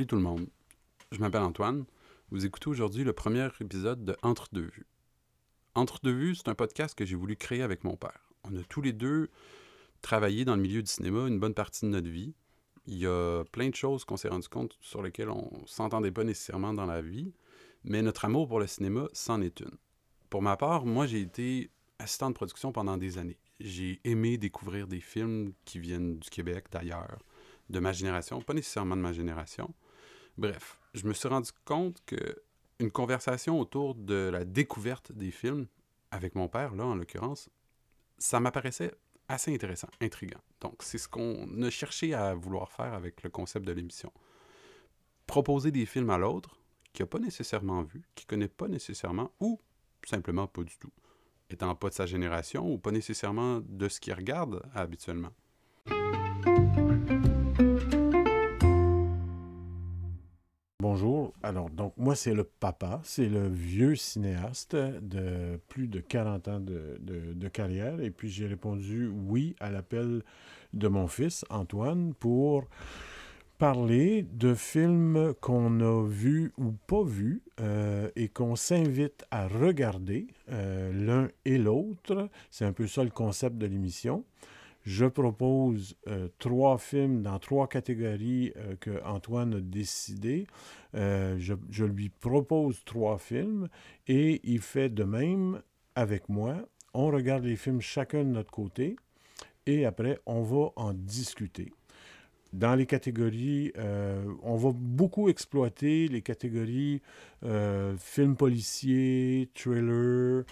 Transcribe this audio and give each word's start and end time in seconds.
Salut 0.00 0.06
tout 0.06 0.16
le 0.16 0.22
monde. 0.22 0.46
Je 1.12 1.18
m'appelle 1.18 1.42
Antoine. 1.42 1.84
Vous 2.30 2.46
écoutez 2.46 2.70
aujourd'hui 2.70 3.04
le 3.04 3.12
premier 3.12 3.46
épisode 3.60 4.02
de 4.02 4.16
Entre 4.22 4.48
deux 4.50 4.70
vues. 4.72 4.86
Entre 5.74 6.00
deux 6.02 6.14
vues, 6.14 6.34
c'est 6.36 6.48
un 6.48 6.54
podcast 6.54 6.94
que 6.94 7.04
j'ai 7.04 7.16
voulu 7.16 7.36
créer 7.36 7.60
avec 7.60 7.84
mon 7.84 7.96
père. 7.96 8.32
On 8.44 8.56
a 8.56 8.62
tous 8.62 8.80
les 8.80 8.94
deux 8.94 9.28
travaillé 10.00 10.46
dans 10.46 10.56
le 10.56 10.62
milieu 10.62 10.80
du 10.80 10.90
cinéma 10.90 11.28
une 11.28 11.38
bonne 11.38 11.52
partie 11.52 11.84
de 11.84 11.90
notre 11.90 12.08
vie. 12.08 12.32
Il 12.86 12.96
y 12.96 13.06
a 13.06 13.44
plein 13.52 13.68
de 13.68 13.74
choses 13.74 14.06
qu'on 14.06 14.16
s'est 14.16 14.30
rendu 14.30 14.48
compte 14.48 14.78
sur 14.80 15.02
lesquelles 15.02 15.28
on 15.28 15.50
s'entendait 15.66 16.10
pas 16.10 16.24
nécessairement 16.24 16.72
dans 16.72 16.86
la 16.86 17.02
vie, 17.02 17.34
mais 17.84 18.00
notre 18.00 18.24
amour 18.24 18.48
pour 18.48 18.58
le 18.58 18.66
cinéma, 18.66 19.06
c'en 19.12 19.42
est 19.42 19.60
une. 19.60 19.76
Pour 20.30 20.40
ma 20.40 20.56
part, 20.56 20.86
moi, 20.86 21.04
j'ai 21.04 21.20
été 21.20 21.68
assistant 21.98 22.30
de 22.30 22.34
production 22.34 22.72
pendant 22.72 22.96
des 22.96 23.18
années. 23.18 23.38
J'ai 23.60 24.00
aimé 24.04 24.38
découvrir 24.38 24.86
des 24.86 25.00
films 25.00 25.52
qui 25.66 25.78
viennent 25.78 26.18
du 26.18 26.30
Québec, 26.30 26.68
d'ailleurs, 26.72 27.18
de 27.68 27.80
ma 27.80 27.92
génération, 27.92 28.40
pas 28.40 28.54
nécessairement 28.54 28.96
de 28.96 29.02
ma 29.02 29.12
génération. 29.12 29.74
Bref, 30.40 30.80
je 30.94 31.06
me 31.06 31.12
suis 31.12 31.28
rendu 31.28 31.50
compte 31.66 32.02
que 32.06 32.42
une 32.78 32.90
conversation 32.90 33.60
autour 33.60 33.94
de 33.94 34.30
la 34.32 34.46
découverte 34.46 35.12
des 35.12 35.30
films, 35.30 35.66
avec 36.10 36.34
mon 36.34 36.48
père, 36.48 36.74
là, 36.74 36.86
en 36.86 36.94
l'occurrence, 36.94 37.50
ça 38.16 38.40
m'apparaissait 38.40 38.94
assez 39.28 39.52
intéressant, 39.52 39.90
intriguant. 40.00 40.40
Donc, 40.62 40.76
c'est 40.82 40.96
ce 40.96 41.08
qu'on 41.10 41.62
a 41.62 41.68
cherché 41.68 42.14
à 42.14 42.32
vouloir 42.32 42.72
faire 42.72 42.94
avec 42.94 43.22
le 43.22 43.28
concept 43.28 43.66
de 43.66 43.72
l'émission. 43.72 44.14
Proposer 45.26 45.72
des 45.72 45.84
films 45.84 46.08
à 46.08 46.16
l'autre 46.16 46.58
qui 46.94 47.02
n'a 47.02 47.06
pas 47.06 47.18
nécessairement 47.18 47.82
vu, 47.82 48.00
qui 48.14 48.24
connaît 48.24 48.48
pas 48.48 48.66
nécessairement, 48.66 49.32
ou 49.40 49.60
simplement 50.06 50.46
pas 50.46 50.64
du 50.64 50.78
tout, 50.78 50.92
étant 51.50 51.74
pas 51.74 51.90
de 51.90 51.94
sa 51.94 52.06
génération 52.06 52.66
ou 52.66 52.78
pas 52.78 52.92
nécessairement 52.92 53.60
de 53.60 53.88
ce 53.90 54.00
qu'il 54.00 54.14
regarde 54.14 54.62
habituellement. 54.74 55.34
Bonjour. 60.92 61.32
Alors, 61.44 61.70
donc, 61.70 61.92
moi, 61.96 62.16
c'est 62.16 62.34
le 62.34 62.42
papa. 62.42 63.00
C'est 63.04 63.28
le 63.28 63.46
vieux 63.46 63.94
cinéaste 63.94 64.74
de 64.74 65.60
plus 65.68 65.86
de 65.86 66.00
40 66.00 66.48
ans 66.48 66.58
de, 66.58 67.48
carrière. 67.48 68.00
Et 68.00 68.10
puis, 68.10 68.28
j'ai 68.28 68.48
répondu 68.48 69.06
oui 69.06 69.54
à 69.60 69.70
l'appel 69.70 70.24
de 70.72 70.88
mon 70.88 71.06
fils, 71.06 71.44
Antoine, 71.48 72.12
pour 72.18 72.64
parler 73.58 74.26
de 74.32 74.52
films 74.52 75.32
qu'on 75.40 75.78
a 75.78 76.04
vus 76.04 76.52
ou 76.58 76.72
pas 76.72 77.04
vus 77.04 77.40
euh, 77.60 78.10
et 78.16 78.26
qu'on 78.28 78.56
s'invite 78.56 79.24
à 79.30 79.46
regarder 79.46 80.26
euh, 80.50 80.92
l'un 80.92 81.28
et 81.44 81.58
l'autre. 81.58 82.28
C'est 82.50 82.64
un 82.64 82.72
peu 82.72 82.88
ça 82.88 83.04
le 83.04 83.10
concept 83.10 83.58
de 83.58 83.66
l'émission. 83.66 84.24
Je 84.90 85.06
propose 85.06 85.94
euh, 86.08 86.26
trois 86.40 86.76
films 86.76 87.22
dans 87.22 87.38
trois 87.38 87.68
catégories 87.68 88.52
euh, 88.56 88.74
que 88.80 89.00
Antoine 89.04 89.54
a 89.54 89.60
décidé. 89.60 90.48
Euh, 90.96 91.36
je, 91.38 91.54
je 91.70 91.84
lui 91.84 92.08
propose 92.08 92.84
trois 92.84 93.16
films 93.16 93.68
et 94.08 94.40
il 94.42 94.60
fait 94.60 94.88
de 94.88 95.04
même 95.04 95.62
avec 95.94 96.28
moi. 96.28 96.56
On 96.92 97.06
regarde 97.06 97.44
les 97.44 97.54
films 97.54 97.80
chacun 97.80 98.24
de 98.24 98.30
notre 98.30 98.50
côté 98.50 98.96
et 99.64 99.84
après, 99.86 100.18
on 100.26 100.42
va 100.42 100.72
en 100.74 100.92
discuter. 100.92 101.72
Dans 102.52 102.74
les 102.74 102.86
catégories, 102.86 103.72
on 104.42 104.56
va 104.56 104.72
beaucoup 104.74 105.28
exploiter 105.28 106.08
les 106.08 106.20
catégories 106.20 107.00
films 107.96 108.34
policiers, 108.34 109.48
thrillers, 109.54 110.42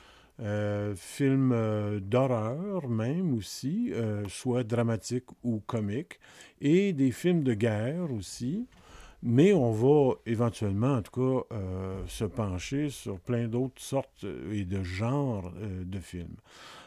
euh, 0.40 0.94
films 0.94 1.50
euh, 1.52 1.98
d'horreur 1.98 2.88
même 2.88 3.34
aussi, 3.34 3.90
euh, 3.92 4.24
soit 4.28 4.62
dramatiques 4.62 5.26
ou 5.42 5.60
comiques, 5.66 6.20
et 6.60 6.92
des 6.92 7.10
films 7.10 7.42
de 7.42 7.54
guerre 7.54 8.12
aussi. 8.12 8.66
Mais 9.20 9.52
on 9.52 9.72
va 9.72 10.14
éventuellement, 10.26 10.94
en 10.94 11.02
tout 11.02 11.44
cas, 11.50 11.56
se 12.06 12.24
pencher 12.24 12.88
sur 12.88 13.18
plein 13.18 13.48
d'autres 13.48 13.82
sortes 13.82 14.24
et 14.52 14.64
de 14.64 14.84
genres 14.84 15.52
de 15.60 15.98
films. 15.98 16.36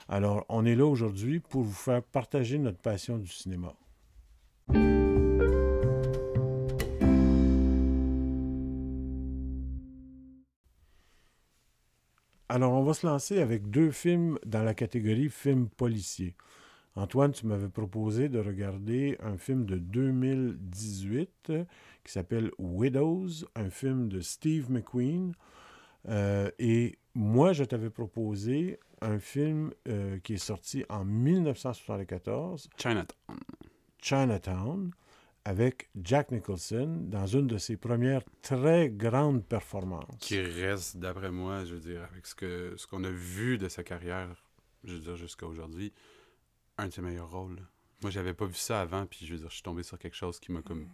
Alors, 0.08 0.46
on 0.48 0.66
est 0.66 0.76
là 0.76 0.86
aujourd'hui 0.86 1.42
pour 1.42 1.64
vous 1.64 1.74
faire 1.74 2.02
partager 2.02 2.58
notre 2.58 2.78
passion 2.78 3.18
du 3.18 3.28
cinéma. 3.28 3.74
Alors, 12.54 12.74
on 12.74 12.84
va 12.84 12.94
se 12.94 13.08
lancer 13.08 13.40
avec 13.40 13.70
deux 13.70 13.92
films 13.92 14.38
dans 14.46 14.62
la 14.62 14.74
catégorie 14.74 15.30
film 15.30 15.70
policier. 15.70 16.36
Antoine, 16.98 17.32
tu 17.32 17.48
m'avais 17.48 17.70
proposé 17.70 18.28
de 18.28 18.40
regarder 18.40 19.18
un 19.22 19.38
film 19.38 19.66
de 19.66 19.78
2018 19.78 21.30
euh, 21.50 21.64
qui 22.04 22.12
s'appelle 22.12 22.52
Widows, 22.58 23.46
un 23.56 23.70
film 23.70 24.10
de 24.10 24.20
Steve 24.20 24.70
McQueen. 24.70 25.32
Euh, 26.10 26.52
et 26.60 26.98
moi, 27.16 27.54
je 27.54 27.64
t'avais 27.64 27.90
proposé 27.90 28.82
un 29.00 29.20
film 29.20 29.72
euh, 29.88 30.20
qui 30.20 30.34
est 30.34 30.46
sorti 30.46 30.84
en 30.90 31.06
1974, 31.06 32.70
Chinatown. 32.76 33.40
Chinatown, 34.02 34.92
avec 35.46 35.90
Jack 35.96 36.32
Nicholson 36.32 36.98
dans 37.02 37.26
une 37.26 37.48
de 37.48 37.58
ses 37.58 37.78
premières 37.78 38.22
très 38.42 38.90
grandes 38.90 39.44
performances. 39.46 40.18
Qui 40.20 40.40
reste, 40.40 40.98
d'après 40.98 41.32
moi, 41.32 41.66
je 41.66 41.74
veux 41.76 41.80
dire, 41.80 42.04
avec 42.12 42.28
ce 42.28 42.86
qu'on 42.88 43.04
a 43.04 43.10
vu 43.10 43.58
de 43.58 43.68
sa 43.68 43.84
carrière, 43.84 44.44
je 44.84 44.94
veux 44.94 45.00
dire, 45.00 45.16
jusqu'à 45.16 45.48
aujourd'hui, 45.48 45.94
un 46.78 46.88
de 46.88 46.94
ses 46.94 47.02
meilleurs 47.02 47.32
rôles. 47.32 47.60
Moi, 48.02 48.12
j'avais 48.12 48.34
pas 48.34 48.46
vu 48.46 48.56
ça 48.56 48.82
avant, 48.82 49.06
puis 49.06 49.26
je 49.26 49.34
veux 49.34 49.40
dire, 49.40 49.50
je 49.50 49.56
suis 49.56 49.64
tombé 49.64 49.84
sur 49.84 50.00
quelque 50.00 50.16
chose 50.16 50.40
qui 50.40 50.52
m'a 50.52 50.62
comme 50.62 50.88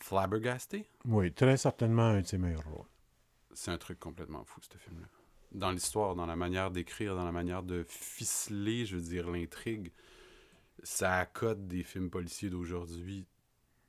flabbergasté. 0.00 0.86
Oui, 1.06 1.32
très 1.32 1.56
certainement 1.56 2.02
un 2.02 2.20
de 2.20 2.26
ses 2.26 2.38
meilleurs 2.38 2.68
rôles. 2.68 2.88
C'est 3.52 3.70
un 3.70 3.78
truc 3.78 3.98
complètement 4.00 4.44
fou, 4.44 4.60
ce 4.60 4.76
film-là. 4.76 5.06
Dans 5.52 5.70
l'histoire, 5.70 6.16
dans 6.16 6.26
la 6.26 6.36
manière 6.36 6.70
d'écrire, 6.70 7.14
dans 7.14 7.24
la 7.24 7.32
manière 7.32 7.62
de 7.62 7.84
ficeler, 7.88 8.84
je 8.84 8.96
veux 8.96 9.02
dire, 9.02 9.30
l'intrigue, 9.30 9.92
ça 10.82 11.18
accode 11.18 11.66
des 11.68 11.82
films 11.82 12.10
policiers 12.10 12.50
d'aujourd'hui 12.50 13.26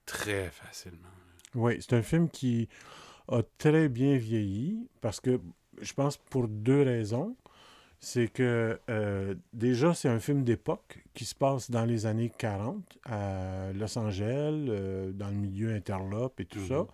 très 0.06 0.50
facilement. 0.52 1.10
Oui, 1.56 1.78
c'est 1.80 1.94
un 1.94 2.02
film 2.02 2.30
qui 2.30 2.68
a 3.28 3.42
très 3.58 3.90
bien 3.90 4.18
vieilli 4.18 4.88
parce 5.02 5.20
que 5.20 5.40
je 5.82 5.94
pense 5.94 6.18
pour 6.18 6.48
deux 6.48 6.82
raisons. 6.84 7.36
C'est 8.02 8.28
que 8.28 8.80
euh, 8.90 9.34
déjà, 9.54 9.94
c'est 9.96 10.10
un 10.10 10.20
film 10.20 10.44
d'époque 10.44 11.04
qui 11.14 11.26
se 11.26 11.34
passe 11.34 11.72
dans 11.72 11.86
les 11.86 12.06
années 12.06 12.32
40 12.38 13.00
à 13.06 13.72
Los 13.74 13.98
Angeles, 13.98 14.66
euh, 14.70 15.12
dans 15.12 15.30
le 15.30 15.36
milieu 15.36 15.74
interlope 15.74 16.40
et 16.40 16.46
tout 16.46 16.60
Mhm. 16.60 16.68
ça. 16.68 16.86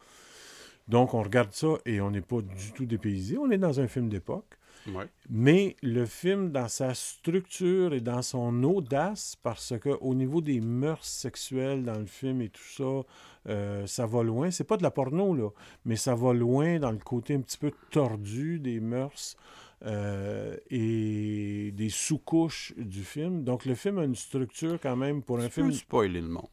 Donc, 0.88 1.14
on 1.14 1.22
regarde 1.22 1.54
ça 1.54 1.78
et 1.86 2.02
on 2.02 2.12
n'est 2.12 2.22
pas 2.22 2.42
du 2.42 2.72
tout 2.74 2.86
dépaysé. 2.86 3.38
On 3.38 3.50
est 3.52 3.58
dans 3.58 3.80
un 3.80 3.88
film 3.88 4.10
d'époque. 4.10 4.58
Ouais. 4.88 5.06
Mais 5.30 5.76
le 5.84 6.06
film, 6.08 6.52
dans 6.52 6.68
sa 6.68 6.96
structure 6.96 7.94
et 7.94 8.02
dans 8.02 8.24
son 8.24 8.64
audace, 8.64 9.36
parce 9.44 9.74
qu'au 9.80 10.16
niveau 10.16 10.42
des 10.42 10.60
mœurs 10.60 11.06
sexuelles 11.06 11.84
dans 11.84 12.00
le 12.00 12.08
film 12.08 12.42
et 12.42 12.50
tout 12.50 12.64
ça, 12.64 13.04
euh, 13.50 13.86
ça 13.86 14.08
va 14.08 14.24
loin. 14.24 14.50
C'est 14.50 14.64
pas 14.64 14.78
de 14.78 14.84
la 14.84 14.90
porno, 14.90 15.36
là, 15.36 15.50
mais 15.86 15.96
ça 15.96 16.16
va 16.16 16.34
loin 16.34 16.80
dans 16.80 16.92
le 16.92 16.98
côté 16.98 17.36
un 17.36 17.42
petit 17.42 17.60
peu 17.60 17.72
tordu 17.92 18.60
des 18.60 18.80
mœurs 18.80 19.38
euh, 19.86 20.58
et 20.72 21.72
des 21.76 21.90
sous-couches 21.90 22.74
du 22.78 23.04
film. 23.04 23.44
Donc, 23.44 23.66
le 23.66 23.76
film 23.76 24.00
a 24.00 24.04
une 24.04 24.16
structure 24.16 24.80
quand 24.82 24.96
même 24.96 25.22
pour 25.22 25.38
un 25.40 25.44
Tu 25.48 25.50
peux 25.50 25.62
film. 25.62 25.72
spoiler 25.74 26.22
le 26.22 26.28
monde. 26.30 26.48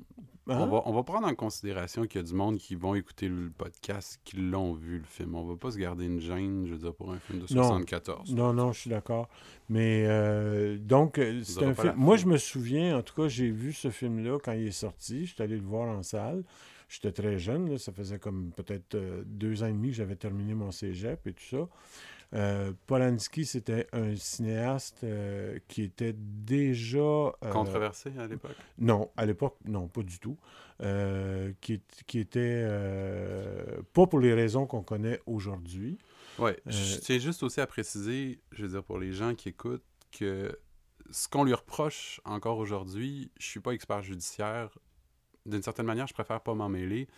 Hein? 0.49 0.61
On, 0.61 0.67
va, 0.67 0.83
on 0.87 0.93
va 0.93 1.03
prendre 1.03 1.27
en 1.27 1.35
considération 1.35 2.07
qu'il 2.07 2.21
y 2.21 2.25
a 2.25 2.27
du 2.27 2.35
monde 2.35 2.57
qui 2.59 2.75
vont 2.75 2.95
écouter 2.95 3.29
le 3.29 3.51
podcast, 3.51 4.19
qui 4.25 4.37
l'ont 4.37 4.73
vu, 4.73 4.99
le 4.99 5.05
film. 5.05 5.35
On 5.35 5.45
va 5.45 5.57
pas 5.57 5.71
se 5.71 5.79
garder 5.79 6.07
une 6.07 6.21
gêne, 6.21 6.65
je 6.67 6.73
veux 6.73 6.79
dire, 6.79 6.95
pour 6.95 7.13
un 7.13 7.19
film 7.19 7.41
de 7.41 7.55
Non. 7.55 7.65
74. 7.65 8.35
Non, 8.35 8.53
non, 8.53 8.73
je 8.73 8.81
suis 8.81 8.91
d'accord. 8.91 9.29
Mais 9.69 10.05
euh, 10.07 10.79
donc, 10.79 11.19
euh, 11.19 11.43
c'est 11.45 11.65
un 11.65 11.75
film. 11.75 11.95
Moi, 11.97 12.17
je 12.17 12.27
me 12.27 12.39
souviens, 12.39 12.99
en 12.99 13.03
tout 13.03 13.15
cas, 13.15 13.29
j'ai 13.29 13.51
vu 13.51 13.73
ce 13.73 13.91
film-là 13.91 14.39
quand 14.43 14.53
il 14.53 14.69
est 14.69 14.71
sorti. 14.71 15.27
J'étais 15.27 15.43
allé 15.43 15.57
le 15.57 15.67
voir 15.67 15.89
en 15.89 16.03
salle. 16.03 16.45
J'étais 16.89 17.13
très 17.13 17.39
jeune, 17.39 17.71
là, 17.71 17.77
ça 17.77 17.93
faisait 17.93 18.19
comme 18.19 18.51
peut-être 18.57 18.95
euh, 18.95 19.23
deux 19.27 19.63
ans 19.63 19.67
et 19.67 19.73
demi 19.73 19.91
que 19.91 19.97
j'avais 19.97 20.17
terminé 20.17 20.55
mon 20.55 20.73
cégep 20.73 21.27
et 21.27 21.35
tout 21.35 21.45
ça. 21.45 21.69
Euh, 22.35 22.73
Polanski, 22.87 23.47
c'était 23.47 23.87
un 23.93 24.15
cinéaste 24.17 25.03
euh, 25.05 25.59
qui 25.67 25.83
était 25.83 26.15
déjà... 26.15 26.99
euh, 26.99 27.33
Controversé 27.51 28.13
à 28.19 28.27
l'époque? 28.27 28.57
non, 28.79 29.11
à 29.17 29.25
l'époque, 29.25 29.57
non, 29.65 29.89
pas 29.89 30.03
du 30.03 30.19
tout. 30.19 30.37
Qui, 31.61 31.83
qui 32.07 32.19
était 32.21 32.65
pas 33.93 34.07
pour 34.07 34.21
les 34.21 34.33
raisons 34.33 34.65
qu'on 34.67 34.83
connaît 34.83 35.21
aujourd'hui. 35.27 35.99
Euh, 36.41 36.55
je 36.67 36.99
tiens 36.99 37.19
juste 37.19 37.43
aussi 37.43 37.61
à 37.61 37.67
préciser, 37.67 38.41
je 38.53 38.63
veux 38.63 38.69
dire, 38.69 38.85
pour 38.85 38.99
les 38.99 39.13
gens 39.13 39.35
qui 39.35 39.49
écoutent, 39.49 39.83
que 40.13 40.57
ce 41.11 41.29
qu'on 41.29 41.45
lui 41.45 41.55
reproche 41.55 42.21
encore 42.25 42.59
aujourd'hui, 42.59 43.31
je 43.39 43.47
suis 43.47 43.61
pas 43.61 43.73
expert 43.73 44.03
judiciaire. 44.03 44.71
D'une 45.47 45.63
certaine 45.63 45.87
manière, 45.87 46.07
je 46.07 46.15
préfère 46.15 46.41
pas 46.41 46.55
m'en 46.55 46.69
mêler, 46.69 47.09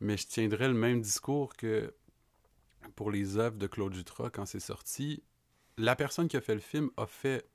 mais 0.00 0.16
je 0.16 0.26
tiendrai 0.26 0.68
le 0.68 0.74
même 0.74 1.00
discours 1.00 1.54
que 1.54 1.94
pour 2.98 3.12
les 3.12 3.36
œuvres 3.36 3.56
de 3.56 3.68
Claude 3.68 3.94
Jutras 3.94 4.28
quand 4.28 4.44
c'est 4.44 4.58
sorti. 4.58 5.22
La 5.76 5.94
personne 5.94 6.26
qui 6.26 6.36
a 6.36 6.40
fait 6.40 6.56
le 6.56 6.60
film 6.60 6.90
a 6.96 7.06
fait 7.06 7.48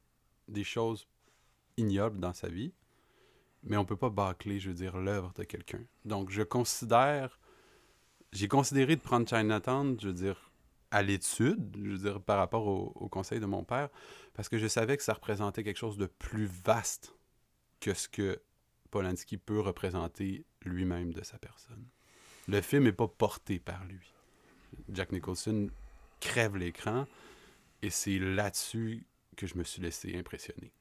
des 0.47 0.63
choses 0.63 1.05
ignobles 1.75 2.21
dans 2.21 2.31
sa 2.31 2.47
vie, 2.47 2.71
mais 3.61 3.75
on 3.75 3.83
peut 3.83 3.97
pas 3.97 4.09
bâcler, 4.09 4.61
je 4.61 4.69
veux 4.69 4.73
dire, 4.73 4.95
l'œuvre 4.95 5.33
de 5.35 5.43
quelqu'un. 5.43 5.83
Donc, 6.05 6.29
je 6.29 6.43
considère 6.43 7.41
j'ai 8.31 8.47
considéré 8.47 8.95
de 8.95 9.01
prendre 9.01 9.27
Chinatown, 9.27 9.99
je 9.99 10.07
veux 10.07 10.13
dire, 10.13 10.49
à 10.91 11.01
l'étude, 11.01 11.75
je 11.75 11.89
veux 11.89 11.97
dire, 11.97 12.21
par 12.21 12.37
rapport 12.37 12.65
au, 12.65 12.93
au, 12.95 13.09
conseil 13.09 13.41
de 13.41 13.45
mon 13.45 13.65
père, 13.65 13.89
parce 14.35 14.47
que 14.47 14.57
je 14.57 14.67
savais 14.67 14.95
que 14.95 15.03
ça 15.03 15.13
représentait 15.13 15.65
quelque 15.65 15.75
chose 15.75 15.97
de 15.97 16.05
plus 16.05 16.45
vaste 16.45 17.17
que 17.81 17.93
ce 17.93 18.07
que 18.07 18.41
Polanski 18.91 19.35
peut 19.35 19.59
représenter 19.59 20.45
lui-même 20.61 21.11
de 21.11 21.21
sa 21.21 21.37
personne. 21.37 21.85
Le 22.47 22.61
film 22.61 22.85
n'est 22.85 22.93
pas 22.93 23.09
porté 23.09 23.59
par 23.59 23.83
lui. 23.83 24.13
Jack 24.91 25.11
Nicholson 25.11 25.69
crève 26.19 26.55
l'écran 26.55 27.05
et 27.81 27.89
c'est 27.89 28.19
là-dessus 28.19 29.05
que 29.35 29.47
je 29.47 29.57
me 29.57 29.63
suis 29.63 29.81
laissé 29.81 30.15
impressionner. 30.15 30.71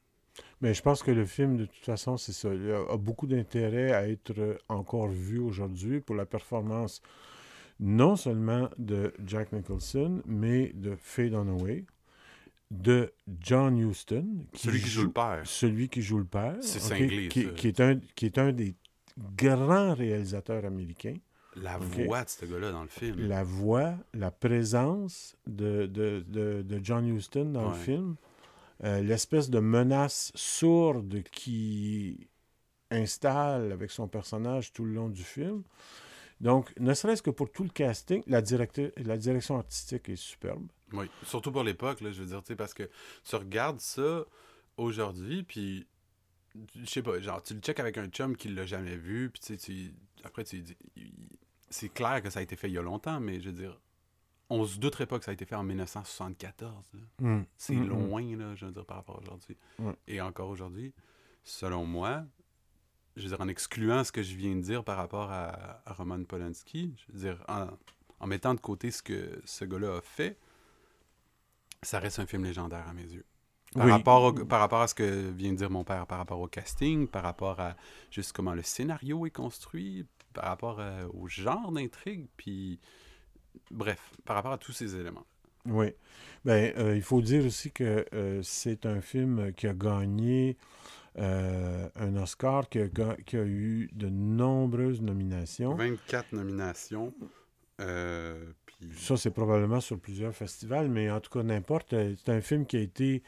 Mais 0.61 0.73
je 0.73 0.81
pense 0.81 1.03
que 1.03 1.11
le 1.11 1.25
film, 1.25 1.57
de 1.57 1.65
toute 1.65 1.85
façon, 1.85 2.17
c'est 2.17 2.31
ça. 2.31 2.53
Il 2.53 2.71
a 2.71 2.97
beaucoup 2.97 3.27
d'intérêt 3.27 3.91
à 3.91 4.07
être 4.07 4.57
encore 4.69 5.07
vu 5.07 5.39
aujourd'hui 5.39 5.99
pour 5.99 6.15
la 6.15 6.25
performance 6.25 7.01
non 7.79 8.15
seulement 8.15 8.69
de 8.77 9.13
Jack 9.25 9.51
Nicholson, 9.51 10.21
mais 10.25 10.71
de 10.73 10.95
Faye 10.95 11.29
Dunaway, 11.29 11.85
de 12.71 13.11
John 13.41 13.77
Huston. 13.77 14.45
Qui 14.53 14.67
celui 14.67 14.81
qui 14.81 14.89
joue, 14.89 15.03
le 15.03 15.11
père. 15.11 15.41
Celui 15.43 15.89
qui 15.89 16.01
joue 16.01 16.17
le 16.19 16.25
père. 16.25 16.57
C'est 16.61 16.83
okay, 16.85 16.99
cinglé, 16.99 17.27
qui, 17.27 17.47
qui, 17.53 17.67
est 17.67 17.79
un, 17.79 17.99
qui 18.15 18.25
est 18.25 18.37
un 18.37 18.51
des 18.51 18.75
grands 19.35 19.93
réalisateurs 19.93 20.65
américains. 20.65 21.17
La 21.55 21.79
okay. 21.79 22.05
voix 22.05 22.23
de 22.23 22.29
ce 22.29 22.45
gars-là 22.45 22.71
dans 22.71 22.83
le 22.83 22.89
film. 22.89 23.27
La 23.27 23.43
voix, 23.43 23.95
la 24.13 24.31
présence 24.31 25.35
de, 25.45 25.85
de, 25.85 26.23
de, 26.27 26.61
de 26.61 26.79
John 26.83 27.07
Huston 27.07 27.45
dans 27.45 27.69
ouais. 27.71 27.77
le 27.77 27.83
film, 27.83 28.15
euh, 28.83 29.01
l'espèce 29.01 29.49
de 29.49 29.59
menace 29.59 30.31
sourde 30.35 31.21
qui 31.31 32.27
installe 32.91 33.71
avec 33.71 33.91
son 33.91 34.07
personnage 34.07 34.73
tout 34.73 34.85
le 34.85 34.93
long 34.93 35.09
du 35.09 35.23
film. 35.23 35.63
Donc, 36.41 36.73
ne 36.79 36.93
serait-ce 36.93 37.21
que 37.21 37.29
pour 37.29 37.51
tout 37.51 37.63
le 37.63 37.69
casting, 37.69 38.23
la, 38.27 38.41
la 38.97 39.17
direction 39.17 39.57
artistique 39.57 40.09
est 40.09 40.15
superbe. 40.15 40.67
Oui, 40.91 41.05
surtout 41.23 41.51
pour 41.51 41.63
l'époque, 41.63 41.99
je 42.01 42.07
veux 42.07 42.25
dire, 42.25 42.41
parce 42.57 42.73
que 42.73 42.89
tu 43.23 43.35
regardes 43.35 43.79
ça 43.79 44.25
aujourd'hui, 44.77 45.43
puis 45.43 45.87
je 46.75 46.85
sais 46.85 47.01
pas, 47.01 47.19
genre, 47.19 47.41
tu 47.41 47.53
le 47.53 47.61
check 47.61 47.79
avec 47.79 47.97
un 47.97 48.07
chum 48.07 48.35
qui 48.35 48.49
l'a 48.49 48.65
jamais 48.65 48.95
vu, 48.95 49.29
puis 49.29 49.57
tu 49.57 49.93
après, 50.23 50.43
tu 50.43 50.59
dis, 50.61 50.77
c'est 51.73 51.89
clair 51.89 52.21
que 52.21 52.29
ça 52.29 52.39
a 52.39 52.43
été 52.43 52.55
fait 52.55 52.69
il 52.69 52.73
y 52.73 52.77
a 52.77 52.81
longtemps, 52.81 53.19
mais 53.19 53.39
je 53.39 53.47
veux 53.49 53.55
dire, 53.55 53.79
on 54.49 54.65
se 54.65 54.77
douterait 54.77 55.07
pas 55.07 55.17
que 55.17 55.25
ça 55.25 55.31
a 55.31 55.33
été 55.33 55.45
fait 55.45 55.55
en 55.55 55.63
1974. 55.63 56.91
Mm. 57.19 57.41
C'est 57.57 57.73
mm, 57.73 57.87
loin, 57.87 58.37
là, 58.37 58.55
je 58.55 58.65
veux 58.65 58.71
dire, 58.71 58.85
par 58.85 58.97
rapport 58.97 59.17
à 59.17 59.21
aujourd'hui. 59.21 59.57
Mm. 59.79 59.91
Et 60.07 60.21
encore 60.21 60.49
aujourd'hui, 60.49 60.93
selon 61.43 61.85
moi, 61.85 62.23
je 63.15 63.23
veux 63.23 63.29
dire, 63.29 63.41
en 63.41 63.47
excluant 63.47 64.03
ce 64.03 64.11
que 64.11 64.21
je 64.21 64.35
viens 64.35 64.55
de 64.55 64.61
dire 64.61 64.83
par 64.83 64.97
rapport 64.97 65.31
à, 65.31 65.81
à 65.85 65.93
Roman 65.93 66.23
Polanski, 66.23 66.93
je 66.95 67.13
veux 67.13 67.19
dire, 67.19 67.43
en, 67.47 67.67
en, 68.19 68.27
mettant 68.27 68.53
de 68.53 68.59
côté 68.59 68.91
ce 68.91 69.01
que 69.01 69.41
ce 69.45 69.65
gars-là 69.65 69.97
a 69.97 70.01
fait, 70.01 70.37
ça 71.81 71.99
reste 71.99 72.19
un 72.19 72.27
film 72.27 72.43
légendaire 72.43 72.87
à 72.87 72.93
mes 72.93 73.03
yeux. 73.03 73.25
Par, 73.73 73.85
oui. 73.85 73.91
rapport 73.91 74.23
au, 74.23 74.33
par 74.33 74.59
rapport 74.59 74.81
à 74.81 74.87
ce 74.87 74.93
que 74.93 75.31
vient 75.31 75.51
de 75.51 75.57
dire 75.57 75.71
mon 75.71 75.83
père, 75.83 76.05
par 76.05 76.19
rapport 76.19 76.39
au 76.39 76.47
casting, 76.47 77.07
par 77.07 77.23
rapport 77.23 77.59
à 77.59 77.75
juste 78.11 78.31
comment 78.31 78.53
le 78.53 78.61
scénario 78.61 79.25
est 79.25 79.31
construit, 79.31 80.05
par 80.33 80.45
rapport 80.45 80.79
à, 80.79 81.07
au 81.13 81.27
genre 81.27 81.71
d'intrigue, 81.71 82.27
puis 82.37 82.79
bref, 83.71 83.99
par 84.25 84.35
rapport 84.35 84.53
à 84.53 84.57
tous 84.57 84.73
ces 84.73 84.95
éléments. 84.95 85.25
Oui. 85.65 85.87
Ben, 86.43 86.73
euh, 86.77 86.95
il 86.95 87.01
faut 87.01 87.21
dire 87.21 87.45
aussi 87.45 87.71
que 87.71 88.05
euh, 88.13 88.41
c'est 88.43 88.85
un 88.85 88.99
film 88.99 89.53
qui 89.53 89.67
a 89.67 89.73
gagné 89.73 90.57
euh, 91.19 91.89
un 91.95 92.15
Oscar, 92.17 92.67
qui 92.69 92.79
a, 92.79 92.87
qui 93.25 93.37
a, 93.37 93.43
eu 93.43 93.89
de 93.93 94.09
nombreuses 94.09 95.01
nominations. 95.01 95.75
24 95.75 96.33
nominations. 96.33 97.13
Euh, 97.81 98.51
puis... 98.65 98.91
Ça, 98.97 99.15
c'est 99.15 99.31
probablement 99.31 99.79
sur 99.79 99.99
plusieurs 99.99 100.33
festivals, 100.33 100.89
mais 100.89 101.11
en 101.11 101.19
tout 101.19 101.29
cas, 101.29 101.43
n'importe. 101.43 101.89
C'est 101.91 102.29
un 102.29 102.41
film 102.41 102.65
qui 102.65 102.77
a 102.77 102.81
été 102.81 103.21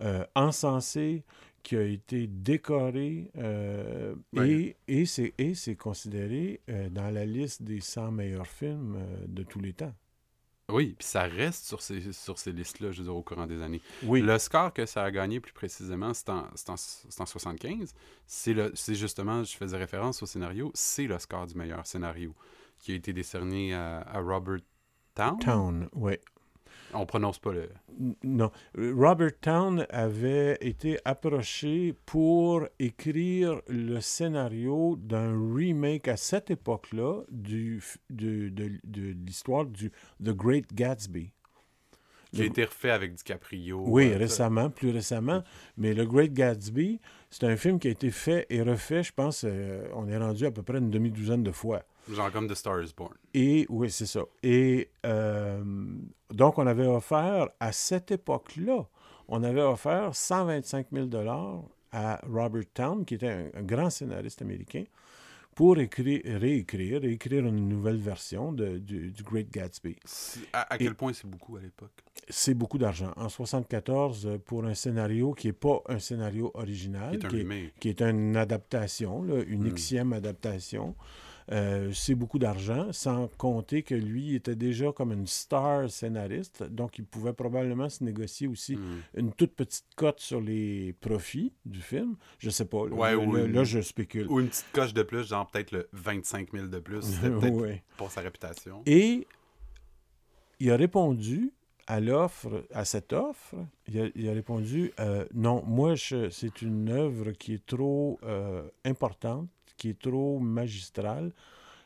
euh, 0.00 0.24
encensé, 0.34 1.24
qui 1.66 1.76
a 1.76 1.82
été 1.82 2.28
décoré 2.28 3.28
euh, 3.36 4.14
Ouais. 4.32 4.76
et, 4.86 5.04
et 5.38 5.54
c'est 5.54 5.76
considéré 5.76 6.60
euh, 6.68 6.88
dans 6.90 7.10
la 7.10 7.26
liste 7.26 7.62
des 7.64 7.80
100 7.80 8.12
meilleurs 8.12 8.46
films 8.46 8.94
euh, 8.96 9.24
de 9.26 9.42
tous 9.42 9.58
les 9.58 9.72
temps. 9.72 9.92
Oui, 10.68 10.94
puis 10.98 11.06
ça 11.06 11.22
reste 11.24 11.64
sur 11.64 11.82
ces, 11.82 12.12
sur 12.12 12.38
ces 12.38 12.52
listes-là, 12.52 12.92
je 12.92 12.98
veux 12.98 13.04
dire, 13.04 13.16
au 13.16 13.22
courant 13.22 13.46
des 13.48 13.60
années. 13.62 13.80
Oui. 14.04 14.20
Le 14.20 14.38
score 14.38 14.72
que 14.72 14.86
ça 14.86 15.02
a 15.02 15.10
gagné 15.10 15.40
plus 15.40 15.52
précisément, 15.52 16.14
c'est 16.14 16.28
en, 16.28 16.44
en, 16.68 16.76
c'est 16.76 17.20
en 17.20 17.26
75. 17.26 17.92
C'est 18.26 18.52
le- 18.52 18.70
c'est 18.74 18.94
justement, 18.94 19.42
je 19.42 19.56
faisais 19.56 19.76
référence 19.76 20.22
au 20.22 20.26
scénario, 20.26 20.70
c'est 20.74 21.06
le 21.06 21.18
score 21.18 21.46
du 21.48 21.54
meilleur 21.56 21.84
scénario 21.86 22.32
qui 22.78 22.92
a 22.92 22.94
été 22.94 23.12
décerné 23.12 23.74
à, 23.74 23.98
à 24.02 24.20
Robert 24.20 24.58
Town. 25.14 25.36
Town, 25.40 25.88
oui. 25.94 26.14
On 26.94 27.06
prononce 27.06 27.38
pas 27.38 27.52
le... 27.52 27.68
Non. 28.22 28.50
Robert 28.76 29.38
Town 29.40 29.86
avait 29.90 30.56
été 30.60 30.98
approché 31.04 31.94
pour 32.06 32.66
écrire 32.78 33.60
le 33.68 34.00
scénario 34.00 34.96
d'un 34.96 35.32
remake 35.54 36.08
à 36.08 36.16
cette 36.16 36.50
époque-là 36.50 37.22
du, 37.30 37.82
de, 38.10 38.48
de, 38.50 38.72
de 38.84 39.14
l'histoire 39.26 39.66
du 39.66 39.90
The 40.22 40.30
Great 40.30 40.72
Gatsby. 40.74 41.32
qui 42.32 42.42
a 42.42 42.44
été 42.44 42.64
refait 42.64 42.90
avec 42.90 43.14
DiCaprio. 43.14 43.82
Oui, 43.86 44.08
euh, 44.08 44.12
ça. 44.12 44.18
récemment, 44.18 44.70
plus 44.70 44.90
récemment. 44.90 45.42
Mais 45.76 45.94
le 45.94 46.04
Great 46.04 46.32
Gatsby, 46.32 47.00
c'est 47.30 47.44
un 47.44 47.56
film 47.56 47.78
qui 47.78 47.88
a 47.88 47.90
été 47.90 48.10
fait 48.10 48.46
et 48.50 48.62
refait, 48.62 49.02
je 49.02 49.12
pense, 49.12 49.44
euh, 49.44 49.88
on 49.94 50.06
est 50.08 50.16
rendu 50.18 50.44
à 50.46 50.50
peu 50.50 50.62
près 50.62 50.78
une 50.78 50.90
demi-douzaine 50.90 51.42
de 51.42 51.52
fois. 51.52 51.82
Genre 52.08 52.30
comme 52.32 52.48
The 52.48 52.54
Star 52.54 52.82
is 52.82 52.92
Born. 52.96 53.14
Et 53.34 53.66
oui, 53.68 53.90
c'est 53.90 54.06
ça. 54.06 54.22
Et 54.42 54.90
euh, 55.04 55.62
donc, 56.30 56.58
on 56.58 56.66
avait 56.66 56.86
offert, 56.86 57.48
à 57.60 57.72
cette 57.72 58.10
époque-là, 58.12 58.86
on 59.28 59.42
avait 59.42 59.62
offert 59.62 60.14
125 60.14 60.86
000 60.92 61.08
à 61.92 62.20
Robert 62.30 62.62
Town, 62.74 63.04
qui 63.04 63.14
était 63.14 63.28
un, 63.28 63.46
un 63.54 63.62
grand 63.62 63.90
scénariste 63.90 64.42
américain, 64.42 64.84
pour 65.54 65.78
écrire, 65.78 66.20
réécrire, 66.26 67.02
écrire 67.04 67.46
une 67.46 67.66
nouvelle 67.66 67.96
version 67.96 68.52
de, 68.52 68.76
du, 68.78 69.10
du 69.10 69.22
Great 69.22 69.50
Gatsby. 69.50 69.96
À, 70.52 70.74
Et- 70.74 70.84
quel 70.84 70.94
point 70.94 71.12
c'est 71.14 71.26
beaucoup 71.26 71.56
à 71.56 71.60
l'époque? 71.60 71.92
C'est 72.28 72.54
beaucoup 72.54 72.76
d'argent. 72.76 73.12
En 73.16 73.28
74, 73.28 74.26
euh, 74.26 74.38
pour 74.38 74.64
un 74.66 74.74
scénario 74.74 75.32
qui 75.32 75.46
n'est 75.46 75.52
pas 75.54 75.80
un 75.88 75.98
scénario 75.98 76.50
original, 76.54 77.10
Qui 77.12 77.16
est 77.16 77.24
un 77.24 77.28
qui 77.28 77.36
est, 77.36 77.38
remake. 77.38 77.74
qui 77.80 77.88
est 77.88 78.02
une 78.02 78.36
adaptation, 78.36 79.22
là, 79.22 79.42
une 79.46 79.62
Mm. 79.72 80.12
Adaptation. 80.12 80.94
Euh, 81.52 81.92
c'est 81.92 82.16
beaucoup 82.16 82.38
d'argent, 82.40 82.88
sans 82.92 83.28
compter 83.38 83.82
que 83.84 83.94
lui 83.94 84.34
était 84.34 84.56
déjà 84.56 84.90
comme 84.92 85.12
une 85.12 85.28
star 85.28 85.88
scénariste, 85.88 86.64
donc 86.64 86.98
il 86.98 87.04
pouvait 87.04 87.32
probablement 87.32 87.88
se 87.88 88.02
négocier 88.02 88.48
aussi 88.48 88.76
Hmm. 88.76 89.00
une 89.14 89.32
toute 89.32 89.52
petite 89.54 89.84
cote 89.94 90.18
sur 90.20 90.40
les 90.40 90.92
profits 91.00 91.52
du 91.64 91.80
film. 91.80 92.16
Je 92.38 92.50
sais 92.50 92.64
pas. 92.64 92.88
Là, 92.88 92.94
Ouais, 92.94 93.12
là, 93.12 93.18
ou 93.18 93.32
là, 93.36 93.44
une- 93.44 93.52
là, 93.52 93.62
je 93.64 93.80
spécule. 93.80 94.26
Ou 94.28 94.40
une 94.40 94.48
petite 94.48 94.66
coche 94.72 94.92
de 94.92 95.02
plus, 95.04 95.28
genre 95.28 95.46
peut-être 95.48 95.70
le 95.70 95.88
25 95.92 96.50
000 96.52 96.66
de 96.66 96.78
plus. 96.80 97.00
C'était 97.28 97.30
peut-être 97.30 97.54
Ouais. 97.54 97.82
pour 97.96 98.10
sa 98.10 98.22
réputation. 98.22 98.82
Et 98.86 99.26
il 100.58 100.70
a 100.70 100.76
répondu 100.76 101.52
à 101.86 102.00
l'offre, 102.00 102.64
à 102.72 102.84
cette 102.84 103.12
offre, 103.12 103.54
il 103.86 104.00
a, 104.00 104.06
il 104.16 104.28
a 104.28 104.32
répondu 104.32 104.92
euh, 104.98 105.24
non, 105.34 105.62
moi, 105.64 105.94
c'est 105.96 106.60
une 106.62 106.88
œuvre 106.88 107.30
qui 107.30 107.54
est 107.54 107.64
trop 107.64 108.18
euh, 108.24 108.62
importante, 108.84 109.48
qui 109.76 109.90
est 109.90 109.98
trop 109.98 110.38
magistrale. 110.38 111.32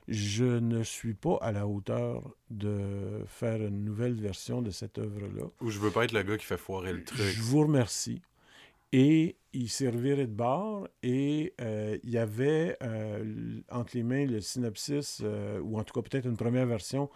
Je 0.08 0.44
ne 0.44 0.82
suis 0.82 1.14
pas 1.14 1.38
à 1.40 1.52
la 1.52 1.66
hauteur 1.66 2.34
de 2.50 3.22
faire 3.26 3.62
une 3.62 3.84
nouvelle 3.84 4.14
version 4.14 4.60
de 4.60 4.70
cette 4.70 4.98
œuvre-là. 4.98 5.44
Ou 5.60 5.70
je 5.70 5.78
veux 5.78 5.90
pas 5.90 6.04
être 6.04 6.12
le 6.12 6.22
gars 6.22 6.36
qui 6.36 6.46
fait 6.46 6.56
foirer 6.56 6.92
le 6.92 7.04
truc. 7.04 7.20
Je 7.20 7.42
vous 7.42 7.60
remercie. 7.62 8.20
Et 8.92 9.36
il 9.52 9.68
s'est 9.68 9.88
reviré 9.88 10.26
de 10.26 10.32
bord 10.32 10.88
et 11.04 11.54
euh, 11.60 11.96
il 12.02 12.10
y 12.10 12.18
avait 12.18 12.76
euh, 12.82 13.60
entre 13.70 13.96
les 13.96 14.02
mains 14.02 14.26
le 14.26 14.40
synopsis, 14.40 15.20
euh, 15.22 15.60
ou 15.60 15.78
en 15.78 15.84
tout 15.84 15.94
cas 15.94 16.08
peut-être 16.08 16.26
une 16.26 16.36
première 16.36 16.66
version 16.66 17.08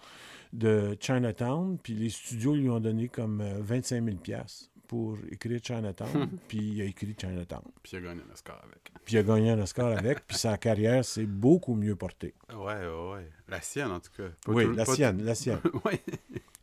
de 0.52 0.96
Chinatown, 1.00 1.78
puis 1.82 1.94
les 1.94 2.10
studios 2.10 2.54
lui 2.54 2.70
ont 2.70 2.80
donné 2.80 3.08
comme 3.08 3.40
euh, 3.40 3.58
25 3.60 4.04
000 4.04 4.16
piastres 4.18 4.70
pour 4.86 5.16
écrire 5.30 5.60
Chinatown, 5.62 6.28
puis 6.48 6.58
il 6.58 6.80
a 6.82 6.84
écrit 6.84 7.14
Chinatown. 7.18 7.62
Puis 7.82 7.92
il 7.92 7.96
a 7.98 8.00
gagné 8.00 8.22
un 8.28 8.32
Oscar 8.32 8.60
avec. 8.64 8.92
Puis 9.04 9.14
il 9.14 9.18
a 9.18 9.22
gagné 9.22 9.50
un 9.50 9.58
Oscar 9.60 9.96
avec, 9.98 10.26
puis 10.26 10.36
sa 10.36 10.56
carrière 10.58 11.04
s'est 11.04 11.26
beaucoup 11.26 11.74
mieux 11.74 11.96
portée. 11.96 12.34
Ouais, 12.50 12.56
ouais, 12.86 13.12
ouais. 13.14 13.30
La 13.48 13.60
sienne, 13.60 13.90
en 13.90 14.00
tout 14.00 14.10
cas. 14.16 14.28
Pas 14.44 14.52
oui, 14.52 14.64
tout- 14.64 14.72
la 14.72 14.84
pas 14.84 14.94
sienne, 14.94 15.22
la 15.24 15.34
sienne. 15.34 15.60
ouais, 15.84 16.02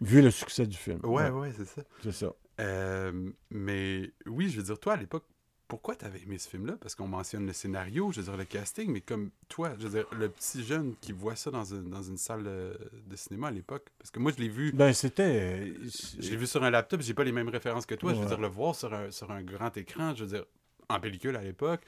Vu 0.02 0.22
le 0.22 0.32
succès 0.32 0.66
du 0.66 0.78
film. 0.78 1.00
ouais, 1.04 1.30
ouais, 1.30 1.52
c'est 1.56 1.66
ça. 1.66 1.82
C'est 2.04 2.12
ça. 2.12 2.34
Euh, 2.60 3.32
mais 3.50 4.12
oui, 4.26 4.50
je 4.50 4.58
veux 4.58 4.64
dire, 4.64 4.80
toi, 4.80 4.94
à 4.94 4.98
l'époque, 4.98 5.26
pourquoi 5.72 5.96
t'avais 5.96 6.20
aimé 6.20 6.38
ce 6.38 6.50
film-là? 6.50 6.76
Parce 6.82 6.96
qu'on 6.96 7.08
mentionne 7.08 7.48
le 7.48 7.54
scénario, 7.54 8.12
je 8.12 8.20
veux 8.20 8.26
dire, 8.26 8.36
le 8.36 8.44
casting, 8.44 8.92
mais 8.92 9.00
comme 9.00 9.32
toi, 9.48 9.72
je 9.80 9.88
veux 9.88 10.00
dire, 10.00 10.06
le 10.12 10.28
petit 10.28 10.66
jeune 10.66 10.98
qui 11.00 11.14
voit 11.14 11.38
ça 11.38 11.50
dans 11.50 11.64
une, 11.64 11.90
dans 11.90 12.04
une 12.04 12.18
salle 12.18 12.44
euh, 12.46 12.74
de 13.08 13.16
cinéma 13.16 13.48
à 13.48 13.52
l'époque. 13.52 13.88
Parce 13.98 14.12
que 14.12 14.20
moi, 14.20 14.34
je 14.36 14.42
l'ai 14.42 14.50
vu... 14.50 14.74
Ben, 14.74 14.92
c'était... 14.92 15.74
Je 16.20 16.30
l'ai 16.30 16.36
vu 16.36 16.46
sur 16.46 16.62
un 16.66 16.72
laptop, 16.72 17.00
j'ai 17.00 17.14
pas 17.14 17.24
les 17.24 17.32
mêmes 17.32 17.48
références 17.48 17.86
que 17.86 17.96
toi. 17.96 18.14
Je 18.14 18.20
veux 18.20 18.26
dire, 18.26 18.42
le 18.42 18.50
voir 18.50 18.76
sur 18.76 18.94
un, 18.94 19.12
sur 19.12 19.32
un 19.32 19.44
grand 19.44 19.78
écran, 19.78 20.14
je 20.14 20.26
veux 20.26 20.32
dire, 20.32 20.46
en 20.90 21.00
pellicule 21.00 21.38
à 21.38 21.42
l'époque, 21.42 21.84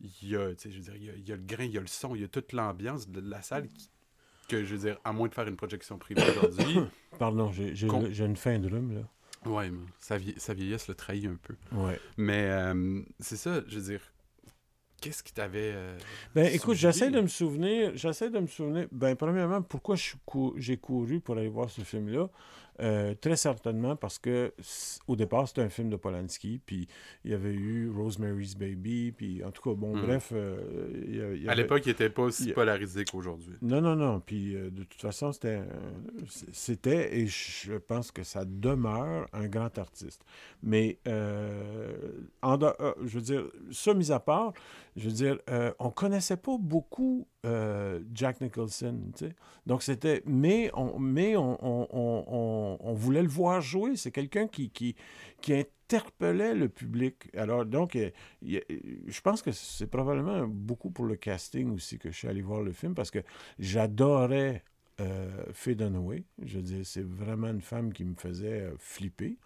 il 0.00 0.30
y 0.30 0.34
a, 0.34 0.52
tu 0.56 0.62
sais, 0.62 0.70
je 0.72 0.78
veux 0.78 0.82
dire, 0.82 0.96
il 0.96 1.04
y 1.04 1.10
a, 1.10 1.12
il 1.14 1.28
y 1.28 1.32
a 1.32 1.36
le 1.36 1.44
grain, 1.44 1.64
il 1.66 1.72
y 1.72 1.78
a 1.78 1.82
le 1.82 1.86
son, 1.86 2.16
il 2.16 2.22
y 2.22 2.24
a 2.24 2.28
toute 2.28 2.52
l'ambiance 2.52 3.08
de 3.08 3.20
la 3.20 3.42
salle 3.42 3.68
qui, 3.68 3.88
que, 4.48 4.64
je 4.64 4.74
veux 4.74 4.88
dire, 4.88 4.98
à 5.04 5.12
moins 5.12 5.28
de 5.28 5.34
faire 5.34 5.46
une 5.46 5.56
projection 5.56 5.98
privée 5.98 6.24
aujourd'hui. 6.28 6.80
Pardon, 7.20 7.52
j'ai 7.52 8.24
une 8.24 8.36
fin 8.36 8.58
de 8.58 8.68
rhume, 8.68 8.92
là. 8.92 9.02
Ouais, 9.46 9.70
sa, 9.98 10.16
vie- 10.18 10.34
sa 10.38 10.54
vieillesse 10.54 10.88
le 10.88 10.94
trahit 10.94 11.26
un 11.26 11.36
peu. 11.42 11.54
Ouais. 11.72 11.98
Mais 12.16 12.48
euh, 12.50 13.00
c'est 13.20 13.36
ça, 13.36 13.62
je 13.66 13.78
veux 13.78 13.84
dire, 13.92 14.00
qu'est-ce 15.00 15.22
qui 15.22 15.32
t'avait. 15.32 15.72
euh, 15.74 15.98
Ben, 16.34 16.52
écoute, 16.52 16.76
j'essaie 16.76 17.10
de 17.10 17.20
me 17.20 17.26
souvenir, 17.28 17.92
j'essaie 17.94 18.30
de 18.30 18.38
me 18.38 18.46
souvenir, 18.46 18.86
ben, 18.92 19.16
premièrement, 19.16 19.62
pourquoi 19.62 19.96
j'ai 20.56 20.76
couru 20.76 21.20
pour 21.20 21.36
aller 21.38 21.48
voir 21.48 21.70
ce 21.70 21.80
film-là? 21.82 22.28
Euh, 22.80 23.14
très 23.14 23.36
certainement 23.36 23.94
parce 23.94 24.18
que 24.18 24.52
au 25.06 25.14
départ, 25.16 25.46
c'était 25.48 25.60
un 25.62 25.68
film 25.68 25.90
de 25.90 25.96
Polanski, 25.96 26.60
puis 26.64 26.88
il 27.24 27.30
y 27.30 27.34
avait 27.34 27.52
eu 27.52 27.90
Rosemary's 27.90 28.56
Baby, 28.56 29.12
puis 29.12 29.44
en 29.44 29.50
tout 29.50 29.62
cas, 29.62 29.74
bon, 29.76 29.94
Hmm. 29.96 30.02
bref, 30.06 30.30
euh, 30.32 30.88
il 31.06 31.16
y 31.16 31.20
a- 31.22 31.32
il 31.34 31.42
y 31.42 31.48
À 31.48 31.52
avait- 31.52 31.62
l'époque, 31.62 31.82
il 31.86 31.90
était 31.90 32.08
pas 32.10 32.22
aussi 32.22 32.44
il 32.46 32.54
polarisé 32.54 33.04
qu'aujourd'hui. 33.04 33.54
Non, 33.62 33.80
non, 33.80 33.96
non. 33.96 34.20
Puis 34.20 34.54
euh, 34.56 34.70
de 34.70 34.84
toute 34.84 35.00
façon, 35.00 35.32
c'était, 35.32 35.60
c'était, 36.52 37.18
et 37.18 37.26
je 37.26 37.74
pense 37.74 38.10
que 38.12 38.22
ça 38.22 38.44
demeure 38.44 39.26
un 39.32 39.46
grand 39.46 39.76
artiste. 39.78 40.24
Mais, 40.62 40.98
en 42.42 42.56
de- 42.56 42.72
je 43.04 43.14
veux 43.18 43.22
dire, 43.22 43.44
ça 43.70 43.94
mis 43.94 44.10
à 44.12 44.20
part, 44.20 44.52
je 44.96 45.06
veux 45.08 45.14
dire, 45.14 45.38
on 45.78 45.90
connaissait 45.90 46.36
pas 46.36 46.56
beaucoup 46.58 47.26
Jack 48.14 48.40
Nicholson, 48.40 48.98
tu 49.16 49.26
sais. 49.26 49.34
Donc 49.66 49.82
c'était, 49.82 50.22
mais 50.26 50.70
on, 50.74 50.98
mais 50.98 51.36
on, 51.36 51.58
on, 51.64 51.86
on, 51.90 52.24
on- 52.28 52.69
on 52.80 52.94
voulait 52.94 53.22
le 53.22 53.28
voir 53.28 53.60
jouer. 53.60 53.96
C'est 53.96 54.10
quelqu'un 54.10 54.46
qui, 54.48 54.70
qui, 54.70 54.94
interpellait 55.52 56.54
le 56.54 56.68
public. 56.68 57.28
Alors 57.36 57.66
donc, 57.66 57.96
euh, 57.96 58.10
a- 58.44 58.60
je 59.06 59.20
pense 59.22 59.42
que 59.42 59.50
c'est 59.52 59.88
probablement 59.88 60.46
beaucoup 60.46 60.90
pour 60.90 61.04
le 61.04 61.16
casting 61.16 61.72
aussi 61.74 61.98
que 61.98 62.10
je 62.10 62.16
suis 62.16 62.28
allé 62.28 62.42
voir 62.42 62.62
le 62.62 62.72
film 62.72 62.94
parce 62.94 63.10
que 63.10 63.20
j'adorais 63.58 64.62
euh, 65.00 65.44
Faye 65.52 65.74
Dunaway. 65.76 66.24
Je 66.42 66.56
veux 66.58 66.62
dire, 66.62 66.86
c'est 66.86 67.04
vraiment 67.04 67.48
une 67.48 67.60
femme 67.62 67.92
qui 67.92 68.04
me 68.04 68.14
faisait 68.14 68.62
euh, 68.62 68.74
flipper. 68.78 69.36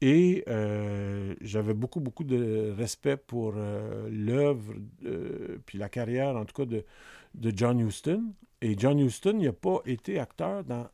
Et 0.00 0.44
euh, 0.48 1.34
j'avais 1.40 1.74
beaucoup, 1.74 2.00
beaucoup 2.00 2.24
de 2.24 2.70
respect 2.76 3.16
pour 3.16 3.54
euh, 3.56 4.08
l'œuvre, 4.10 4.74
euh, 5.06 5.58
puis 5.64 5.78
la 5.78 5.88
carrière, 5.88 6.36
en 6.36 6.44
tout 6.44 6.54
cas, 6.54 6.66
de, 6.66 6.84
de 7.34 7.52
John 7.56 7.78
Huston. 7.80 8.32
Et 8.60 8.76
John 8.78 8.98
Huston, 8.98 9.36
il 9.38 9.46
n'a 9.46 9.52
pas 9.52 9.80
été 9.86 10.18
acteur 10.18 10.64
dans 10.64 10.88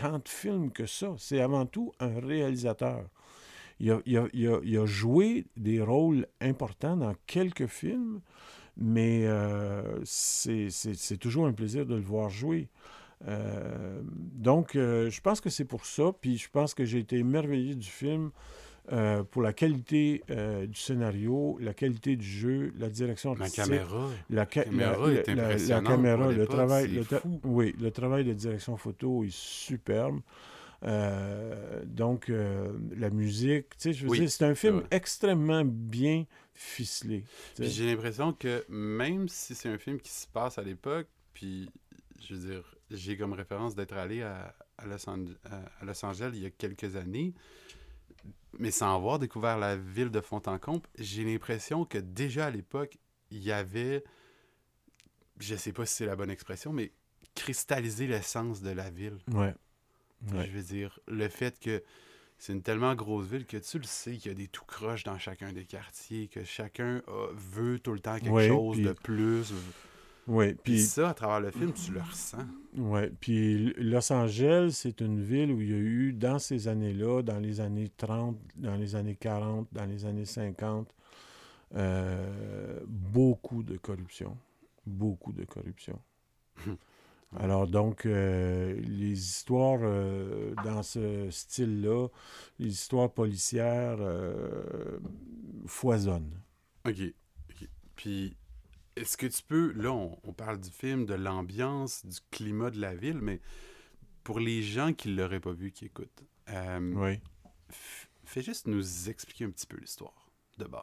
tant 0.00 0.18
de 0.18 0.28
films 0.28 0.70
que 0.70 0.86
ça. 0.86 1.14
C'est 1.18 1.40
avant 1.40 1.66
tout 1.66 1.92
un 2.00 2.18
réalisateur. 2.20 3.04
Il 3.78 3.90
a, 3.92 4.86
joué 4.86 5.46
des 5.56 5.82
rôles 5.82 6.26
importants 6.40 6.96
dans 6.96 7.14
quelques 7.26 7.66
films, 7.66 8.20
mais 8.76 9.26
euh, 9.26 10.00
c'est 10.04 11.18
toujours 11.18 11.46
un 11.46 11.52
plaisir 11.52 11.84
de 11.84 11.94
le 11.94 12.02
voir 12.02 12.30
jouer. 12.30 12.68
Euh, 13.28 14.00
donc, 14.04 14.74
euh, 14.74 15.10
je 15.10 15.20
pense 15.20 15.42
que 15.42 15.50
c'est 15.50 15.66
pour 15.66 15.84
ça. 15.84 16.12
Puis 16.18 16.38
je 16.38 16.48
pense 16.50 16.72
que 16.72 16.84
j'ai 16.84 16.98
été 16.98 17.18
émerveillé 17.18 17.74
du 17.74 17.88
film 17.88 18.30
euh, 18.92 19.22
pour 19.22 19.42
la 19.42 19.52
qualité 19.52 20.22
euh, 20.30 20.66
du 20.66 20.74
scénario, 20.78 21.56
la 21.60 21.74
qualité 21.74 22.16
du 22.16 22.26
jeu, 22.26 22.72
la 22.78 22.88
direction 22.88 23.34
La 23.34 23.40
artistique. 23.44 23.64
caméra. 23.64 24.08
La, 24.30 24.46
ca- 24.52 24.64
caméra 24.64 25.06
la- 25.06 25.12
est 25.14 25.26
la- 25.28 25.34
la- 25.34 25.42
la 25.42 25.48
impressionnante 25.48 25.86
caméra, 25.86 26.32
le 26.32 26.46
travail, 26.46 26.88
le 26.88 27.02
fou. 27.04 27.40
oui, 27.44 27.74
le 27.80 27.90
travail 27.90 28.24
de 28.24 28.32
direction 28.32 28.76
photo 28.76 29.22
est 29.24 29.32
superbe. 29.34 30.20
Euh, 30.82 31.82
donc, 31.84 32.30
euh, 32.30 32.72
la 32.96 33.10
musique, 33.10 33.68
tu 33.70 33.76
sais, 33.78 33.92
je 33.92 34.04
veux 34.04 34.10
Oui, 34.10 34.20
dire, 34.20 34.30
c'est 34.30 34.44
un 34.44 34.54
film 34.54 34.82
extrêmement 34.90 35.62
bien 35.64 36.24
ficelé. 36.54 37.24
j'ai 37.58 37.86
l'impression 37.86 38.32
que 38.32 38.64
même 38.68 39.28
si 39.28 39.54
c'est 39.54 39.68
un 39.68 39.78
film 39.78 39.98
qui 40.00 40.10
se 40.10 40.26
passe 40.26 40.58
à 40.58 40.62
l'époque, 40.62 41.06
puis 41.34 41.70
je 42.26 42.34
veux 42.34 42.50
dire, 42.50 42.76
j'ai 42.90 43.16
comme 43.16 43.34
référence 43.34 43.74
d'être 43.74 43.94
allé 43.96 44.22
à, 44.22 44.54
à 44.78 44.86
Los 44.86 45.06
Ange- 45.08 45.36
à- 45.44 45.62
à 45.80 45.84
Los 45.84 46.04
Angeles 46.04 46.30
il 46.34 46.42
y 46.42 46.46
a 46.46 46.50
quelques 46.50 46.96
années, 46.96 47.34
mais 48.58 48.70
sans 48.70 48.94
avoir 48.96 49.18
découvert 49.18 49.58
la 49.58 49.76
ville 49.76 50.10
de 50.10 50.20
fond 50.20 50.42
en 50.46 50.58
comble, 50.58 50.82
j'ai 50.98 51.24
l'impression 51.24 51.84
que 51.84 51.98
déjà 51.98 52.46
à 52.46 52.50
l'époque, 52.50 52.96
il 53.30 53.42
y 53.42 53.52
avait, 53.52 54.02
je 55.38 55.54
sais 55.56 55.72
pas 55.72 55.86
si 55.86 55.94
c'est 55.96 56.06
la 56.06 56.16
bonne 56.16 56.30
expression, 56.30 56.72
mais 56.72 56.92
cristalliser 57.34 58.06
l'essence 58.06 58.60
de 58.60 58.70
la 58.70 58.90
ville. 58.90 59.18
Ouais. 59.32 59.54
Ouais. 60.32 60.46
Je 60.46 60.50
veux 60.52 60.62
dire, 60.62 60.98
le 61.06 61.28
fait 61.28 61.58
que 61.58 61.82
c'est 62.38 62.52
une 62.52 62.62
tellement 62.62 62.94
grosse 62.94 63.26
ville 63.26 63.46
que 63.46 63.56
tu 63.56 63.78
le 63.78 63.84
sais 63.84 64.16
qu'il 64.16 64.30
y 64.32 64.34
a 64.34 64.36
des 64.36 64.48
tout 64.48 64.64
croches 64.64 65.04
dans 65.04 65.18
chacun 65.18 65.52
des 65.52 65.64
quartiers, 65.64 66.28
que 66.28 66.42
chacun 66.44 67.02
a- 67.06 67.28
veut 67.34 67.78
tout 67.78 67.92
le 67.92 68.00
temps 68.00 68.18
quelque 68.18 68.32
chose 68.48 68.76
de 68.78 68.92
plus. 68.92 69.52
Ouais, 70.30 70.54
Puis 70.54 70.80
ça, 70.82 71.08
à 71.08 71.14
travers 71.14 71.40
le 71.40 71.50
film, 71.50 71.72
tu 71.72 71.90
le 71.90 72.00
ressens. 72.00 72.46
Ouais, 72.76 73.10
puis 73.20 73.74
Los 73.76 74.12
Angeles, 74.12 74.70
c'est 74.74 75.00
une 75.00 75.20
ville 75.20 75.50
où 75.50 75.60
il 75.60 75.70
y 75.70 75.74
a 75.74 75.76
eu, 75.76 76.12
dans 76.12 76.38
ces 76.38 76.68
années-là, 76.68 77.22
dans 77.22 77.40
les 77.40 77.60
années 77.60 77.90
30, 77.96 78.38
dans 78.54 78.76
les 78.76 78.94
années 78.94 79.16
40, 79.16 79.66
dans 79.72 79.86
les 79.86 80.04
années 80.04 80.24
50, 80.24 80.94
euh, 81.74 82.78
beaucoup 82.86 83.64
de 83.64 83.76
corruption. 83.76 84.36
Beaucoup 84.86 85.32
de 85.32 85.44
corruption. 85.44 85.98
Alors 87.36 87.66
donc, 87.66 88.06
euh, 88.06 88.80
les 88.82 89.18
histoires 89.18 89.80
euh, 89.82 90.54
dans 90.64 90.84
ce 90.84 91.28
style-là, 91.28 92.06
les 92.60 92.68
histoires 92.68 93.10
policières 93.10 93.98
foisonnent. 95.66 96.38
OK. 96.86 97.00
OK. 97.50 97.68
Puis, 97.96 98.36
est-ce 98.96 99.16
que 99.16 99.26
tu 99.26 99.42
peux... 99.42 99.72
Là, 99.72 99.92
on, 99.92 100.18
on 100.24 100.32
parle 100.32 100.60
du 100.60 100.70
film, 100.70 101.06
de 101.06 101.14
l'ambiance, 101.14 102.04
du 102.04 102.18
climat 102.30 102.70
de 102.70 102.80
la 102.80 102.94
ville, 102.94 103.18
mais 103.20 103.40
pour 104.24 104.38
les 104.40 104.62
gens 104.62 104.92
qui 104.92 105.08
ne 105.08 105.16
l'auraient 105.16 105.40
pas 105.40 105.52
vu, 105.52 105.70
qui 105.72 105.86
écoutent, 105.86 106.24
euh, 106.50 106.92
Oui. 106.96 107.20
fais 108.24 108.42
juste 108.42 108.66
nous 108.66 109.08
expliquer 109.08 109.44
un 109.44 109.50
petit 109.50 109.66
peu 109.66 109.78
l'histoire 109.78 110.30
de 110.58 110.64
base. 110.64 110.82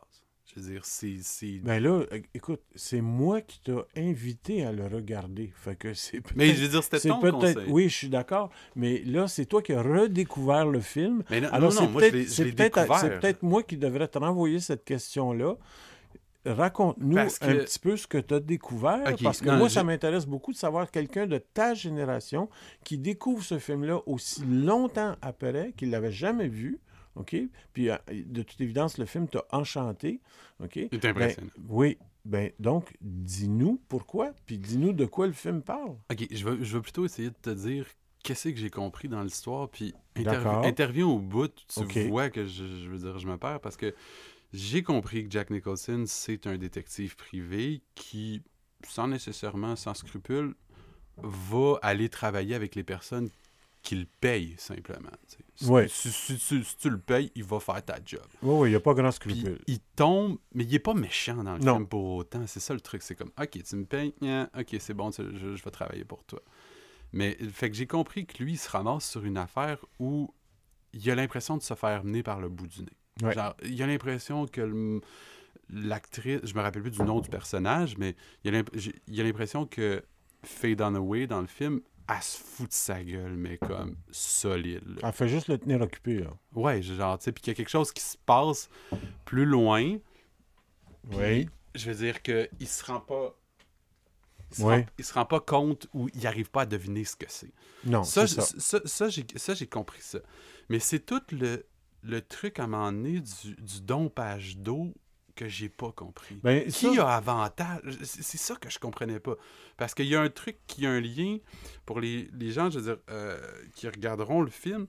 Je 0.56 0.62
veux 0.62 0.72
dire, 0.72 0.86
c'est... 0.86 1.60
Ben 1.60 1.84
là, 1.84 2.06
écoute, 2.34 2.62
c'est 2.74 3.02
moi 3.02 3.42
qui 3.42 3.60
t'ai 3.60 3.76
invité 3.98 4.64
à 4.66 4.72
le 4.72 4.88
regarder. 4.88 5.52
Fait 5.54 5.76
que 5.76 5.94
c'est 5.94 6.22
Mais 6.38 6.56
je 6.56 6.62
veux 6.64 6.70
dire, 6.70 6.84
c'était 6.84 7.10
ton 7.10 7.20
conseil. 7.20 7.58
Oui, 7.68 7.90
je 7.90 7.94
suis 7.96 8.10
d'accord. 8.10 8.50
Mais 8.76 9.04
là, 9.04 9.28
c'est 9.28 9.46
toi 9.46 9.62
qui 9.62 9.74
as 9.74 9.82
redécouvert 9.82 10.66
le 10.66 10.80
film. 10.80 11.22
Mais 11.30 11.42
non, 11.42 11.50
Alors, 11.52 11.74
non, 11.74 11.82
non, 11.82 11.90
moi, 11.90 12.02
je 12.04 12.44
l'ai- 12.44 12.52
découvert. 12.54 12.98
c'est 12.98 13.20
peut-être 13.20 13.44
moi 13.44 13.62
qui 13.62 13.76
devrais 13.76 14.08
te 14.08 14.18
renvoyer 14.18 14.62
cette 14.62 14.86
question-là. 14.86 15.58
Raconte-nous 16.52 17.18
un 17.18 17.26
que- 17.28 17.64
petit 17.64 17.80
peu 17.80 17.98
ce 17.98 18.08
que 18.08 18.18
tu 18.18 18.34
as 18.34 18.40
découvert, 18.40 19.16
parce 19.24 19.42
que 19.42 19.50
non, 19.50 19.58
moi, 19.58 19.70
ça 19.70 19.84
m'intéresse 19.84 20.26
beaucoup 20.26 20.52
de 20.52 20.58
savoir 20.58 20.90
quelqu'un 20.92 21.28
de 21.28 21.38
ta 21.38 21.74
génération 21.74 22.50
qui 22.84 22.98
découvre 22.98 23.44
ce 23.44 23.60
film-là 23.60 24.00
aussi 24.06 24.44
longtemps 24.46 25.16
après, 25.22 25.74
qu'il 25.78 25.90
l'avait 25.90 26.12
jamais 26.12 26.48
vu, 26.48 26.80
OK? 27.16 27.36
Puis, 27.74 27.90
euh, 27.90 27.98
de 28.12 28.42
toute 28.44 28.60
évidence, 28.62 28.98
le 28.98 29.06
film 29.06 29.28
t'a 29.28 29.44
enchanté, 29.52 30.22
OK? 30.64 30.74
C'est 30.74 31.02
Ben, 31.02 31.10
impressionnant. 31.10 31.50
oui, 31.70 31.98
ben 32.26 32.52
donc, 32.60 32.94
dis-nous 33.02 33.82
pourquoi, 33.90 34.34
puis 34.46 34.58
dis-nous 34.58 34.94
de 34.94 35.06
quoi 35.06 35.28
le 35.28 35.34
film 35.34 35.62
parle. 35.62 35.96
Ok, 36.12 36.28
je 36.32 36.48
vais, 36.50 36.64
je 36.64 36.76
vais 36.78 36.82
plutôt 36.82 37.06
essayer 37.06 37.30
de 37.30 37.36
te 37.42 37.50
dire 37.50 37.86
qu'est-ce 38.24 38.50
que 38.50 38.58
j'ai 38.58 38.70
compris 38.70 39.08
dans 39.08 39.24
l'histoire, 39.24 39.70
puis 39.70 39.94
interv- 40.16 40.24
D'accord. 40.44 40.66
interviens 40.66 41.08
au 41.08 41.20
bout, 41.20 41.52
tu 41.68 42.08
vois 42.10 42.30
que 42.30 42.46
je, 42.46 42.64
je 42.66 42.90
veux 42.90 42.98
dire, 42.98 43.18
je 43.20 43.28
me 43.28 43.38
perds, 43.38 43.62
parce 43.62 43.78
que 43.78 43.94
j'ai 44.58 44.84
compris 44.84 45.24
que 45.26 45.32
Jack 45.32 45.50
Nicholson, 45.50 46.04
c'est 46.08 46.48
un 46.48 46.58
détective 46.58 47.16
privé 47.16 47.82
qui, 47.96 48.42
sans 48.88 49.08
nécessairement, 49.08 49.76
sans 49.76 49.94
scrupule, 49.94 50.56
va 51.18 51.80
aller 51.82 52.10
travailler 52.10 52.56
avec 52.56 52.76
les 52.76 52.84
personnes 52.84 53.30
qu'il 53.84 54.06
paye, 54.08 54.56
simplement. 54.58 55.10
tu. 55.30 55.38
Si- 55.56 55.70
Ouais. 55.70 55.88
Si, 55.88 56.12
si- 56.12 56.38
si- 56.38 56.64
si 56.64 56.78
tu 56.78 56.90
le 56.90 57.00
payes, 57.00 57.32
il 57.36 57.44
va 57.44 57.60
faire 57.60 57.84
ta 57.84 57.98
job. 58.06 58.22
Oui, 58.42 58.56
oui, 58.62 58.68
il 58.70 58.72
n'y 58.72 58.76
a 58.76 58.80
pas 58.82 58.94
grand 58.94 59.12
scrupule. 59.12 59.60
il 59.68 59.80
tombe, 59.96 60.38
mais 60.54 60.64
il 60.66 60.74
est 60.76 60.80
pas 60.80 60.94
méchant 60.94 61.44
dans 61.44 61.54
le 61.54 61.60
Non. 61.64 61.76
film 61.76 61.88
pour 61.88 62.16
autant. 62.16 62.46
C'est 62.48 62.60
ça 62.60 62.74
le 62.74 62.82
truc. 62.82 63.02
C'est 63.02 63.16
comme, 63.16 63.32
OK, 63.40 63.64
tu 63.64 63.76
me 63.76 63.86
payes, 63.86 64.14
hein, 64.24 64.50
OK, 64.58 64.76
c'est 64.80 64.94
bon, 64.94 65.10
tu- 65.12 65.24
je, 65.38 65.56
je 65.56 65.64
vais 65.64 65.72
travailler 65.72 66.04
pour 66.04 66.24
toi. 66.26 66.42
Mais 67.14 67.38
fait 67.52 67.70
que 67.70 67.76
j'ai 67.78 67.88
compris 67.88 68.26
que 68.26 68.44
lui, 68.44 68.54
il 68.54 68.58
se 68.58 68.70
ramasse 68.70 69.10
sur 69.10 69.24
une 69.24 69.38
affaire 69.38 69.78
où 70.00 70.34
il 70.94 71.10
a 71.10 71.16
l'impression 71.16 71.56
de 71.58 71.62
se 71.64 71.74
faire 71.74 72.04
mener 72.04 72.24
par 72.24 72.40
le 72.42 72.50
bout 72.50 72.68
du 72.68 72.82
nez. 72.82 72.98
Ouais. 73.22 73.34
Genre, 73.34 73.56
il 73.64 73.82
a 73.82 73.88
l'impression 73.88 74.46
que 74.48 75.02
l'actrice, 75.70 76.40
je 76.44 76.54
me 76.54 76.62
rappelle 76.62 76.82
plus 76.82 76.92
du 76.92 77.02
nom 77.04 77.20
du 77.20 77.30
personnage, 77.30 77.98
mais 77.98 78.16
il 78.44 78.64
il 79.08 79.20
a 79.20 79.24
l'impression 79.24 79.66
que 79.66 80.04
Faye 80.44 80.76
Dunaway, 80.76 81.28
dans 81.28 81.42
le 81.42 81.48
film, 81.48 81.82
elle 82.10 82.22
se 82.22 82.38
fout 82.38 82.68
de 82.70 82.74
sa 82.74 83.04
gueule, 83.04 83.36
mais 83.36 83.58
comme 83.58 83.98
solide. 84.12 84.88
là. 84.88 84.96
Elle 85.04 85.12
fait 85.14 85.28
juste 85.28 85.50
le 85.50 85.58
tenir 85.58 85.82
occupé, 85.82 86.20
là. 86.20 86.30
Ouais, 86.54 86.82
genre, 86.82 87.18
tu 87.18 87.26
sais, 87.26 87.32
puis 87.34 87.42
qu'il 87.42 87.52
y 87.52 87.56
a 87.56 87.58
quelque 87.58 87.70
chose 87.70 87.92
qui 87.92 88.02
se 88.02 88.18
passe 88.26 88.70
plus 89.26 89.46
loin. 89.46 89.98
Oui. 91.12 91.50
Je 91.76 91.92
veux 91.92 91.98
dire 91.98 92.22
qu'il 92.22 92.48
se 92.68 92.86
rend 92.86 93.02
pas. 93.02 93.36
Il 94.52 94.56
se, 94.58 94.62
Ouais. 94.62 94.76
rend, 94.78 94.86
il 94.98 95.04
se 95.04 95.14
rend 95.14 95.26
pas 95.26 95.42
compte 95.42 95.88
ou 95.94 96.08
il 96.14 96.26
arrive 96.26 96.50
pas 96.50 96.62
à 96.62 96.66
deviner 96.66 97.04
ce 97.04 97.18
que 97.18 97.26
c'est. 97.28 97.52
Non, 97.84 98.04
Ça, 98.06 98.26
c'est 98.26 98.40
ça. 98.42 98.80
ça, 98.86 99.10
ça, 99.36 99.54
j'ai 99.54 99.68
compris 99.68 100.02
ça. 100.02 100.20
Mais 100.70 100.80
c'est 100.80 101.00
tout 101.06 101.22
le, 101.32 101.66
le 102.08 102.22
truc 102.22 102.60
à 102.60 102.64
un 102.64 102.68
moment 102.68 102.92
donné 102.92 103.20
du, 103.22 103.56
du 103.56 103.82
dompage 103.82 104.58
d'eau 104.58 104.94
que 105.36 105.48
j'ai 105.48 105.70
pas 105.70 105.92
compris. 105.92 106.40
Ben, 106.44 106.66
Qui 106.66 106.96
ça- 106.96 107.08
a 107.08 107.18
avantage? 107.18 107.98
C'est 108.04 108.38
ça 108.40 108.56
que 108.56 108.70
je 108.72 108.80
comprenais 108.80 109.20
pas. 109.20 109.36
Parce 109.78 109.94
qu'il 109.94 110.08
y 110.08 110.16
a 110.16 110.22
un 110.22 110.30
truc 110.30 110.58
qui 110.66 110.86
a 110.88 110.90
un 110.92 111.00
lien 111.00 111.38
pour 111.86 112.00
les, 112.00 112.28
les 112.34 112.50
gens, 112.52 112.72
je 112.72 112.80
veux 112.80 112.86
dire, 112.96 113.04
euh, 113.12 113.40
qui 113.76 113.88
regarderont 113.88 114.42
le 114.42 114.50
film. 114.50 114.88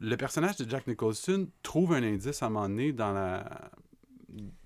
Le 0.00 0.16
personnage 0.16 0.56
de 0.56 0.68
Jack 0.68 0.88
Nicholson 0.88 1.48
trouve 1.62 1.92
un 1.92 2.02
indice 2.02 2.42
à 2.42 2.46
un 2.46 2.48
moment 2.48 2.68
donné 2.68 2.92
dans 2.92 3.12
la, 3.12 3.70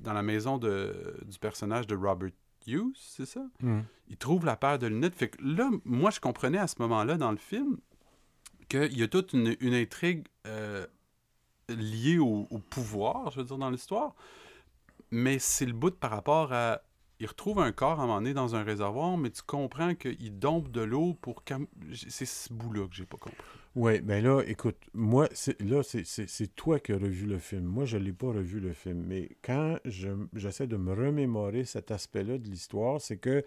dans 0.01 0.15
la 0.15 0.23
maison 0.23 0.57
de, 0.57 1.15
du 1.27 1.39
personnage 1.39 1.87
de 1.87 1.95
Robert 1.95 2.31
Hughes, 2.67 2.97
c'est 2.99 3.27
ça? 3.27 3.47
Hmm. 3.61 3.81
il 4.09 4.17
trouve 4.17 4.45
la 4.47 4.57
paire 4.57 4.79
de 4.79 4.87
lunettes. 4.87 5.15
Fait 5.15 5.29
que 5.29 5.39
là, 5.43 5.71
moi, 5.85 6.11
je 6.11 6.21
comprenais 6.21 6.59
à 6.59 6.67
ce 6.67 6.77
moment-là 6.81 7.17
dans 7.19 7.31
le 7.31 7.37
film 7.39 7.77
qu'il 8.71 8.97
y 8.99 9.03
a 9.03 9.09
toute 9.09 9.33
une, 9.35 9.57
une 9.61 9.75
intrigue 9.75 10.27
euh, 10.47 10.87
liée 11.69 12.19
au, 12.19 12.47
pouvoir, 12.71 13.31
je 13.31 13.41
veux 13.41 13.47
dire, 13.47 13.59
dans 13.59 13.71
l'histoire. 13.71 14.15
Mais 15.11 15.39
c'est 15.39 15.67
le 15.67 15.73
bout 15.73 15.95
par 15.99 16.11
rapport 16.11 16.53
à. 16.53 16.83
Il 17.21 17.27
retrouve 17.27 17.59
un 17.59 17.73
corps 17.73 17.99
à 17.99 18.05
un 18.05 18.07
moment 18.07 18.21
donné 18.21 18.33
dans 18.33 18.55
un 18.55 18.63
réservoir, 18.63 19.17
mais 19.17 19.31
tu 19.31 19.43
comprends 19.43 19.97
qu'il 19.97 20.39
dompe 20.39 20.71
de 20.71 20.83
l'eau 20.83 21.15
pour. 21.15 21.43
C'est 21.93 22.27
ce 22.27 22.53
bout-là 22.53 22.87
que 22.87 22.95
j'ai 22.95 23.07
pas 23.07 23.17
compris. 23.17 23.37
Oui, 23.81 24.01
ben 24.01 24.25
là, 24.25 24.43
écoute, 24.45 24.75
moi, 24.93 25.29
c'est- 25.33 25.61
là, 25.63 25.83
c'est- 25.85 26.57
toi 26.57 26.81
qui 26.81 26.91
as 26.93 26.97
revu 26.97 27.27
le 27.27 27.39
film. 27.39 27.63
Moi, 27.65 27.85
je 27.85 27.97
ne 27.97 28.03
l'ai 28.03 28.13
pas 28.13 28.27
revu 28.27 28.59
le 28.59 28.73
film. 28.73 29.05
Mais 29.07 29.29
quand 29.41 29.77
je- 29.85 30.09
j'essaie 30.35 30.67
de 30.67 30.77
me 30.77 30.93
remémorer 30.93 31.65
cet 31.65 31.93
aspect-là 31.93 32.39
de 32.39 32.49
l'histoire, 32.49 33.01
c'est 33.01 33.19
que 33.19 33.45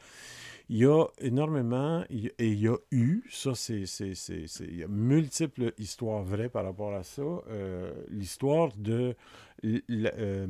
il 0.69 0.77
y 0.77 0.85
a 0.85 1.05
énormément, 1.19 2.05
et 2.09 2.31
il 2.39 2.59
y 2.61 2.69
a 2.69 2.77
eu, 2.91 3.23
ça, 3.29 3.55
c'est, 3.55 3.83
il 3.83 4.75
y 4.77 4.83
a 4.83 4.87
multiples 4.87 5.73
histoires 5.77 6.23
vraies 6.23 6.47
par 6.49 6.63
rapport 6.63 6.93
à 6.93 7.03
ça. 7.03 7.21
euh, 7.49 7.91
l'histoire 8.09 8.69
de, 8.77 9.15
euh, 9.65 10.47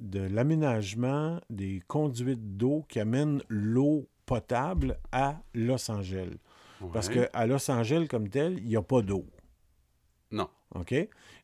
de 0.00 0.20
l'aménagement 0.20 1.40
des 1.50 1.80
conduites 1.86 2.56
d'eau 2.56 2.84
qui 2.88 2.98
amènent 2.98 3.42
l'eau 3.48 4.08
potable 4.26 4.98
à 5.12 5.40
Los 5.54 5.88
Angeles. 5.90 6.36
Parce 6.88 7.08
qu'à 7.08 7.46
Los 7.46 7.70
Angeles, 7.70 8.06
comme 8.08 8.28
tel, 8.28 8.58
il 8.58 8.66
n'y 8.66 8.76
a 8.76 8.82
pas 8.82 9.02
d'eau. 9.02 9.26
Non. 10.30 10.48
OK? 10.74 10.94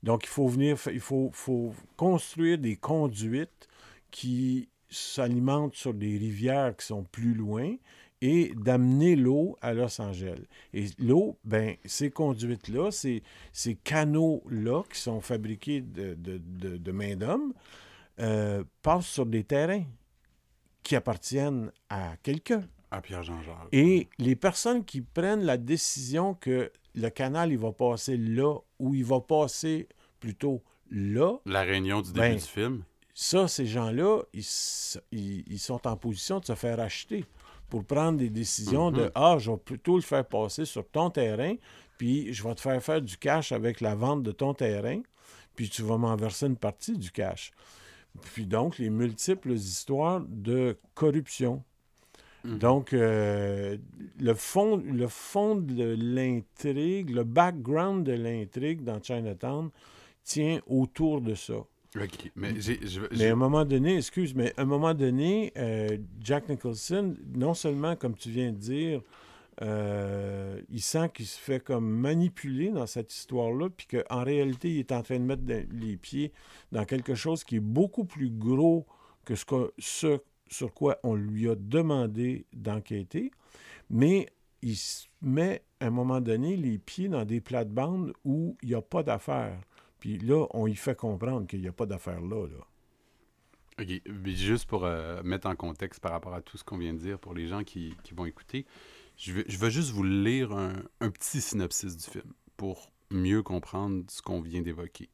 Donc, 0.03 0.25
il 0.25 0.29
faut 0.29 0.47
venir, 0.49 0.79
il 0.93 1.01
faut, 1.01 1.31
faut 1.33 1.75
construire 1.97 2.59
des 2.59 2.77
conduites 2.77 3.69
qui 4.11 4.69
s'alimentent 4.89 5.75
sur 5.75 5.93
des 5.95 6.17
rivières 6.17 6.77
qui 6.77 6.87
sont 6.87 7.03
plus 7.05 7.35
loin 7.35 7.75
et 8.23 8.55
d'amener 8.55 9.15
l'eau 9.17 9.59
à 9.61 9.75
Los 9.75 10.01
Angeles. 10.01 10.45
Et 10.73 10.87
l'eau, 10.99 11.39
ben, 11.45 11.75
ces 11.85 12.11
conduites-là, 12.11 12.91
ces, 12.91 13.23
ces 13.53 13.75
canaux-là 13.75 14.85
qui 14.91 15.01
sont 15.01 15.21
fabriqués 15.21 15.81
de, 15.83 16.15
de, 16.15 16.39
de- 16.39 16.77
de 16.77 16.93
main-d'homme, 16.93 17.53
euh, 18.21 18.65
passent 18.81 19.09
sur 19.09 19.27
des 19.27 19.45
terrains 19.45 19.85
qui 20.83 20.97
appartiennent 20.97 21.71
à 21.91 22.17
quelqu'un. 22.23 22.63
À 22.97 23.01
Pierre-Jean-Jacques. 23.03 23.69
Et 23.73 24.09
les 24.19 24.37
personnes 24.37 24.85
qui 24.85 25.01
prennent 25.03 25.43
la 25.45 25.57
décision 25.57 26.35
que 26.35 26.73
le 26.95 27.09
canal, 27.11 27.53
il 27.53 27.59
va 27.59 27.73
passer 27.73 28.17
là 28.17 28.57
ou 28.79 28.95
il 28.95 29.05
va 29.05 29.21
passer 29.21 29.89
plutôt 30.21 30.63
là, 30.91 31.37
La 31.45 31.63
réunion 31.63 32.01
du 32.01 32.09
début 32.13 32.21
Ben, 32.21 32.37
du 32.37 32.43
film. 32.43 32.83
ça, 33.13 33.49
ces 33.49 33.67
gens-là, 33.67 34.23
ils, 34.33 34.45
ils 35.13 35.59
sont 35.59 35.87
en 35.87 35.97
position 35.97 36.39
de 36.41 36.45
se 36.47 36.55
faire 36.55 36.81
acheter 36.81 37.25
pour 37.69 37.85
prendre 37.85 38.19
des 38.19 38.31
décisions 38.31 38.91
de 38.93 39.03
Mhm. 39.05 39.11
Ah, 39.15 39.37
je 39.39 39.51
vais 39.51 39.57
plutôt 39.57 39.97
le 39.97 40.03
faire 40.03 40.25
passer 40.25 40.65
sur 40.65 40.89
ton 40.89 41.11
terrain, 41.11 41.55
puis 41.99 42.33
je 42.33 42.43
vais 42.45 42.55
te 42.55 42.61
faire 42.61 42.83
faire 42.83 43.03
du 43.03 43.17
cash 43.19 43.53
avec 43.53 43.81
la 43.81 43.95
vente 43.95 44.23
de 44.23 44.31
ton 44.33 44.55
terrain, 44.55 45.01
puis 45.55 45.69
tu 45.69 45.83
vas 45.83 45.97
m'en 45.99 46.15
verser 46.17 46.47
une 46.47 46.57
partie 46.57 46.97
du 46.97 47.11
cash. 47.11 47.51
Puis 48.35 48.47
donc, 48.47 48.79
les 48.79 48.89
multiples 48.91 49.53
histoires 49.53 50.23
de 50.29 50.79
corruption. 50.95 51.63
Mhm. 52.47 52.59
Donc, 52.59 52.93
euh, 52.93 53.77
le, 54.21 54.35
fond, 54.35 54.77
le 54.77 55.09
fond 55.09 55.57
de 55.57 55.97
l'intrigue, 55.99 57.11
le 57.11 57.25
background 57.25 58.05
de 58.05 58.13
l'intrigue 58.13 58.83
dans 58.85 59.03
Chinatown 59.03 59.71
tient 60.25 60.61
autour 60.67 61.21
de 61.21 61.35
ça. 61.35 61.55
Mais 62.37 62.61
je- 62.61 62.73
Mais 63.19 63.29
à 63.29 63.33
un 63.33 63.37
moment 63.37 63.65
donné, 63.65 63.97
excuse, 63.97 64.35
mais 64.35 64.53
à 64.57 64.63
un 64.63 64.67
moment 64.67 64.93
donné, 64.95 65.53
euh, 65.57 65.97
Jack 66.21 66.49
Nicholson, 66.49 67.15
non 67.35 67.55
seulement, 67.55 67.97
comme 67.97 68.15
tu 68.15 68.31
viens 68.31 68.53
de 68.53 68.59
dire, 68.59 69.01
euh, 69.63 70.61
il 70.71 70.83
sent 70.83 71.09
qu'il 71.15 71.27
se 71.27 71.39
fait 71.39 71.61
comme 71.61 71.89
manipuler 71.89 72.69
dans 72.71 72.87
cette 72.87 73.15
histoire-là, 73.15 73.71
puis 73.71 73.87
qu'en 73.87 74.23
réalité, 74.25 74.69
il 74.71 74.79
est 74.81 74.93
en 74.93 75.03
train 75.03 75.19
de 75.19 75.25
mettre 75.25 75.43
les 75.73 75.97
pieds 75.97 76.33
dans 76.73 76.85
quelque 76.85 77.15
chose 77.15 77.43
qui 77.45 77.57
est 77.57 77.61
beaucoup 77.61 78.05
plus 78.05 78.29
gros 78.31 78.87
que 79.25 79.35
ce, 79.35 79.45
que- 79.47 79.73
ce 79.79 80.19
sur 80.49 80.73
quoi 80.73 80.99
on 81.03 81.15
lui 81.15 81.49
a 81.49 81.55
demandé 81.55 82.47
d'enquêter, 82.53 83.31
mais 83.91 84.29
il 84.63 84.77
met 85.23 85.63
à 85.81 85.87
un 85.87 85.91
moment 85.91 86.21
donné 86.21 86.57
les 86.57 86.79
pieds 86.79 87.09
dans 87.09 87.25
des 87.25 87.41
plates-bandes 87.41 88.13
où 88.25 88.57
il 88.63 88.71
n'y 88.71 88.75
a 88.75 88.83
pas 88.83 89.03
d'affaires. 89.03 89.61
Puis 90.01 90.19
là, 90.19 90.47
on 90.51 90.67
y 90.67 90.75
fait 90.75 90.97
comprendre 90.97 91.47
qu'il 91.47 91.61
n'y 91.61 91.69
a 91.69 91.73
pas 91.73 91.87
d'affaires 91.87 92.21
là, 92.21 92.47
là. 92.47 92.67
OK. 93.79 94.03
Mais 94.25 94.33
juste 94.33 94.67
pour 94.67 94.85
euh, 94.85 95.23
mettre 95.23 95.47
en 95.47 95.55
contexte 95.55 96.01
par 96.01 96.13
rapport 96.13 96.35
à 96.35 96.41
tout 96.41 96.57
ce 96.57 96.65
qu'on 96.65 96.79
vient 96.79 96.95
de 96.95 96.99
dire 96.99 97.19
pour 97.19 97.35
les 97.35 97.47
gens 97.47 97.63
qui, 97.63 97.95
vont 98.13 98.25
écouter, 98.25 98.65
je 99.19 99.33
vais 99.33 99.71
juste 99.71 99.91
vous 99.91 100.05
lire 100.05 100.53
un, 100.53 100.75
un 101.01 101.11
petit 101.11 101.41
synopsis 101.41 101.97
du 101.97 102.11
film 102.11 102.33
pour 102.57 102.91
mieux 103.11 103.43
comprendre 103.43 104.05
ce 104.09 104.23
qu'on 104.23 104.41
vient 104.41 104.63
d'évoquer. 104.63 105.11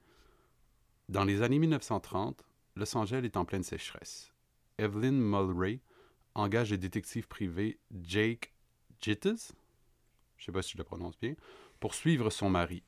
Dans 1.09 1.25
les 1.25 1.43
années 1.43 1.59
1930, 1.59 2.43
Los 2.77 2.97
Angeles 2.97 3.23
est 3.25 3.37
en 3.37 3.45
pleine 3.45 3.65
sécheresse. 3.65 4.32
Evelyn 4.83 5.13
Mulray 5.13 5.81
engage 6.35 6.73
le 6.73 6.79
détective 6.79 7.29
privé 7.29 7.79
Jake 8.03 8.53
Gittes, 9.01 9.55
je 10.37 10.45
sais 10.45 10.53
pas 10.53 10.63
si 10.63 10.73
je 10.73 10.79
le 10.79 10.85
prononce 10.85 11.19
bien, 11.21 11.35
pour 11.79 11.95
suivre 11.95 12.31
son 12.31 12.51
mari. 12.51 12.83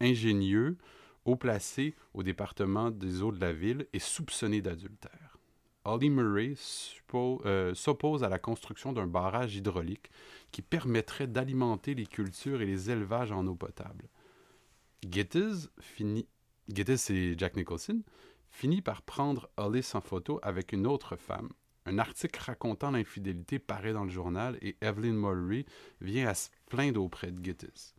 Ingénieux, 0.00 0.78
haut 1.24 1.34
placé 1.34 1.96
au 2.14 2.22
département 2.22 2.92
des 2.92 3.22
eaux 3.22 3.32
de 3.32 3.40
la 3.40 3.52
ville 3.52 3.88
et 3.92 3.98
soupçonné 3.98 4.62
d'adultère. 4.62 5.38
Holly 5.84 6.10
Murray 6.10 6.54
euh, 7.14 7.74
s'oppose 7.74 8.22
à 8.22 8.28
la 8.28 8.38
construction 8.38 8.92
d'un 8.92 9.06
barrage 9.06 9.56
hydraulique 9.56 10.10
qui 10.52 10.62
permettrait 10.62 11.26
d'alimenter 11.26 11.94
les 11.94 12.06
cultures 12.06 12.62
et 12.62 12.66
les 12.66 12.90
élevages 12.90 13.32
en 13.32 13.46
eau 13.46 13.54
potable. 13.54 14.08
Gittes 15.02 15.70
finit... 15.80 16.28
Gittes, 16.68 16.96
c'est 16.96 17.36
Jack 17.36 17.56
Nicholson, 17.56 18.02
finit 18.50 18.82
par 18.82 19.02
prendre 19.02 19.48
Hollis 19.56 19.90
en 19.94 20.00
photo 20.00 20.38
avec 20.42 20.72
une 20.72 20.86
autre 20.86 21.16
femme. 21.16 21.48
Un 21.86 21.98
article 21.98 22.38
racontant 22.44 22.90
l'infidélité 22.90 23.58
paraît 23.58 23.92
dans 23.94 24.04
le 24.04 24.10
journal 24.10 24.58
et 24.60 24.76
Evelyn 24.82 25.14
Mulray 25.14 25.64
vient 26.00 26.28
à 26.28 26.34
se 26.34 26.50
plaindre 26.68 27.02
auprès 27.02 27.30
de 27.30 27.42
Gittes. 27.42 27.94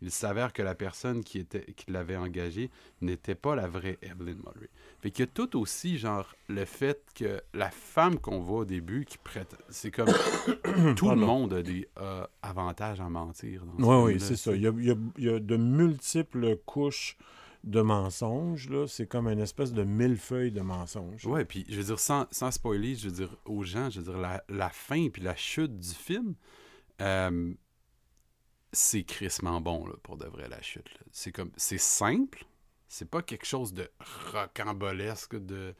Il 0.00 0.10
s'avère 0.10 0.52
que 0.52 0.62
la 0.62 0.74
personne 0.74 1.22
qui, 1.24 1.38
était, 1.38 1.64
qui 1.72 1.90
l'avait 1.90 2.16
engagé 2.16 2.70
n'était 3.00 3.34
pas 3.34 3.54
la 3.54 3.66
vraie 3.66 3.98
Evelyn 4.02 4.34
Mulray. 4.36 4.68
Fait 5.00 5.10
qu'il 5.10 5.24
y 5.24 5.28
a 5.28 5.30
tout 5.32 5.58
aussi, 5.58 5.98
genre, 5.98 6.34
le 6.48 6.64
fait 6.64 7.02
que 7.14 7.40
la 7.54 7.70
femme 7.70 8.18
qu'on 8.18 8.38
voit 8.40 8.60
au 8.60 8.64
début 8.64 9.04
qui 9.04 9.18
prête. 9.18 9.56
C'est 9.68 9.90
comme. 9.90 10.08
tout 10.96 11.08
le 11.10 11.16
monde 11.16 11.54
a 11.54 11.62
des 11.62 11.88
euh, 11.98 12.26
avantages 12.42 13.00
à 13.00 13.08
mentir. 13.08 13.64
Dans 13.64 13.78
ce 13.78 13.82
Oui, 14.04 14.12
oui, 14.14 14.20
c'est 14.20 14.36
ça. 14.36 14.54
y 14.54 14.66
a- 14.66 14.72
il 15.16 15.24
y 15.24 15.28
a 15.28 15.38
de 15.38 15.56
multiples 15.56 16.56
couches 16.66 17.16
de 17.64 17.80
mensonges. 17.80 18.68
là. 18.68 18.86
C'est 18.86 19.06
comme 19.06 19.26
une 19.26 19.40
espèce 19.40 19.72
de 19.72 19.82
millefeuille 19.84 20.52
de 20.52 20.60
mensonges. 20.60 21.26
Ouais, 21.26 21.44
puis 21.44 21.64
je 21.68 21.76
veux 21.76 21.84
dire, 21.84 21.98
sans, 21.98 22.26
sans 22.30 22.50
spoiler, 22.50 22.94
je 22.94 23.08
veux 23.08 23.14
dire, 23.14 23.36
aux 23.46 23.64
gens, 23.64 23.90
je 23.90 24.00
veux 24.00 24.12
dire, 24.12 24.18
la, 24.18 24.44
la 24.48 24.70
fin 24.70 25.08
puis 25.08 25.22
la 25.22 25.34
chute 25.34 25.78
du 25.78 25.90
film, 25.94 26.34
euh, 27.00 27.52
c'est 28.72 29.04
crissement 29.04 29.60
bon, 29.60 29.86
là, 29.86 29.94
pour 30.02 30.16
de 30.16 30.26
vrai, 30.26 30.48
la 30.48 30.60
chute. 30.62 30.88
là. 30.94 31.06
C'est 31.12 31.32
comme, 31.32 31.50
c'est 31.56 31.78
simple, 31.78 32.44
c'est 32.88 33.08
pas 33.08 33.22
quelque 33.22 33.46
chose 33.46 33.72
de 33.72 33.88
rocambolesque, 34.32 35.36
de, 35.36 35.74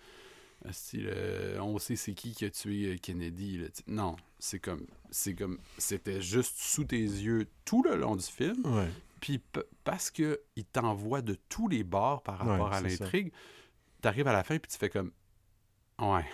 style, 0.70 1.08
euh, 1.12 1.58
on 1.60 1.78
sait 1.78 1.96
c'est 1.96 2.14
qui 2.14 2.32
qui 2.32 2.44
a 2.46 2.50
tué 2.50 2.94
euh, 2.94 2.96
Kennedy, 2.96 3.58
là, 3.58 3.66
non, 3.86 4.16
c'est 4.38 4.58
comme, 4.58 4.86
c'est 5.10 5.34
comme, 5.34 5.58
c'était 5.76 6.22
juste 6.22 6.56
sous 6.56 6.84
tes 6.84 6.96
yeux 6.98 7.46
tout 7.64 7.82
le 7.82 7.96
long 7.96 8.16
du 8.16 8.24
film, 8.24 8.64
Ouais. 8.64 8.88
Puis 9.24 9.40
parce 9.84 10.10
que 10.10 10.42
il 10.54 10.66
t'envoie 10.66 11.22
de 11.22 11.34
tous 11.48 11.66
les 11.66 11.82
bords 11.82 12.22
par 12.22 12.36
rapport 12.40 12.68
Ouais, 12.68 12.76
à 12.76 12.80
l'intrigue, 12.82 13.32
t'arrives 14.02 14.28
à 14.28 14.34
la 14.34 14.44
fin 14.44 14.58
puis 14.58 14.70
tu 14.70 14.76
fais 14.76 14.90
comme 14.90 15.12
ouais. 15.98 16.26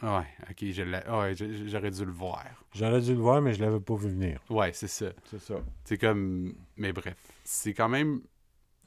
Ouais, 0.00 0.26
ok, 0.48 0.58
je 0.70 0.82
l'ai- 0.82 1.08
ouais, 1.08 1.34
j'aurais 1.68 1.90
dû 1.90 2.04
le 2.04 2.12
voir. 2.12 2.44
J'aurais 2.72 3.00
dû 3.00 3.14
le 3.14 3.20
voir, 3.20 3.40
mais 3.42 3.52
je 3.54 3.60
l'avais 3.64 3.80
pas 3.80 3.96
vu 3.96 4.08
venir. 4.10 4.40
Ouais, 4.48 4.72
c'est 4.72 4.86
ça. 4.88 5.06
C'est 5.24 5.40
ça. 5.40 5.54
C'est 5.84 5.98
comme. 5.98 6.54
Mais 6.76 6.92
bref, 6.92 7.16
c'est 7.42 7.74
quand 7.74 7.88
même. 7.88 8.22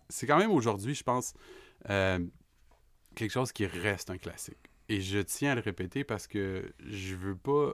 C'est 0.09 0.25
quand 0.27 0.37
même 0.37 0.51
aujourd'hui, 0.51 0.95
je 0.95 1.03
pense, 1.03 1.33
euh, 1.89 2.19
quelque 3.15 3.31
chose 3.31 3.51
qui 3.51 3.65
reste 3.65 4.09
un 4.09 4.17
classique. 4.17 4.69
Et 4.87 5.01
je 5.01 5.19
tiens 5.19 5.51
à 5.51 5.55
le 5.55 5.61
répéter 5.61 6.03
parce 6.05 6.27
que 6.27 6.71
je 6.79 7.15
veux 7.15 7.35
pas. 7.35 7.73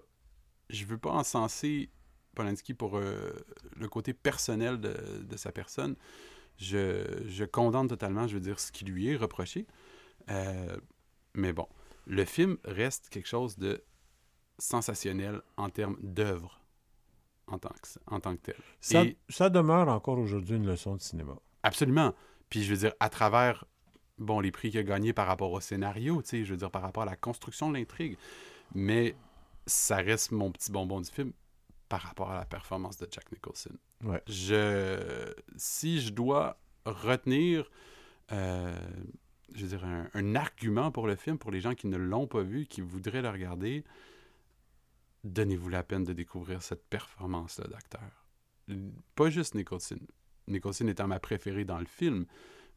Je 0.72 0.86
veux 0.86 0.98
pas 0.98 1.12
encenser 1.12 1.92
Polanski 2.36 2.74
pour 2.74 2.98
euh, 2.98 3.32
le 3.78 3.88
côté 3.88 4.14
personnel 4.14 4.80
de, 4.80 4.94
de 5.24 5.38
sa 5.38 5.52
personne. 5.52 5.96
Je, 6.58 7.24
je 7.28 7.46
condamne 7.46 7.88
totalement, 7.88 8.28
je 8.28 8.36
veux 8.36 8.40
dire, 8.40 8.60
ce 8.60 8.72
qui 8.72 8.86
lui 8.86 9.10
est 9.10 9.16
reproché. 9.16 9.66
Euh, 10.30 10.78
mais 11.34 11.52
bon. 11.52 11.68
le 12.06 12.26
film 12.26 12.58
reste 12.64 13.10
quelque 13.10 13.28
chose 13.28 13.58
de 13.58 13.84
sensationnel 14.60 15.42
en 15.58 15.70
termes 15.70 15.98
d'œuvre 16.02 16.60
en 17.48 17.58
tant 17.60 17.70
que, 17.70 17.88
en 18.08 18.20
tant 18.20 18.36
que 18.36 18.42
tel. 18.42 18.56
Ça, 18.80 19.04
Et- 19.04 19.18
ça 19.30 19.50
demeure 19.50 19.90
encore 19.90 20.18
aujourd'hui 20.20 20.56
une 20.56 20.66
leçon 20.68 20.96
de 20.96 21.02
cinéma. 21.02 21.34
Absolument. 21.64 22.14
Puis 22.50 22.64
je 22.64 22.70
veux 22.72 22.78
dire, 22.80 22.94
à 23.00 23.10
travers 23.10 23.66
bon, 24.20 24.40
les 24.40 24.52
prix 24.52 24.70
qu'il 24.70 24.80
a 24.80 24.84
gagnés 24.84 25.12
par 25.12 25.28
rapport 25.28 25.52
au 25.52 25.60
scénario, 25.60 26.22
tu 26.22 26.30
sais, 26.30 26.46
je 26.46 26.52
veux 26.52 26.58
dire, 26.58 26.72
par 26.72 26.84
rapport 26.84 27.04
à 27.04 27.08
la 27.08 27.16
construction 27.16 27.70
de 27.70 27.78
l'intrigue. 27.78 28.18
Mais 28.76 29.16
ça 29.66 29.98
reste 29.98 30.32
mon 30.32 30.52
petit 30.52 30.72
bonbon 30.72 31.02
du 31.02 31.10
film 31.10 31.34
par 31.94 32.02
rapport 32.02 32.32
à 32.32 32.36
la 32.40 32.46
performance 32.46 32.98
de 32.98 33.08
Jack 33.12 33.32
Nicholson. 33.32 33.70
Ouais. 34.04 34.20
Je, 34.26 35.32
si 35.58 36.02
je 36.02 36.10
dois 36.12 36.60
retenir, 36.86 37.70
euh, 38.32 38.76
je 39.54 39.62
veux 39.62 39.68
dire, 39.68 39.86
un, 39.86 40.10
un 40.16 40.36
argument 40.36 40.90
pour 40.90 41.06
le 41.06 41.16
film, 41.16 41.38
pour 41.38 41.52
les 41.52 41.62
gens 41.62 41.76
qui 41.76 41.86
ne 41.86 41.98
l'ont 41.98 42.26
pas 42.26 42.42
vu, 42.42 42.66
qui 42.66 42.82
voudraient 42.82 43.22
le 43.22 43.30
regarder, 43.30 43.84
donnez-vous 45.24 45.70
la 45.70 45.84
peine 45.84 46.04
de 46.04 46.14
découvrir 46.14 46.64
cette 46.64 46.84
performance-là 46.90 47.68
d'acteur. 47.68 48.26
Pas 49.14 49.30
juste 49.30 49.54
Nicholson. 49.54 50.00
Nicholson 50.48 50.88
étant 50.88 51.06
ma 51.06 51.20
préférée 51.20 51.64
dans 51.64 51.78
le 51.78 51.86
film, 51.86 52.26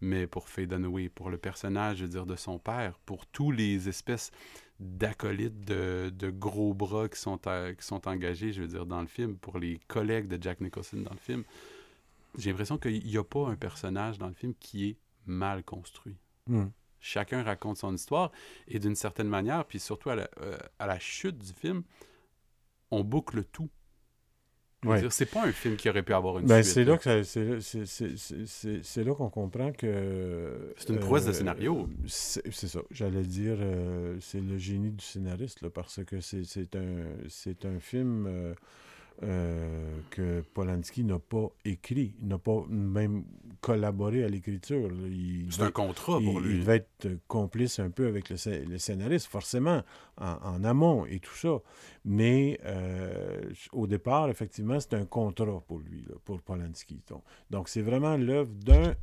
mais 0.01 0.27
pour 0.27 0.49
Faye 0.49 0.67
Dunaway, 0.67 1.09
pour 1.09 1.31
le 1.31 1.39
personnage, 1.39 1.99
je 1.99 2.03
veux 2.05 2.11
dire, 2.11 2.27
de 2.27 2.37
son 2.37 2.59
père, 2.59 2.99
pour 3.07 3.27
tous 3.27 3.51
les 3.51 3.89
espèces 3.89 4.31
d'acolytes 4.79 5.65
de, 5.65 6.11
de 6.15 6.31
gros 6.31 6.75
bras 6.75 7.09
qui 7.09 7.19
sont, 7.19 7.47
à- 7.47 7.73
qui 7.73 7.85
sont 7.85 8.07
engagés, 8.07 8.53
je 8.53 8.61
veux 8.63 8.69
dire, 8.69 8.85
dans 8.87 9.01
le 9.01 9.07
film, 9.07 9.37
pour 9.37 9.59
les 9.59 9.79
collègues 9.89 10.29
de 10.29 10.43
Jack 10.43 10.61
Nicholson 10.61 10.99
dans 10.99 11.13
le 11.13 11.19
film, 11.19 11.45
j'ai 12.37 12.51
l'impression 12.51 12.77
qu'il 12.77 13.03
n'y 13.05 13.17
a 13.17 13.25
pas 13.25 13.49
un 13.49 13.57
personnage 13.57 14.19
dans 14.19 14.29
le 14.29 14.35
film 14.35 14.55
qui 14.61 14.89
est 14.91 14.97
mal 15.25 15.65
construit. 15.65 16.17
Hmm. 16.47 16.67
Chacun 17.01 17.43
raconte 17.43 17.79
son 17.79 17.95
histoire 17.95 18.33
et 18.69 18.79
d'une 18.79 18.97
certaine 18.97 19.29
manière, 19.29 19.65
puis 19.65 19.79
surtout 19.81 20.11
à 20.11 20.17
la, 20.17 20.29
euh, 20.41 20.59
à 20.79 20.87
la 20.87 20.99
chute 20.99 21.39
du 21.39 21.53
film, 21.53 21.83
on 22.91 23.03
boucle 23.03 23.45
tout. 23.45 23.71
Ouais. 24.89 25.03
C'est 25.11 25.27
pas 25.31 25.45
un 25.45 25.53
film 25.53 25.77
qui 25.77 25.89
aurait 25.91 26.03
pu 26.03 26.13
avoir 26.15 26.39
une 26.39 26.47
Ben, 26.47 26.63
suite. 26.63 26.75
c'est 26.75 26.85
là. 26.85 26.97
que 26.99 27.23
c'est 28.83 29.05
là- 29.05 29.15
qu'on 29.15 29.29
comprend 29.31 29.73
que. 29.73 30.73
C'est 30.77 30.91
une 30.91 30.99
prouesse 30.99 31.27
de 31.27 31.33
scénario. 31.33 31.89
C'est 32.07 32.51
ça. 32.53 32.81
J'allais 32.91 33.23
dire, 33.23 33.57
euh, 33.61 34.17
c'est 34.21 34.41
le 34.41 34.59
génie 34.59 34.91
du 34.91 35.05
scénariste, 35.05 35.63
là, 35.63 35.71
parce 35.71 36.01
que 36.05 36.21
c'est 36.21 36.45
c'est 36.45 36.75
un, 36.77 37.05
c'est 37.29 37.65
un 37.65 37.79
film 37.81 38.27
euh, 38.29 38.55
euh, 39.23 40.01
que 40.11 40.43
Polanski 40.55 41.05
n'a 41.05 41.19
pas 41.19 41.49
écrit, 41.65 42.15
n'a 42.21 42.39
pas 42.39 42.65
même 42.69 43.25
collaboré 43.61 44.25
à 44.25 44.29
l'écriture. 44.29 44.91
C'est 45.51 45.63
un 45.63 45.71
contrat 45.71 46.19
pour 46.21 46.41
il, 46.41 46.47
lui. 46.47 46.55
il 46.55 46.61
devait 46.61 46.77
être 46.77 47.19
complice 47.27 47.79
un 47.79 47.91
peu 47.91 48.07
avec 48.07 48.29
le, 48.29 48.37
scé- 48.37 48.65
le 48.65 48.79
scénariste, 48.79 49.27
forcément, 49.27 49.83
en, 50.19 50.35
en 50.43 50.65
amont 50.65 51.07
et 51.07 51.19
tout 51.21 51.35
ça. 51.35 51.59
Mais 52.05 52.61
euh, 52.65 53.41
au 53.73 53.87
départ, 53.87 54.29
effectivement, 54.29 54.79
c'est 54.81 54.95
un 54.95 55.07
contrat 55.07 55.61
pour 55.67 55.81
lui, 55.81 56.03
là, 56.09 56.15
pour 56.25 56.41
Polanski. 56.43 57.01
Donc, 57.51 57.69
c'est 57.69 57.83
vraiment 57.83 58.17
l'œuvre 58.17 58.53
d'un... 58.53 58.95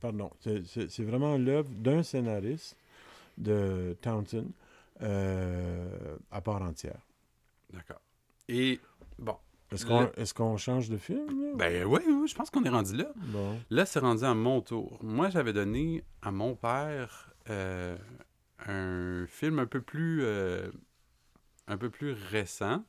Pardon. 0.00 0.30
C'est 0.40 1.04
vraiment 1.04 1.36
l'œuvre 1.36 1.68
d'un 1.68 2.02
scénariste 2.02 2.78
de 3.36 3.94
Townsend 4.00 4.46
euh, 5.02 6.16
à 6.30 6.40
part 6.40 6.62
entière. 6.62 7.06
D'accord. 7.70 8.00
Et 8.48 8.80
bon, 9.20 9.36
Est-ce 9.72 9.86
qu'on 9.86 10.00
Le- 10.00 10.18
est 10.20 10.32
qu'on 10.32 10.56
change 10.56 10.88
de 10.88 10.96
film? 10.96 11.26
là? 11.42 11.52
ben 11.56 11.84
oui, 11.84 12.00
oui, 12.08 12.26
je 12.28 12.34
pense 12.34 12.50
qu'on 12.50 12.64
est 12.64 12.68
rendu 12.70 12.96
là. 12.96 13.06
Bon. 13.16 13.58
Là, 13.70 13.86
c'est 13.86 14.00
rendu 14.00 14.24
à 14.24 14.34
mon 14.34 14.60
tour. 14.60 14.98
Moi, 15.02 15.30
j'avais 15.30 15.52
donné 15.52 16.04
à 16.22 16.32
mon 16.32 16.56
père 16.56 17.32
euh, 17.48 17.96
un 18.66 19.26
film 19.28 19.58
un 19.60 19.66
peu 19.66 19.80
plus, 19.80 20.20
euh, 20.24 20.70
un 21.68 21.76
peu 21.76 21.88
plus 21.90 22.12
récent. 22.12 22.84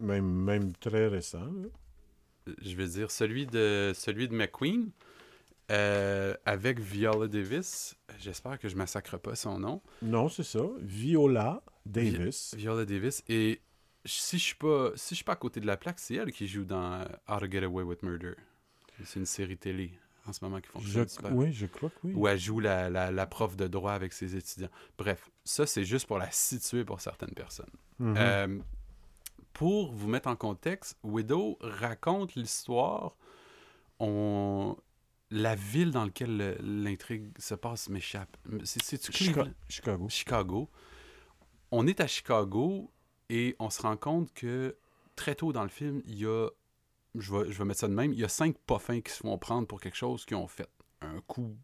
Même, 0.00 0.26
même 0.26 0.72
très 0.74 1.08
récent. 1.08 1.44
là. 1.46 1.68
Je 2.60 2.76
veux 2.76 2.86
dire 2.86 3.10
celui 3.10 3.46
de 3.46 3.92
celui 3.94 4.28
de 4.28 4.34
McQueen 4.34 4.90
euh, 5.70 6.34
avec 6.44 6.78
Viola 6.78 7.26
Davis. 7.26 7.96
J'espère 8.18 8.58
que 8.58 8.68
je 8.68 8.76
massacre 8.76 9.16
pas 9.18 9.34
son 9.34 9.58
nom. 9.58 9.80
Non, 10.02 10.28
c'est 10.28 10.42
ça. 10.42 10.60
Viola 10.82 11.62
Davis. 11.86 12.54
Viola 12.54 12.84
Davis. 12.84 13.22
Et 13.30 13.62
si 14.04 14.38
je 14.38 14.42
suis 14.44 14.54
pas, 14.54 14.90
si 14.96 15.10
je 15.10 15.16
suis 15.16 15.24
pas 15.24 15.32
à 15.32 15.36
côté 15.36 15.60
de 15.60 15.66
la 15.66 15.76
plaque, 15.76 15.98
c'est 15.98 16.14
elle 16.14 16.32
qui 16.32 16.46
joue 16.46 16.64
dans 16.64 16.94
euh, 16.94 17.04
How 17.28 17.40
to 17.40 17.50
Get 17.50 17.64
Away 17.64 17.82
with 17.84 18.02
Murder. 18.02 18.34
C'est 19.04 19.18
une 19.18 19.26
série 19.26 19.56
télé 19.56 19.92
en 20.26 20.32
ce 20.32 20.44
moment 20.44 20.60
qui 20.60 20.68
Je, 20.68 20.72
fonctionne 20.72 21.08
super. 21.08 21.34
oui, 21.34 21.52
je 21.52 21.66
crois 21.66 21.90
que 21.90 21.96
oui. 22.04 22.12
où 22.14 22.26
elle 22.28 22.38
joue 22.38 22.60
la, 22.60 22.88
la- 22.90 23.10
la 23.10 23.26
prof 23.26 23.56
de 23.56 23.66
droit 23.66 23.92
avec 23.92 24.12
ses 24.12 24.36
étudiants. 24.36 24.70
Bref, 24.96 25.28
ça, 25.44 25.66
c'est 25.66 25.84
juste 25.84 26.06
pour 26.06 26.18
la 26.18 26.30
situer 26.30 26.84
pour 26.84 27.00
certaines 27.00 27.34
personnes. 27.34 27.70
Mhm. 27.98 28.14
Euh, 28.16 28.58
pour 29.52 29.92
vous 29.92 30.08
mettre 30.08 30.28
en 30.28 30.36
contexte, 30.36 30.96
Widow 31.02 31.58
raconte 31.60 32.34
l'histoire. 32.34 33.16
On... 33.98 34.76
La 35.30 35.54
ville 35.56 35.90
dans 35.90 36.04
laquelle 36.04 36.36
le- 36.36 36.56
l'intrigue 36.60 37.32
se 37.38 37.54
passe 37.54 37.88
m'échappe. 37.88 38.36
C'est-? 38.64 39.10
Chicago. 39.12 40.08
Chicago. 40.08 40.70
On 41.72 41.86
est 41.86 42.00
à 42.00 42.06
Chicago 42.06 42.90
et 43.30 43.56
on 43.58 43.70
se 43.70 43.82
rend 43.82 43.96
compte 43.96 44.32
que 44.34 44.76
très 45.16 45.34
tôt 45.34 45.52
dans 45.52 45.62
le 45.62 45.68
film, 45.68 46.02
il 46.06 46.18
y 46.18 46.26
a, 46.26 46.48
je 47.14 47.32
vais, 47.32 47.52
je 47.52 47.58
vais 47.58 47.64
mettre 47.64 47.80
ça 47.80 47.88
de 47.88 47.94
même, 47.94 48.12
il 48.12 48.18
y 48.18 48.24
a 48.24 48.28
cinq 48.28 48.56
poffins 48.66 49.00
qui 49.00 49.12
se 49.12 49.18
font 49.18 49.38
prendre 49.38 49.66
pour 49.66 49.80
quelque 49.80 49.96
chose 49.96 50.24
qu'ils 50.24 50.36
ont 50.36 50.48
fait. 50.48 50.68
Un 51.00 51.20
coup 51.20 51.56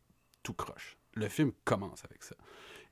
tout 0.43 0.55
croche. 0.55 0.97
Le 1.15 1.29
film 1.29 1.53
commence 1.65 2.05
avec 2.05 2.23
ça. 2.23 2.37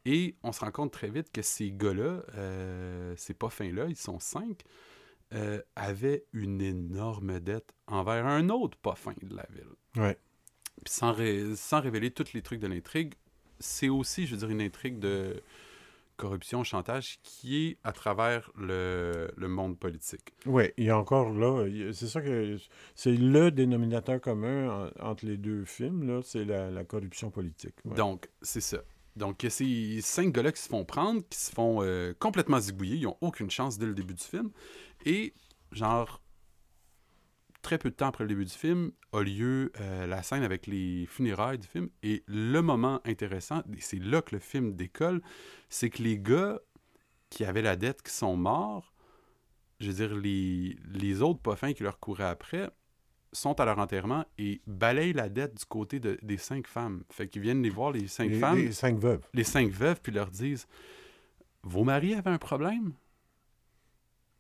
Et 0.05 0.37
on 0.43 0.53
se 0.53 0.61
rend 0.61 0.71
compte 0.71 0.93
très 0.93 1.11
vite 1.11 1.31
que 1.31 1.43
ces 1.43 1.71
gars-là, 1.71 2.23
euh, 2.35 3.15
ces 3.17 3.35
poffins-là, 3.35 3.87
ils 3.87 3.97
sont 3.97 4.19
cinq, 4.19 4.63
euh, 5.35 5.61
avaient 5.77 6.25
une 6.33 6.61
énorme 6.63 7.41
dette 7.41 7.75
envers 7.87 8.27
un 8.27 8.49
autre 8.49 8.79
poffin 8.79 9.15
de 9.23 9.37
la 9.37 9.47
ville. 9.51 9.69
Ouais. 9.97 10.19
Puis 10.85 10.95
sans, 10.95 11.13
ré- 11.13 11.55
sans 11.57 11.81
révéler 11.81 12.11
tous 12.11 12.33
les 12.33 12.43
trucs 12.43 12.61
de 12.61 12.67
l'intrigue, 12.67 13.15
c'est 13.59 13.89
aussi, 13.89 14.27
je 14.27 14.33
veux 14.33 14.39
dire, 14.39 14.51
une 14.51 14.63
intrigue 14.63 14.99
de 14.99 15.43
corruption, 16.19 16.63
chantage 16.65 17.19
qui 17.23 17.67
est 17.67 17.79
à 17.85 17.93
travers 17.93 18.51
le, 18.57 19.31
le 19.37 19.49
monde 19.49 19.79
politique. 19.79 20.35
Oui, 20.45 20.65
il 20.77 20.85
y 20.85 20.91
a 20.91 20.99
encore 20.99 21.33
là, 21.33 21.65
c'est 21.93 22.09
ça 22.09 22.21
que 22.21 22.59
c'est 22.95 23.13
le 23.13 23.51
dénominateur 23.51 24.21
commun 24.21 24.91
en- 25.01 25.09
entre 25.11 25.25
les 25.25 25.39
deux 25.39 25.65
films, 25.65 26.21
c'est 26.23 26.45
la, 26.45 26.71
la 26.71 26.85
corruption 26.85 27.31
politique. 27.31 27.77
ouais. 27.87 27.95
Donc, 27.97 28.29
c'est 28.43 28.61
ça. 28.61 28.79
Donc, 29.17 29.43
il 29.43 29.47
y 29.47 29.49
a 29.49 29.51
ces 29.51 30.01
cinq 30.03 30.33
gars-là 30.33 30.53
qui 30.53 30.63
se 30.63 30.69
font 30.69 30.85
prendre, 30.85 31.23
qui 31.29 31.39
se 31.41 31.51
font 31.51 31.83
euh, 31.83 32.13
complètement 32.21 32.61
zigouiller. 32.61 32.97
Ils 32.99 33.03
n'ont 33.05 33.17
aucune 33.21 33.51
chance 33.51 33.77
dès 33.79 33.87
le 33.87 33.95
début 33.95 34.15
du 34.15 34.23
film. 34.23 34.51
Et, 35.07 35.35
genre, 35.73 36.21
très 37.63 37.79
peu 37.79 37.91
de 37.91 37.95
temps 37.95 38.09
après 38.09 38.25
le 38.25 38.29
début 38.29 38.45
du 38.45 38.53
film, 38.53 38.93
a 39.13 39.21
lieu 39.23 39.73
euh, 39.81 40.07
la 40.07 40.23
scène 40.23 40.43
avec 40.43 40.67
les 40.67 41.07
funérailles 41.07 41.59
du 41.59 41.67
film. 41.67 41.89
Et 42.03 42.23
le 42.27 42.61
moment 42.61 43.01
intéressant, 43.05 43.63
et 43.77 43.81
c'est 43.81 43.99
là 43.99 44.23
que 44.23 44.35
le 44.37 44.41
film 44.41 44.75
décolle, 44.75 45.21
c'est 45.69 45.91
que 45.91 46.03
les 46.03 46.19
gars 46.19 46.61
qui 47.31 47.45
avaient 47.45 47.63
la 47.63 47.77
dette, 47.77 48.03
qui 48.03 48.13
sont 48.13 48.37
morts, 48.37 48.95
je 49.81 49.89
veux 49.91 49.95
dire, 50.07 50.17
les, 50.17 50.77
les 50.93 51.21
autres 51.23 51.41
poffins 51.41 51.73
qui 51.73 51.83
leur 51.83 51.99
couraient 52.01 52.25
après, 52.25 52.71
sont 53.33 53.61
à 53.61 53.65
leur 53.67 53.79
enterrement 53.79 54.25
et 54.39 54.63
balayent 54.67 55.13
la 55.13 55.29
dette 55.29 55.55
du 55.59 55.65
côté 55.67 56.01
de- 56.01 56.19
des 56.23 56.39
cinq 56.39 56.67
femmes. 56.67 57.05
Fait 57.11 57.29
qu'ils 57.29 57.43
viennent 57.43 57.63
les 57.63 57.69
voir, 57.71 57.93
les 57.93 58.09
cinq 58.09 58.31
les, 58.31 58.39
femmes, 58.41 58.57
les 58.57 58.73
cinq 58.73 58.99
veuves. 58.99 59.21
les 59.35 59.45
cinq 59.45 59.71
veuves, 59.71 60.01
puis 60.03 60.13
leur 60.13 60.31
disent 60.31 60.67
Vos 61.63 61.85
maris 61.85 62.15
avaient 62.15 62.31
un 62.31 62.39
problème 62.39 62.95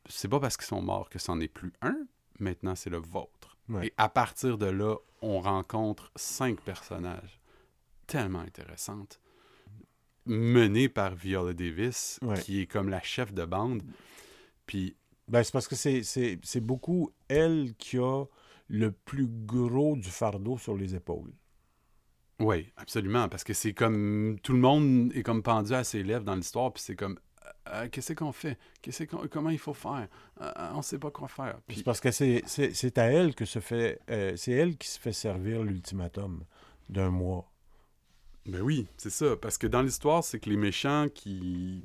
C'est 0.06 0.28
pas 0.28 0.40
parce 0.40 0.56
qu'ils 0.56 0.66
sont 0.66 0.80
morts 0.80 1.10
que 1.10 1.18
c'en 1.18 1.38
est 1.40 1.48
plus 1.48 1.72
un, 1.82 1.96
maintenant 2.40 2.74
c'est 2.74 2.90
le 2.90 2.98
vôtre. 2.98 3.56
Ouais. 3.68 3.88
Et 3.88 3.94
à 3.96 4.08
partir 4.08 4.56
de 4.58 4.66
là, 4.66 4.96
on 5.20 5.40
rencontre 5.40 6.10
cinq 6.16 6.60
personnages 6.60 7.40
tellement 8.06 8.40
intéressantes, 8.40 9.20
menées 10.26 10.88
par 10.88 11.14
Viola 11.14 11.52
Davis, 11.52 12.18
Ouais. 12.22 12.40
qui 12.40 12.60
est 12.60 12.66
comme 12.66 12.88
la 12.88 13.02
chef 13.02 13.32
de 13.32 13.44
bande. 13.44 13.82
Puis, 14.66 14.96
Ben, 15.28 15.42
c'est 15.42 15.52
parce 15.52 15.68
que 15.68 15.74
c'est 15.76 16.60
beaucoup 16.60 17.12
elle 17.28 17.74
qui 17.76 17.98
a 17.98 18.24
le 18.68 18.92
plus 18.92 19.26
gros 19.28 19.94
du 19.96 20.08
fardeau 20.08 20.56
sur 20.56 20.74
les 20.76 20.94
épaules. 20.94 21.32
oui, 22.40 22.72
absolument, 22.76 23.28
parce 23.28 23.42
que 23.44 23.52
c'est 23.52 23.74
comme 23.74 24.38
tout 24.42 24.52
le 24.52 24.60
monde 24.60 25.12
est 25.14 25.22
comme 25.22 25.42
pendu 25.42 25.74
à 25.74 25.82
ses 25.84 26.02
lèvres 26.04 26.24
dans 26.24 26.34
l'histoire, 26.36 26.72
puis 26.72 26.82
c'est 26.82 26.94
comme 26.96 27.18
Euh, 27.68 27.84
euh, 27.84 27.88
qu'est-ce 27.90 28.12
qu'on 28.12 28.32
fait? 28.32 28.58
Qu'est-ce 28.82 29.04
qu'on- 29.04 29.26
comment 29.28 29.50
il 29.50 29.58
faut 29.58 29.74
faire? 29.74 30.08
Euh, 30.40 30.52
On 30.74 30.82
sait 30.82 30.98
pas 30.98 31.10
quoi 31.10 31.28
faire. 31.28 31.58
Puis, 31.66 31.78
C'est 31.78 31.82
parce 31.84 32.00
que 32.00 32.10
c'est 32.10 32.42
c'est- 32.46 32.74
c'est 32.74 32.98
à 32.98 33.04
elle 33.06 33.34
que 33.34 33.44
se 33.44 33.58
fait 33.58 34.00
euh, 34.10 34.36
c'est 34.36 34.52
elle 34.52 34.76
qui 34.76 34.88
se 34.88 34.98
fait 34.98 35.12
servir 35.12 35.62
l'ultimatum 35.62 36.44
d'un 36.88 37.10
mois. 37.10 37.50
Ben 38.46 38.60
oui, 38.62 38.86
c'est 38.96 39.10
ça. 39.10 39.36
Parce 39.36 39.58
que 39.58 39.66
dans 39.66 39.82
l'histoire, 39.82 40.24
c'est 40.24 40.40
que 40.40 40.48
les 40.48 40.56
méchants 40.56 41.06
qui, 41.14 41.84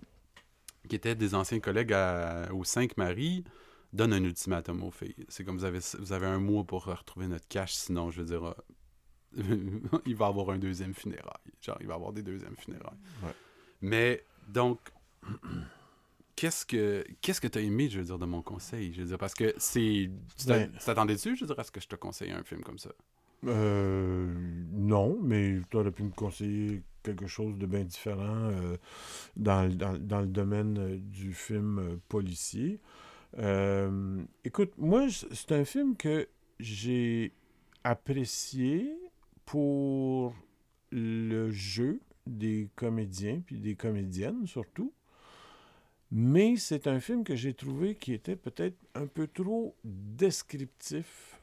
qui 0.87 0.95
étaient 0.95 1.15
des 1.15 1.35
anciens 1.35 1.59
collègues 1.59 1.93
à- 1.93 2.53
aux 2.53 2.63
cinq 2.63 2.95
maris 2.97 3.43
donnent 3.91 4.13
un 4.13 4.23
ultimatum 4.23 4.81
aux 4.83 4.91
filles. 4.91 5.15
C'est 5.27 5.43
comme 5.43 5.57
vous 5.57 5.65
avez, 5.65 5.79
vous 5.99 6.13
avez 6.13 6.25
un 6.27 6.39
mois 6.39 6.63
pour 6.63 6.85
retrouver 6.85 7.27
notre 7.27 7.47
cash, 7.47 7.73
sinon, 7.73 8.11
je 8.11 8.21
veux 8.21 8.27
dire, 8.27 8.45
euh, 8.45 8.53
il 10.05 10.15
va 10.15 10.25
y 10.27 10.29
avoir 10.29 10.49
un 10.51 10.57
deuxième 10.57 10.93
funérail. 10.93 11.43
Genre, 11.61 11.77
il 11.81 11.87
va 11.87 11.93
y 11.93 11.95
avoir 11.95 12.13
des 12.13 12.23
deuxièmes 12.23 12.55
funérailles. 12.57 12.97
Ouais. 13.23 13.33
Mais 13.81 14.23
Donc, 14.47 14.79
qu'est-ce 16.35 16.65
que 16.65 17.05
qu'est-ce 17.21 17.41
que 17.41 17.47
tu 17.47 17.57
as 17.59 17.61
aimé, 17.61 17.89
je 17.89 17.99
veux 17.99 18.05
dire, 18.05 18.19
de 18.19 18.25
mon 18.25 18.41
conseil? 18.41 18.93
Je 18.93 19.01
veux 19.01 19.07
dire, 19.07 19.17
parce 19.17 19.33
que 19.33 19.53
c'est. 19.57 20.09
Tu 20.37 20.47
Ben- 20.47 20.71
t'attendais-tu, 20.85 21.35
je 21.35 21.41
veux 21.41 21.47
dire, 21.47 21.59
à 21.59 21.63
ce 21.63 21.71
que 21.71 21.79
je 21.81 21.87
te 21.87 21.95
conseille 21.95 22.31
un 22.31 22.43
film 22.43 22.61
comme 22.61 22.79
ça? 22.79 22.91
Euh, 23.45 24.33
non, 24.71 25.19
mais 25.21 25.59
tu 25.69 25.77
aurais 25.77 25.91
pu 25.91 26.03
me 26.03 26.11
conseiller 26.11 26.81
quelque 27.03 27.27
chose 27.27 27.57
de 27.57 27.65
bien 27.65 27.83
différent 27.83 28.49
euh, 28.51 28.77
dans, 29.35 29.63
le- 29.67 29.75
dans- 29.75 29.97
dans 29.99 30.21
le 30.21 30.27
domaine 30.27 30.77
euh, 30.77 30.97
du 30.97 31.33
film 31.33 31.99
policier. 32.07 32.79
Euh, 33.37 34.21
écoute, 34.45 34.71
moi, 34.77 35.07
c'est 35.09 35.51
un 35.51 35.65
film 35.65 35.97
que 35.97 36.27
j'ai 36.59 37.33
apprécié 37.83 38.95
pour 39.45 40.33
le 40.91 41.51
jeu 41.51 41.99
des 42.25 42.69
comédiens, 42.75 43.41
puis 43.45 43.59
des 43.59 43.75
comédiennes 43.75 44.47
surtout. 44.47 44.93
Mais 46.15 46.57
c'est 46.57 46.85
un 46.85 46.99
film 46.99 47.23
que 47.23 47.35
j'ai 47.35 47.55
trouvé 47.55 47.95
qui 47.95 48.13
était 48.13 48.35
peut-être 48.35 48.77
un 48.93 49.07
peu 49.07 49.27
trop 49.27 49.75
descriptif 49.83 51.39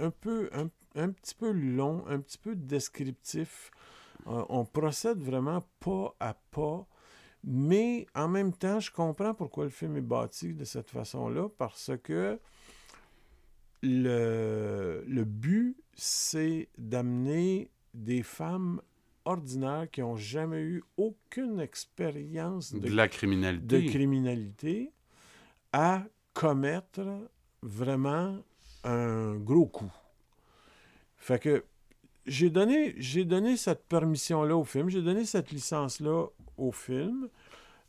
un 0.00 0.10
peu, 0.10 0.48
un, 0.52 0.68
un 0.94 1.10
petit 1.10 1.34
peu 1.34 1.50
long, 1.50 2.04
un 2.06 2.20
petit 2.20 2.38
peu 2.38 2.56
descriptif. 2.56 3.70
Euh, 4.26 4.44
on 4.48 4.64
procède 4.64 5.18
vraiment 5.18 5.64
pas 5.78 6.14
à 6.20 6.34
pas, 6.50 6.86
mais 7.44 8.06
en 8.14 8.28
même 8.28 8.52
temps, 8.52 8.80
je 8.80 8.90
comprends 8.90 9.34
pourquoi 9.34 9.64
le 9.64 9.70
film 9.70 9.96
est 9.96 10.02
bâti 10.02 10.54
de 10.54 10.64
cette 10.64 10.90
façon-là, 10.90 11.48
parce 11.56 11.92
que 12.02 12.38
le, 13.82 15.02
le 15.06 15.24
but, 15.24 15.76
c'est 15.94 16.68
d'amener 16.76 17.70
des 17.94 18.22
femmes 18.22 18.80
ordinaires 19.24 19.88
qui 19.90 20.00
n'ont 20.00 20.16
jamais 20.16 20.60
eu 20.60 20.82
aucune 20.96 21.60
expérience 21.60 22.72
De 22.72 22.80
de 22.80 22.94
la 22.94 23.06
de 23.06 23.12
criminalité. 23.12 23.86
criminalité 23.86 24.92
à 25.72 26.04
commettre 26.34 27.00
vraiment 27.62 28.36
un 28.84 29.34
gros 29.36 29.66
coup. 29.66 29.92
Fait 31.16 31.38
que 31.38 31.64
j'ai 32.26 32.50
donné, 32.50 32.94
j'ai 32.98 33.24
donné 33.24 33.56
cette 33.56 33.84
permission-là 33.86 34.56
au 34.56 34.64
film, 34.64 34.88
j'ai 34.88 35.02
donné 35.02 35.24
cette 35.24 35.50
licence-là 35.50 36.26
au 36.56 36.72
film. 36.72 37.28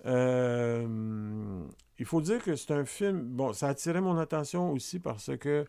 Euh, 0.06 1.64
il 2.00 2.06
faut 2.06 2.22
dire 2.22 2.44
que 2.44 2.56
c'est 2.56 2.72
un 2.72 2.86
film. 2.86 3.22
Bon, 3.22 3.54
ça 3.54 3.68
a 3.68 3.70
attiré 3.72 4.02
mon 4.02 4.18
attention 4.18 4.72
aussi 4.72 5.00
parce 5.00 5.36
que 5.38 5.66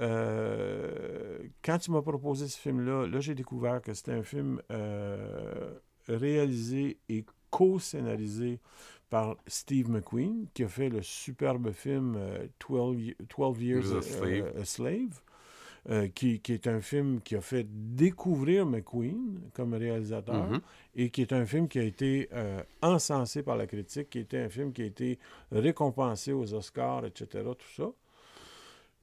euh, 0.00 1.38
quand 1.64 1.78
tu 1.78 1.90
m'as 1.90 2.02
proposé 2.02 2.48
ce 2.48 2.58
film-là, 2.58 3.06
là, 3.06 3.20
j'ai 3.20 3.34
découvert 3.34 3.80
que 3.82 3.94
c'était 3.94 4.12
un 4.12 4.22
film 4.22 4.60
euh, 4.70 5.74
réalisé 6.08 6.98
et 7.08 7.24
co-scénarisé 7.50 8.58
par 9.10 9.36
Steve 9.46 9.88
McQueen, 9.90 10.46
qui 10.52 10.64
a 10.64 10.68
fait 10.68 10.88
le 10.90 11.00
superbe 11.02 11.72
film 11.72 12.14
euh, 12.16 12.46
12, 12.68 12.96
Ye- 13.00 13.16
12 13.36 13.62
Years 13.62 13.92
A 13.92 13.98
a, 13.98 14.02
Slave. 14.02 14.52
a- 14.56 14.60
a 14.60 14.64
Slave, 14.64 15.20
euh, 15.88 16.08
qui, 16.08 16.40
qui 16.40 16.52
est 16.52 16.66
un 16.66 16.80
film 16.82 17.20
qui 17.22 17.34
a 17.34 17.40
fait 17.40 17.66
découvrir 17.70 18.66
McQueen 18.66 19.40
comme 19.54 19.72
réalisateur 19.74 20.46
Mhm. 20.46 20.60
et 20.96 21.08
qui 21.10 21.22
est 21.22 21.32
un 21.32 21.46
film 21.46 21.68
qui 21.68 21.78
a 21.78 21.82
été 21.84 22.28
euh, 22.34 22.60
encensé 22.82 23.42
par 23.42 23.56
la 23.56 23.66
critique, 23.66 24.10
qui 24.10 24.18
était 24.18 24.38
un 24.40 24.50
film 24.50 24.72
qui 24.72 24.82
a 24.82 24.86
été 24.86 25.18
récompensé 25.50 26.32
aux 26.32 26.52
Oscars, 26.52 27.06
etc., 27.06 27.44
tout 27.58 27.74
ça. 27.82 27.90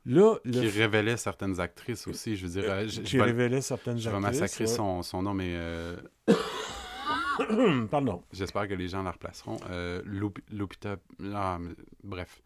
Là, 0.07 0.35
le 0.45 0.51
Qui 0.51 0.67
révélait 0.69 1.17
certaines 1.17 1.59
actrices 1.59 2.07
aussi, 2.07 2.35
je 2.35 2.45
veux 2.45 2.61
dire. 2.61 2.69
euh, 2.71 2.87
je, 2.87 3.01
qui 3.01 3.17
vais, 3.17 3.23
révélait 3.23 3.61
certaines 3.61 3.97
je 3.97 4.07
vais 4.09 4.15
actrices, 4.17 4.41
massacrer 4.41 4.65
ouais. 4.65 4.69
son, 4.75 5.01
son 5.01 5.23
nom, 5.23 5.33
mais 5.33 5.53
euh, 5.55 5.95
Pardon. 7.91 8.23
j'espère 8.31 8.67
que 8.67 8.73
les 8.73 8.87
gens 8.87 9.03
la 9.03 9.11
replaceront. 9.11 9.57
Euh, 9.69 10.01
Lup- 10.05 10.39
Lupita. 10.51 10.97
Ah, 11.33 11.57
mais- 11.59 11.73
bref. 12.03 12.41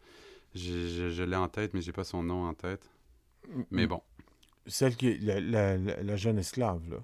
Je, 0.54 0.88
je- 0.88 1.10
je 1.10 1.22
l'ai 1.22 1.36
en 1.36 1.48
tête, 1.48 1.74
mais 1.74 1.80
j'ai 1.80 1.92
pas 1.92 2.02
son 2.04 2.22
nom 2.22 2.44
en 2.46 2.54
tête. 2.54 2.90
Mais 3.70 3.86
bon. 3.86 4.00
Celle 4.66 4.96
qui 4.96 5.08
est 5.08 5.18
la, 5.22 5.40
la- 5.40 5.76
la- 5.76 6.02
la 6.02 6.16
jeune 6.16 6.38
esclave, 6.38 6.80
là. 6.90 6.96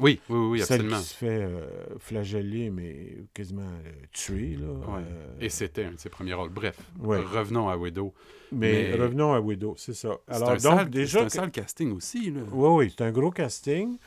Oui, 0.00 0.20
oui, 0.28 0.38
oui, 0.38 0.58
Celle 0.60 0.80
absolument. 0.80 0.98
qui 0.98 1.04
se 1.04 1.14
fait 1.14 1.26
euh, 1.42 1.66
flageller, 1.98 2.70
mais 2.70 3.18
quasiment 3.34 3.62
euh, 3.62 3.90
tuer, 4.12 4.56
là. 4.56 4.68
Ouais. 4.68 5.02
Euh, 5.06 5.34
Et 5.40 5.48
c'était 5.48 5.84
un 5.84 5.92
de 5.92 5.98
ses 5.98 6.08
premiers 6.08 6.34
rôles. 6.34 6.50
Bref, 6.50 6.78
Ouais. 6.98 7.18
revenons 7.20 7.68
à 7.68 7.76
Widow. 7.76 8.12
mais, 8.52 8.90
mais- 8.90 8.94
revenons 9.02 9.32
à 9.32 9.40
Widow, 9.40 9.74
c'est 9.76 9.94
ça. 9.94 10.16
C'est 10.28 10.34
Alors, 10.34 10.50
un, 10.50 10.52
donc, 10.54 10.60
sale, 10.60 10.90
déjà... 10.90 11.18
c'est 11.28 11.38
un 11.38 11.42
sale 11.42 11.50
casting 11.50 11.92
aussi. 11.92 12.30
Là. 12.30 12.40
Oui, 12.52 12.68
oui, 12.86 12.94
c'est 12.96 13.04
un 13.04 13.12
gros 13.12 13.30
casting. 13.30 13.98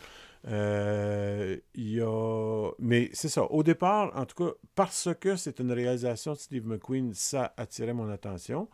Euh, 0.45 1.57
Il 1.75 1.89
y 1.93 2.01
a... 2.01 2.71
Mais 2.79 3.09
c'est 3.13 3.29
ça. 3.29 3.43
Au 3.49 3.63
départ, 3.63 4.11
en 4.15 4.25
tout 4.25 4.43
cas, 4.43 4.51
parce 4.75 5.09
que 5.19 5.35
c'est 5.35 5.59
une 5.59 5.71
réalisation 5.71 6.33
de 6.33 6.37
Steve 6.37 6.67
McQueen, 6.67 7.13
ça 7.13 7.53
attirait 7.57 7.93
mon 7.93 8.09
attention. 8.09 8.67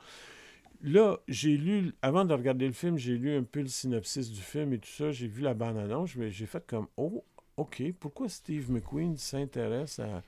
Là, 0.82 1.20
j'ai 1.28 1.58
lu, 1.58 1.94
avant 2.02 2.24
de 2.24 2.34
regarder 2.34 2.66
le 2.66 2.74
film, 2.74 2.98
j'ai 2.98 3.18
lu 3.18 3.36
un 3.36 3.44
peu 3.44 3.62
le 3.62 3.68
synopsis 3.68 4.32
du 4.32 4.42
film 4.42 4.74
et 4.74 4.80
tout 4.80 4.90
ça. 4.90 5.12
J'ai 5.12 5.28
vu 5.28 5.42
la 5.42 5.54
bande-annonce. 5.54 6.16
mais 6.16 6.32
J'ai 6.32 6.46
fait 6.46 6.66
comme, 6.66 6.88
oh, 6.96 7.24
OK, 7.58 7.84
pourquoi 8.00 8.30
Steve 8.30 8.72
McQueen 8.72 9.18
s'intéresse 9.18 10.00
à 10.00 10.24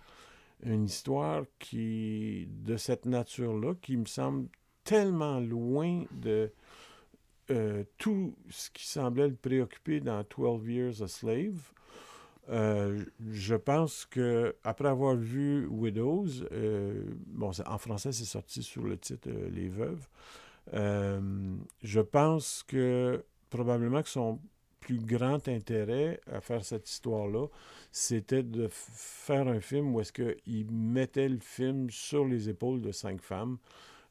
une 0.63 0.85
histoire 0.85 1.43
qui 1.59 2.47
de 2.65 2.75
cette 2.75 3.05
nature-là, 3.05 3.75
qui 3.81 3.95
me 3.95 4.05
semble 4.05 4.47
tellement 4.83 5.39
loin 5.39 6.03
de 6.11 6.51
euh, 7.49 7.83
tout 7.97 8.35
ce 8.49 8.69
qui 8.69 8.87
semblait 8.87 9.27
le 9.27 9.35
préoccuper 9.35 9.99
dans 9.99 10.23
12 10.29 10.67
Years 10.67 11.01
a 11.01 11.07
Slave. 11.07 11.71
Euh, 12.49 13.05
je 13.29 13.55
pense 13.55 14.05
que 14.05 14.55
après 14.63 14.89
avoir 14.89 15.15
vu 15.15 15.67
Widows, 15.67 16.43
euh, 16.51 17.03
bon, 17.27 17.51
en 17.65 17.77
français 17.77 18.11
c'est 18.11 18.25
sorti 18.25 18.63
sous 18.63 18.81
le 18.81 18.97
titre 18.97 19.29
Les 19.51 19.69
Veuves. 19.69 20.07
Euh, 20.73 21.55
je 21.83 21.99
pense 22.01 22.63
que 22.67 23.23
probablement 23.49 24.01
que 24.01 24.09
son 24.09 24.39
plus 24.79 24.99
grand 24.99 25.47
intérêt 25.47 26.19
à 26.31 26.41
faire 26.41 26.63
cette 26.65 26.89
histoire-là, 26.89 27.47
c'était 27.91 28.41
de 28.43 28.67
faire 28.71 29.47
un 29.47 29.59
film 29.59 29.93
où 29.93 30.01
est-ce 30.01 30.11
qu'il 30.13 30.71
mettait 30.71 31.29
le 31.29 31.39
film 31.39 31.89
sur 31.89 32.25
les 32.25 32.49
épaules 32.49 32.81
de 32.81 32.91
cinq 32.91 33.21
femmes. 33.21 33.57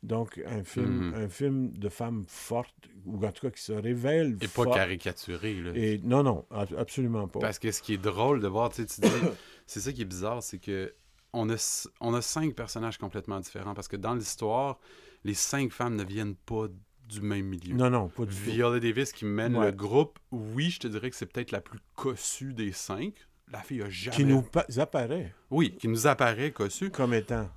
Donc, 0.02 0.40
un 0.46 0.64
film, 0.64 1.08
Mhm. 1.10 1.14
un 1.14 1.28
film 1.28 1.72
de 1.72 1.88
femmes 1.90 2.24
fortes, 2.26 2.88
ou 3.04 3.22
en 3.26 3.32
tout 3.32 3.42
cas 3.46 3.50
qui 3.50 3.62
se 3.62 3.72
révèlent 3.72 4.36
Et 4.40 4.48
pas 4.48 4.64
caricaturé. 4.66 5.54
Là. 5.54 5.72
Et 5.74 5.98
non, 6.02 6.22
non, 6.22 6.46
ab- 6.50 6.74
absolument 6.78 7.28
pas. 7.28 7.40
Parce 7.40 7.58
que 7.58 7.70
ce 7.70 7.82
qui 7.82 7.94
est 7.94 7.98
drôle 7.98 8.40
de 8.40 8.48
voir, 8.48 8.70
tu 8.70 8.76
sais, 8.82 8.86
tu 8.86 9.00
dis, 9.02 9.08
c'est 9.66 9.80
ça 9.80 9.92
qui 9.92 10.02
est 10.02 10.06
bizarre, 10.06 10.42
c'est 10.42 10.58
que 10.58 10.94
on 11.34 11.50
a, 11.50 11.90
on 12.00 12.14
a 12.14 12.22
cinq 12.22 12.54
personnages 12.54 12.96
complètement 12.96 13.40
différents. 13.40 13.74
Parce 13.74 13.88
que 13.88 13.96
dans 13.96 14.14
l'histoire, 14.14 14.78
les 15.24 15.34
cinq 15.34 15.72
femmes 15.72 15.96
ne 15.96 16.04
viennent 16.04 16.34
pas 16.34 16.66
du 17.08 17.20
même 17.20 17.46
milieu. 17.46 17.74
Non, 17.74 17.90
non, 17.90 18.08
pas 18.08 18.24
du 18.24 18.34
tout. 18.34 18.40
Viola 18.50 18.78
Davis 18.80 19.12
qui 19.12 19.24
mène 19.24 19.56
Ouais. 19.56 19.66
le 19.66 19.72
groupe, 19.72 20.18
oui, 20.30 20.70
je 20.70 20.78
te 20.80 20.86
dirais 20.88 21.10
que 21.10 21.16
c'est 21.16 21.26
peut-être 21.26 21.50
la 21.50 21.60
plus 21.60 21.80
cossue 21.96 22.52
des 22.54 22.72
cinq. 22.72 23.14
La 23.52 23.60
fille 23.62 23.82
a 23.82 23.90
jamais... 23.90 24.16
Qui 24.16 24.24
nous 24.24 24.42
pa- 24.42 24.66
apparaît 24.78 25.34
Oui, 25.50 25.76
qui 25.76 25.88
nous 25.88 26.06
apparaît 26.06 26.52
cossue. 26.52 26.90
comme 26.90 27.12
étant. 27.14 27.48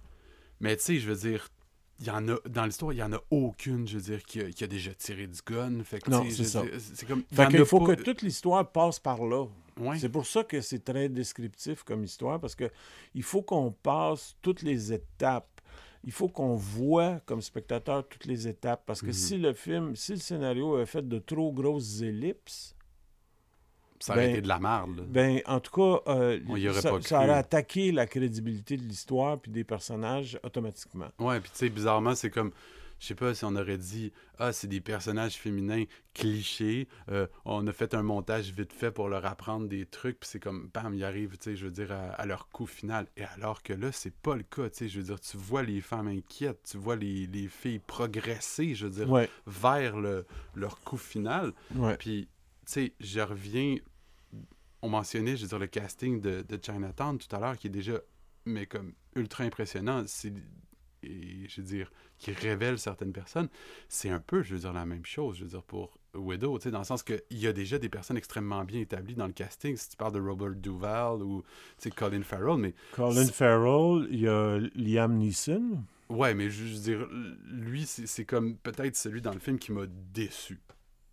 Mais 0.59 0.75
tu 0.77 0.83
sais, 0.83 0.97
je 0.99 1.07
veux 1.07 1.15
dire, 1.29 1.47
il 1.99 2.07
y 2.07 2.09
en 2.09 2.27
a 2.29 2.35
dans 2.49 2.65
l'histoire, 2.65 2.93
il 2.93 2.97
y 2.97 3.03
en 3.03 3.13
a 3.13 3.21
aucune, 3.29 3.87
je 3.87 3.97
veux 3.97 4.03
dire, 4.03 4.23
qui 4.23 4.39
a, 4.41 4.49
qui 4.49 4.63
a 4.63 4.67
déjà 4.67 4.91
tiré 4.95 5.27
du 5.27 5.39
gun. 5.45 5.83
Fait 5.83 5.99
que, 5.99 6.09
Non, 6.09 6.25
c'est 6.31 6.45
ça. 6.45 6.63
C'est 6.79 7.05
comme. 7.07 7.23
Fait 7.31 7.47
qu'il 7.47 7.63
faut 7.65 7.85
pas- 7.85 7.95
que 7.95 8.01
toute 8.01 8.23
l'histoire 8.23 8.71
passe 8.71 8.99
par 8.99 9.23
là. 9.23 9.45
Ouais. 9.79 9.99
C'est 9.99 10.09
pour 10.09 10.25
ça 10.25 10.43
que 10.43 10.61
c'est 10.61 10.83
très 10.83 11.09
descriptif 11.09 11.83
comme 11.83 12.03
histoire, 12.03 12.39
parce 12.39 12.55
que 12.55 12.71
il 13.13 13.23
faut 13.23 13.43
qu'on 13.43 13.71
passe 13.71 14.35
toutes 14.41 14.63
les 14.63 14.93
étapes. 14.93 15.52
Il 16.05 16.11
faut 16.11 16.27
qu'on 16.27 16.55
voit 16.55 17.21
comme 17.25 17.41
spectateur 17.41 18.07
toutes 18.07 18.25
les 18.25 18.47
étapes. 18.47 18.83
Parce 18.85 19.01
que 19.01 19.07
Mhm. 19.07 19.13
si 19.13 19.37
le 19.37 19.53
film, 19.53 19.95
si 19.95 20.11
le 20.13 20.17
scénario 20.19 20.79
est 20.81 20.85
fait 20.85 21.07
de 21.07 21.19
trop 21.19 21.51
grosses 21.51 22.01
ellipses, 22.01 22.75
Ça 23.99 24.11
aurait 24.13 24.25
ben- 24.25 24.31
été 24.31 24.41
de 24.41 24.47
la 24.49 24.59
merde. 24.59 25.05
ben 25.07 25.39
en 25.45 25.61
tout 25.61 25.71
cas, 25.71 26.11
euh, 26.11 26.39
aurait 26.49 26.73
ça, 26.81 27.17
aurait 27.19 27.29
attaqué 27.29 27.93
la 27.93 28.05
crédibilité 28.05 28.75
de 28.75 28.83
l'histoire 28.83 29.39
puis 29.39 29.49
des 29.49 29.63
personnages 29.63 30.37
automatiquement. 30.43 31.07
Ouais, 31.19 31.39
puis 31.39 31.49
tu 31.51 31.57
sais, 31.59 31.69
bizarrement, 31.69 32.13
c'est 32.15 32.29
comme. 32.29 32.51
Je 33.03 33.09
sais 33.09 33.15
pas 33.15 33.33
si 33.33 33.43
on 33.43 33.53
aurait 33.57 33.77
dit 33.77 34.13
Ah, 34.37 34.53
c'est 34.53 34.67
des 34.69 34.79
personnages 34.79 35.33
féminins 35.35 35.83
clichés. 36.13 36.87
euh, 37.09 37.27
on 37.43 37.67
a 37.67 37.73
fait 37.73 37.93
un 37.95 38.01
montage 38.01 38.51
vite 38.53 38.71
fait 38.71 38.91
pour 38.91 39.09
leur 39.09 39.25
apprendre 39.25 39.67
des 39.67 39.85
trucs. 39.85 40.21
Puis 40.21 40.29
c'est 40.29 40.39
comme, 40.39 40.69
bam, 40.73 40.93
ils 40.93 41.03
arrivent, 41.03 41.37
tu 41.37 41.43
sais, 41.49 41.55
je 41.57 41.65
veux 41.65 41.71
dire, 41.71 41.91
à, 41.91 42.11
à 42.11 42.25
leur 42.25 42.47
coup 42.47 42.65
final. 42.65 43.07
Et 43.17 43.25
alors 43.25 43.61
que 43.61 43.73
là, 43.73 43.91
c'est 43.91 44.15
pas 44.15 44.37
le 44.37 44.43
cas, 44.43 44.69
tu 44.69 44.77
sais. 44.77 44.87
Je 44.87 44.99
veux 45.01 45.05
dire, 45.05 45.19
tu 45.19 45.35
vois 45.35 45.63
les 45.63 45.81
femmes 45.81 46.07
inquiètes, 46.07 46.63
tu 46.71 46.77
vois 46.77 46.95
les, 46.95 47.27
les 47.27 47.49
filles 47.49 47.79
progresser, 47.79 48.73
je 48.73 48.85
veux 48.87 48.91
dire, 49.03 49.09
Ouais, 49.11 49.29
vers 49.47 49.99
le, 49.99 50.25
leur 50.55 50.79
coup 50.79 50.95
final. 50.95 51.51
ouais. 51.75 51.97
Puis, 51.97 52.29
tu 52.65 52.71
sais, 52.71 52.93
je 53.01 53.19
reviens. 53.19 53.75
On 54.81 54.87
mentionnait, 54.87 55.35
je 55.35 55.41
veux 55.41 55.49
dire, 55.49 55.59
le 55.59 55.67
casting 55.67 56.21
de, 56.21 56.41
de 56.41 56.59
Chinatown 56.65 57.17
tout 57.17 57.35
à 57.35 57.39
l'heure, 57.41 57.57
qui 57.57 57.67
est 57.67 57.69
déjà, 57.69 57.99
mais 58.45 58.65
comme 58.65 58.93
ultra 59.17 59.43
impressionnant. 59.43 60.03
C'est. 60.07 60.31
Et 61.03 61.47
je 61.47 61.61
veux 61.61 61.67
dire, 61.67 61.91
qui 62.17 62.31
révèle 62.31 62.77
certaines 62.77 63.13
personnes. 63.13 63.49
C'est 63.89 64.09
un 64.09 64.19
peu, 64.19 64.41
je 64.43 64.53
veux 64.53 64.61
dire, 64.61 64.73
la 64.73 64.85
même 64.85 65.05
chose. 65.05 65.37
Je 65.37 65.43
veux 65.43 65.49
dire, 65.49 65.63
pour 65.63 65.97
Widow, 66.13 66.57
tu 66.57 66.63
sais, 66.63 66.71
dans 66.71 66.79
le 66.79 66.85
sens 66.85 67.03
qu'il 67.03 67.21
y 67.31 67.47
a 67.47 67.53
déjà 67.53 67.79
des 67.79 67.89
personnes 67.89 68.17
extrêmement 68.17 68.63
bien 68.63 68.79
établies 68.79 69.15
dans 69.15 69.27
le 69.27 69.33
casting. 69.33 69.75
Si 69.75 69.89
tu 69.89 69.97
parles 69.97 70.13
de 70.13 70.21
Robert 70.21 70.55
Duvall 70.55 71.21
ou 71.21 71.41
tu 71.77 71.89
sais, 71.89 71.91
Colin 71.91 72.23
Farrell, 72.23 72.57
mais. 72.57 72.73
Colin 72.93 73.27
Farrell, 73.27 74.07
il 74.11 74.21
y 74.21 74.27
a 74.27 74.59
Liam 74.75 75.17
Neeson. 75.17 75.83
Ouais, 76.09 76.33
mais 76.33 76.49
je 76.49 76.63
veux 76.63 76.79
dire, 76.79 77.07
lui, 77.45 77.85
c'est 77.85 78.25
comme 78.25 78.57
peut-être 78.57 78.95
celui 78.95 79.21
dans 79.21 79.33
le 79.33 79.39
film 79.39 79.57
qui 79.57 79.71
m'a 79.71 79.85
déçu. 80.13 80.59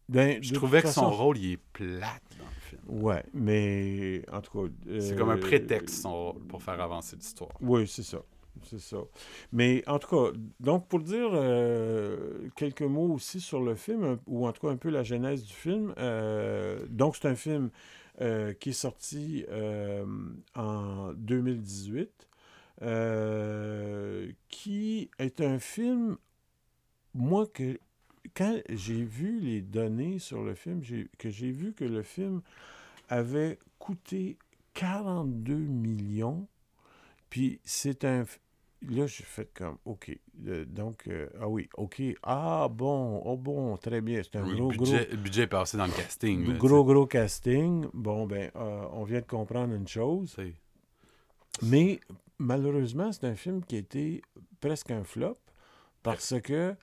Ben, 0.08 0.42
Je 0.42 0.54
trouvais 0.54 0.82
que 0.82 0.88
son 0.88 1.10
rôle, 1.10 1.38
il 1.38 1.52
est 1.52 1.56
plate 1.72 2.22
dans 2.38 2.44
le 2.44 2.60
film. 2.60 2.82
Ouais, 2.88 3.24
mais 3.32 4.24
en 4.32 4.40
tout 4.40 4.66
cas. 4.66 4.72
C'est 4.98 5.12
euh, 5.12 5.16
comme 5.16 5.30
un 5.30 5.36
prétexte, 5.36 6.02
son 6.02 6.32
rôle, 6.32 6.42
pour 6.48 6.62
faire 6.62 6.80
avancer 6.80 7.16
l'histoire. 7.16 7.52
Oui, 7.60 7.86
c'est 7.86 8.02
ça. 8.02 8.18
C'est 8.62 8.78
ça. 8.80 8.98
Mais 9.52 9.82
en 9.88 9.98
tout 9.98 10.08
cas, 10.08 10.38
donc 10.60 10.86
pour 10.88 11.00
dire 11.00 11.30
euh, 11.32 12.48
quelques 12.56 12.82
mots 12.82 13.12
aussi 13.14 13.40
sur 13.40 13.60
le 13.60 13.74
film, 13.74 14.18
ou 14.26 14.46
en 14.46 14.52
tout 14.52 14.66
cas 14.66 14.72
un 14.72 14.76
peu 14.76 14.90
la 14.90 15.02
genèse 15.02 15.44
du 15.44 15.52
film. 15.52 15.94
euh, 15.98 16.78
donc 16.88 17.16
c'est 17.16 17.28
un 17.28 17.34
film 17.34 17.70
euh, 18.20 18.52
qui 18.54 18.70
est 18.70 18.72
sorti 18.72 19.44
en 20.54 21.12
2018, 21.14 22.28
euh, 22.82 24.30
qui 24.48 25.10
est 25.18 25.40
un 25.40 25.58
film, 25.58 26.16
moi, 27.14 27.46
que 27.46 27.78
quand 28.34 28.60
j'ai 28.68 29.02
vu 29.04 29.40
les 29.40 29.62
données 29.62 30.18
sur 30.18 30.42
le 30.42 30.54
film, 30.54 30.82
que 31.18 31.30
j'ai 31.30 31.50
vu 31.50 31.72
que 31.72 31.84
le 31.84 32.02
film 32.02 32.42
avait 33.08 33.58
coûté 33.78 34.38
42 34.74 35.54
millions 35.54 36.46
puis 37.30 37.60
c'est 37.64 38.04
un. 38.04 38.24
Là, 38.88 39.06
j'ai 39.06 39.24
fait 39.24 39.52
comme, 39.52 39.76
OK. 39.84 40.10
euh, 40.46 40.64
donc, 40.64 41.06
euh, 41.08 41.28
ah 41.38 41.48
oui, 41.48 41.68
OK. 41.76 42.02
Ah 42.22 42.66
bon, 42.70 43.20
oh 43.24 43.36
bon, 43.36 43.76
très 43.76 44.00
bien. 44.00 44.22
C'est 44.22 44.36
un 44.38 44.44
Oui, 44.44 44.54
gros, 44.56 44.68
budget, 44.70 45.08
le 45.10 45.16
budget 45.18 45.42
est 45.42 45.46
passé 45.48 45.76
dans 45.76 45.84
le 45.86 45.92
casting. 45.92 46.42
gros, 46.44 46.52
là, 46.52 46.58
gros, 46.58 46.84
gros 46.84 47.06
casting. 47.06 47.86
Bon, 47.92 48.26
ben, 48.26 48.50
euh, 48.56 48.86
on 48.92 49.04
vient 49.04 49.20
de 49.20 49.26
comprendre 49.26 49.74
une 49.74 49.86
chose. 49.86 50.34
Mais 51.62 52.00
malheureusement, 52.38 53.12
c'est 53.12 53.24
un 53.26 53.34
film 53.36 53.62
qui 53.64 53.76
a 53.76 53.78
été 53.80 54.22
presque 54.60 54.90
un 54.90 55.04
flop 55.04 55.36
parce 56.02 56.40
que 56.40 56.74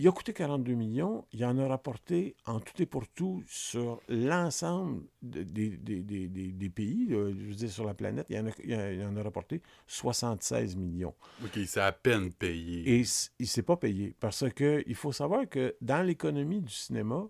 il 0.00 0.08
a 0.08 0.12
coûté 0.12 0.32
42 0.32 0.72
millions, 0.74 1.26
il 1.32 1.44
en 1.44 1.58
a 1.58 1.68
rapporté 1.68 2.34
en 2.46 2.58
tout 2.58 2.80
et 2.80 2.86
pour 2.86 3.06
tout 3.08 3.42
sur 3.46 4.00
l'ensemble 4.08 5.02
de- 5.20 5.42
des, 5.42 5.76
des- 5.76 6.02
des- 6.02 6.28
des- 6.28 6.52
des 6.52 6.70
pays, 6.70 7.06
là, 7.06 7.30
je 7.30 7.44
veux 7.48 7.54
dire 7.54 7.70
sur 7.70 7.84
la 7.84 7.92
planète, 7.92 8.26
il 8.30 8.38
en 8.38 8.46
a, 8.46 8.50
il 8.64 9.04
en- 9.04 9.16
a 9.16 9.22
rapporté 9.22 9.60
76 9.86 10.74
millions. 10.76 11.14
OK, 11.44 11.58
c'est 11.66 11.80
à 11.82 11.92
peine 11.92 12.32
payé. 12.32 12.88
Et 12.88 12.96
il 13.00 13.06
ne 13.42 13.46
s'est 13.46 13.62
pas 13.62 13.76
payé 13.76 14.14
parce 14.18 14.48
que 14.54 14.82
il 14.86 14.94
faut 14.94 15.12
savoir 15.12 15.46
que 15.48 15.76
dans 15.82 16.02
l'économie 16.02 16.62
du 16.62 16.72
cinéma, 16.72 17.28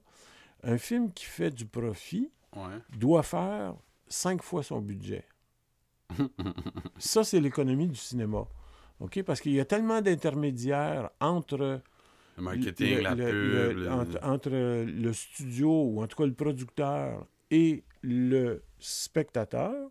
un 0.63 0.79
film 0.79 1.13
qui 1.13 1.25
fait 1.25 1.51
du 1.51 1.67
profit 1.67 2.31
Ouais. 2.55 2.79
doit 2.97 3.23
faire 3.25 3.75
cinq 4.09 4.43
fois 4.43 4.63
son 4.63 4.81
budget. 4.81 5.25
Ça, 6.99 7.25
c'est 7.25 7.41
l'économie 7.41 7.89
du 7.89 7.97
cinéma. 7.97 8.47
OK? 9.01 9.23
Parce 9.23 9.41
qu'il 9.41 9.53
y 9.53 9.61
a 9.61 9.65
tellement 9.65 10.01
d'intermédiaires 10.03 11.11
entre, 11.21 11.81
Le 12.41 12.45
marketing, 12.45 12.97
le- 12.97 13.01
la 13.03 13.15
le- 13.15 13.25
pub. 13.71 13.79
le- 13.79 13.91
entre, 13.91 14.19
entre 14.25 14.51
le 14.51 15.13
studio, 15.13 15.85
ou 15.85 16.03
en 16.03 16.07
tout 16.07 16.17
cas 16.17 16.27
le 16.27 16.35
producteur, 16.35 17.27
et 17.51 17.85
le 18.03 18.63
spectateur. 18.79 19.91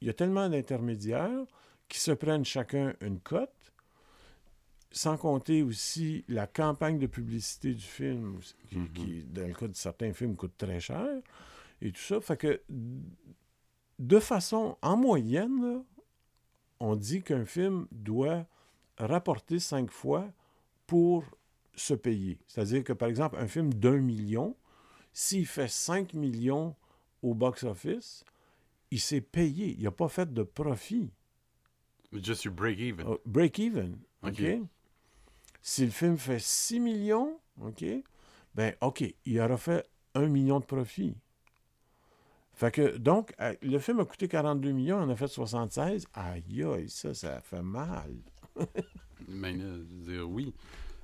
Il 0.00 0.06
y 0.06 0.10
a 0.10 0.14
tellement 0.14 0.48
d'intermédiaires 0.48 1.44
qui 1.88 1.98
se 2.00 2.10
prennent 2.12 2.44
chacun 2.44 2.94
une 3.00 3.20
cote, 3.20 3.50
sans 4.90 5.16
compter 5.16 5.62
aussi 5.62 6.24
la 6.28 6.46
campagne 6.46 6.98
de 6.98 7.06
publicité 7.06 7.72
du 7.74 7.82
film, 7.82 8.38
qui, 8.68 8.76
Mhm. 8.78 8.88
qui, 8.92 9.24
dans 9.24 9.46
le 9.46 9.54
cas 9.54 9.68
de 9.68 9.76
certains 9.76 10.12
films, 10.12 10.34
coûte 10.36 10.56
très 10.58 10.80
cher, 10.80 11.06
et 11.80 11.92
tout 11.92 12.00
ça. 12.00 12.20
Fait 12.20 12.36
que, 12.36 12.60
de 13.98 14.18
façon, 14.18 14.76
en 14.82 14.96
moyenne, 14.96 15.62
là, 15.62 15.82
on 16.80 16.96
dit 16.96 17.22
qu'un 17.22 17.44
film 17.44 17.86
doit 17.92 18.44
rapporter 18.98 19.58
cinq 19.60 19.90
fois 19.90 20.26
pour 20.86 21.24
se 21.74 21.94
payer. 21.94 22.38
C'est-à-dire 22.46 22.84
que, 22.84 22.92
par 22.92 23.08
exemple, 23.08 23.36
un 23.38 23.46
film 23.46 23.72
d'un 23.72 23.98
million, 23.98 24.56
s'il 25.12 25.46
fait 25.46 25.68
5 25.68 26.14
millions 26.14 26.74
au 27.22 27.34
box-office, 27.34 28.24
il 28.90 29.00
s'est 29.00 29.20
payé. 29.20 29.74
Il 29.78 29.84
n'a 29.84 29.90
pas 29.90 30.08
fait 30.08 30.32
de 30.32 30.42
profit. 30.42 31.10
Just 32.12 32.44
your 32.44 32.54
break-even. 32.54 33.06
Oh, 33.06 33.20
Break-even. 33.24 33.98
OK? 34.22 34.42
Si 35.62 35.84
le 35.84 35.90
film 35.90 36.18
fait 36.18 36.38
6 36.40 36.80
millions, 36.80 37.38
OK? 37.60 37.84
Ben, 38.54 38.74
OK, 38.80 39.02
il 39.24 39.40
aura 39.40 39.56
fait 39.56 39.88
1 40.14 40.26
million 40.26 40.60
de 40.60 40.64
profit. 40.64 41.14
Fait 42.54 42.70
que, 42.70 42.96
donc, 42.98 43.32
euh, 43.40 43.54
le 43.62 43.78
film 43.78 44.00
a 44.00 44.04
coûté 44.04 44.28
42 44.28 44.72
millions, 44.72 44.98
on 44.98 45.08
a 45.08 45.16
fait 45.16 45.28
76. 45.28 46.06
Aïe, 46.12 46.62
aïe, 46.62 46.88
ça, 46.90 47.14
ça 47.14 47.40
fait 47.40 47.62
mal. 47.62 48.12
Veux 49.26 49.84
dire, 49.84 50.28
oui. 50.28 50.52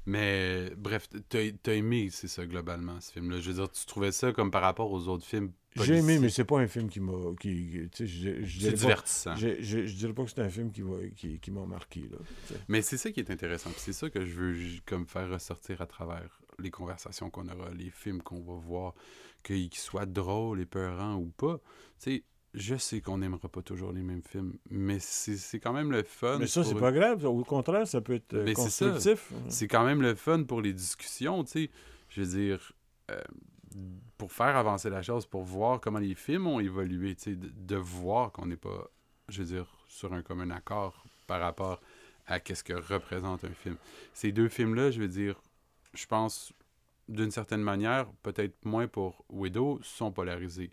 Mais 0.08 0.70
bref, 0.74 1.06
t'as 1.28 1.38
as 1.66 1.74
aimé, 1.74 2.08
c'est 2.10 2.28
ça, 2.28 2.46
globalement, 2.46 2.98
ce 2.98 3.12
film-là. 3.12 3.40
Je 3.40 3.50
veux 3.50 3.56
dire, 3.56 3.70
tu 3.70 3.84
trouvais 3.84 4.10
ça 4.10 4.32
comme 4.32 4.50
par 4.50 4.62
rapport 4.62 4.90
aux 4.90 5.06
autres 5.06 5.26
films. 5.26 5.52
J'ai 5.76 5.98
aimé, 5.98 6.18
mais 6.18 6.30
c'est 6.30 6.46
pas 6.46 6.58
un 6.58 6.66
film 6.66 6.88
qui 6.88 6.98
m'a. 6.98 7.12
Qui, 7.38 7.70
qui- 7.70 7.88
tu 7.90 7.90
sais, 7.92 8.06
je, 8.06 8.42
je 8.42 8.60
C'est 8.60 8.70
pas- 8.70 8.76
divertissant. 8.78 9.36
je, 9.36 9.60
je, 9.60 9.80
dirais 9.80 10.14
pas 10.14 10.24
que 10.24 10.30
c'est 10.30 10.40
un 10.40 10.48
film 10.48 10.72
qui 10.72 10.82
m'a 10.82 10.96
qui, 11.14 11.38
qui 11.38 11.50
m'a 11.50 11.66
marqué. 11.66 12.08
Là. 12.10 12.16
Mais 12.68 12.80
c'est 12.80 12.96
ça 12.96 13.10
qui 13.12 13.20
est 13.20 13.30
intéressant. 13.30 13.70
C'est 13.76 13.92
ça 13.92 14.08
que 14.08 14.24
je 14.24 14.32
veux 14.34 14.56
comme 14.86 15.06
faire 15.06 15.28
ressortir 15.28 15.82
à 15.82 15.86
travers 15.86 16.40
les 16.58 16.70
conversations 16.70 17.28
qu'on 17.28 17.46
aura, 17.48 17.68
les 17.70 17.90
films 17.90 18.22
qu'on 18.22 18.40
va 18.40 18.54
voir, 18.54 18.94
qu'ils 19.44 19.68
qu'ils 19.68 19.78
soient 19.80 20.06
drôles, 20.06 20.60
épeurants 20.62 21.16
ou 21.16 21.26
pas. 21.36 21.60
Tu 22.02 22.12
sais, 22.16 22.24
je 22.58 22.76
sais 22.76 23.00
qu'on 23.00 23.18
n'aimera 23.18 23.48
pas 23.48 23.62
toujours 23.62 23.92
les 23.92 24.02
mêmes 24.02 24.22
films, 24.22 24.56
mais 24.70 24.98
c'est 24.98 25.60
quand 25.60 25.72
même 25.72 25.90
le 25.92 26.02
fun. 26.02 26.38
Mais 26.38 26.46
ça, 26.46 26.62
pour 26.62 26.70
c'est 26.70 26.78
pas 26.78 26.92
grave. 26.92 27.24
Au 27.24 27.44
contraire, 27.44 27.86
ça 27.86 28.00
peut 28.00 28.14
être 28.14 28.34
euh, 28.34 28.44
Mais 28.44 28.54
ça. 28.54 28.62
constructif. 28.62 29.32
c'est 29.48 29.68
quand 29.68 29.84
même 29.84 30.02
le 30.02 30.14
fun 30.14 30.42
pour 30.44 30.60
les 30.60 30.72
discussions, 30.72 31.44
tu 31.44 31.50
sais. 31.50 31.70
Je 32.10 32.22
veux 32.22 32.26
dire, 32.38 32.72
euh, 33.10 33.20
pour 34.16 34.32
faire 34.32 34.56
avancer 34.56 34.90
la 34.90 35.02
chose, 35.02 35.26
pour 35.26 35.42
voir 35.42 35.80
comment 35.80 35.98
les 35.98 36.14
films 36.14 36.46
ont 36.46 36.60
évolué, 36.60 37.14
tu 37.14 37.22
sais, 37.22 37.36
de, 37.36 37.48
de 37.54 37.76
voir 37.76 38.32
qu'on 38.32 38.46
n'est 38.46 38.56
pas, 38.56 38.90
je 39.28 39.42
veux 39.42 39.48
dire, 39.54 39.66
sur 39.86 40.12
un 40.12 40.22
commun 40.22 40.50
accord 40.50 41.04
par 41.26 41.40
rapport 41.40 41.80
à 42.26 42.40
qu'est-ce 42.40 42.64
que 42.64 42.74
représente 42.74 43.44
un 43.44 43.50
film. 43.50 43.76
Ces 44.14 44.32
deux 44.32 44.48
films-là, 44.48 44.90
je 44.90 45.00
veux 45.00 45.08
dire, 45.08 45.40
je 45.94 46.06
pense, 46.06 46.52
d'une 47.08 47.30
certaine 47.30 47.62
manière, 47.62 48.06
peut-être 48.22 48.64
moins 48.64 48.86
pour 48.86 49.24
Widow, 49.30 49.78
sont 49.82 50.12
polarisés. 50.12 50.70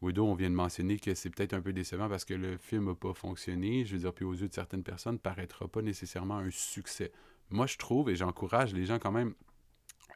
Widow, 0.00 0.26
on 0.26 0.34
vient 0.34 0.50
de 0.50 0.54
mentionner 0.54 0.98
que 0.98 1.14
c'est 1.14 1.30
peut-être 1.30 1.54
un 1.54 1.60
peu 1.60 1.72
décevant 1.72 2.08
parce 2.08 2.24
que 2.24 2.34
le 2.34 2.56
film 2.56 2.86
n'a 2.86 2.94
pas 2.94 3.14
fonctionné. 3.14 3.84
Je 3.84 3.94
veux 3.94 3.98
dire, 4.00 4.12
puis 4.12 4.24
aux 4.24 4.34
yeux 4.34 4.48
de 4.48 4.54
certaines 4.54 4.84
personnes, 4.84 5.18
paraîtra 5.18 5.66
pas 5.66 5.82
nécessairement 5.82 6.36
un 6.38 6.50
succès. 6.50 7.10
Moi, 7.50 7.66
je 7.66 7.76
trouve, 7.78 8.08
et 8.10 8.14
j'encourage 8.16 8.74
les 8.74 8.84
gens 8.84 8.98
quand 8.98 9.10
même 9.12 9.34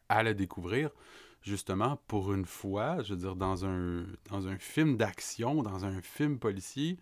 à 0.09 0.23
le 0.23 0.35
découvrir, 0.35 0.91
justement, 1.43 2.01
pour 2.07 2.33
une 2.33 2.45
fois, 2.45 3.03
je 3.03 3.15
veux 3.15 3.21
dire, 3.21 3.35
dans 3.35 3.65
un, 3.65 4.05
dans 4.31 4.47
un 4.47 4.59
film 4.59 4.97
d'action, 4.97 5.63
dans 5.63 5.85
un 5.85 6.01
film 6.01 6.39
policier, 6.39 6.99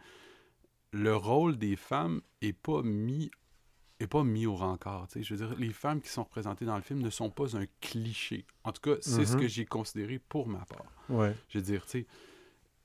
le 0.92 1.14
rôle 1.14 1.56
des 1.58 1.76
femmes 1.76 2.20
est 2.40 2.52
pas 2.52 2.82
mis 2.82 3.30
est 4.02 4.06
pas 4.06 4.24
mis 4.24 4.46
au 4.46 4.54
rencard. 4.54 5.08
tu 5.08 5.18
sais. 5.18 5.22
Je 5.22 5.34
veux 5.34 5.46
dire, 5.46 5.54
les 5.58 5.74
femmes 5.74 6.00
qui 6.00 6.08
sont 6.08 6.22
représentées 6.24 6.64
dans 6.64 6.76
le 6.76 6.80
film 6.80 7.00
ne 7.00 7.10
sont 7.10 7.28
pas 7.28 7.54
un 7.58 7.66
cliché. 7.82 8.46
En 8.64 8.72
tout 8.72 8.80
cas, 8.80 8.96
c'est 9.02 9.26
ce 9.26 9.34
Mhm. 9.34 9.40
que 9.42 9.46
j'ai 9.46 9.66
considéré 9.66 10.18
pour 10.18 10.48
ma 10.48 10.60
part. 10.64 10.86
Ouais. 11.10 11.34
Je 11.50 11.58
veux 11.58 11.64
dire, 11.64 11.84
tu 11.84 11.90
sais. 11.90 12.06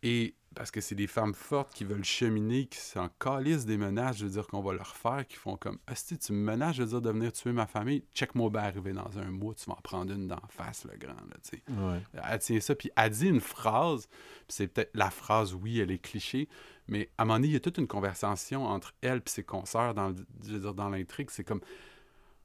Et 0.07 0.35
parce 0.53 0.71
que 0.71 0.79
c'est 0.79 0.95
des 0.95 1.07
femmes 1.07 1.33
fortes 1.33 1.73
qui 1.73 1.83
veulent 1.83 2.05
cheminer, 2.05 2.67
qui 2.67 2.77
s'en 2.77 3.09
calissent 3.19 3.65
des 3.65 3.75
menaces, 3.75 4.17
je 4.19 4.25
veux 4.25 4.31
dire, 4.31 4.47
qu'on 4.47 4.61
va 4.61 4.71
leur 4.73 4.95
faire, 4.95 5.27
qui 5.27 5.35
font 5.35 5.57
comme 5.57 5.79
Asti, 5.87 6.17
tu 6.17 6.31
me 6.31 6.37
menaces, 6.37 6.75
je 6.77 6.83
veux 6.83 6.89
dire, 6.89 7.01
de 7.01 7.09
venir 7.09 7.33
tuer 7.33 7.51
ma 7.51 7.65
famille, 7.67 8.05
check-moi 8.13 8.49
bien 8.51 8.61
arriver 8.61 8.93
dans 8.93 9.17
un 9.19 9.31
mois, 9.31 9.53
tu 9.55 9.65
vas 9.65 9.73
en 9.73 9.81
prendre 9.81 10.13
une 10.13 10.27
d'en 10.29 10.39
face, 10.47 10.85
le 10.89 10.97
grand, 10.97 11.13
là, 11.15 11.35
tu 11.43 11.57
sais. 11.57 11.63
Ouais. 11.73 11.99
Elle 12.13 12.39
tient 12.39 12.59
ça, 12.61 12.73
puis 12.75 12.89
elle 12.95 13.09
dit 13.09 13.27
une 13.27 13.41
phrase, 13.41 14.07
puis 14.07 14.45
c'est 14.47 14.67
peut-être 14.67 14.91
la 14.93 15.09
phrase, 15.09 15.53
oui, 15.55 15.79
elle 15.81 15.91
est 15.91 15.97
cliché, 15.97 16.47
mais 16.87 17.09
à 17.17 17.23
un 17.23 17.25
moment 17.25 17.37
donné, 17.39 17.47
il 17.47 17.53
y 17.53 17.57
a 17.57 17.59
toute 17.59 17.77
une 17.79 17.87
conversation 17.87 18.63
entre 18.65 18.93
elle 19.01 19.17
et 19.17 19.29
ses 19.29 19.43
consoeurs 19.43 19.93
dans, 19.93 20.09
le- 20.09 20.15
je 20.45 20.53
veux 20.53 20.59
dire, 20.59 20.73
dans 20.73 20.87
l'intrigue. 20.89 21.31
C'est 21.31 21.43
comme, 21.43 21.61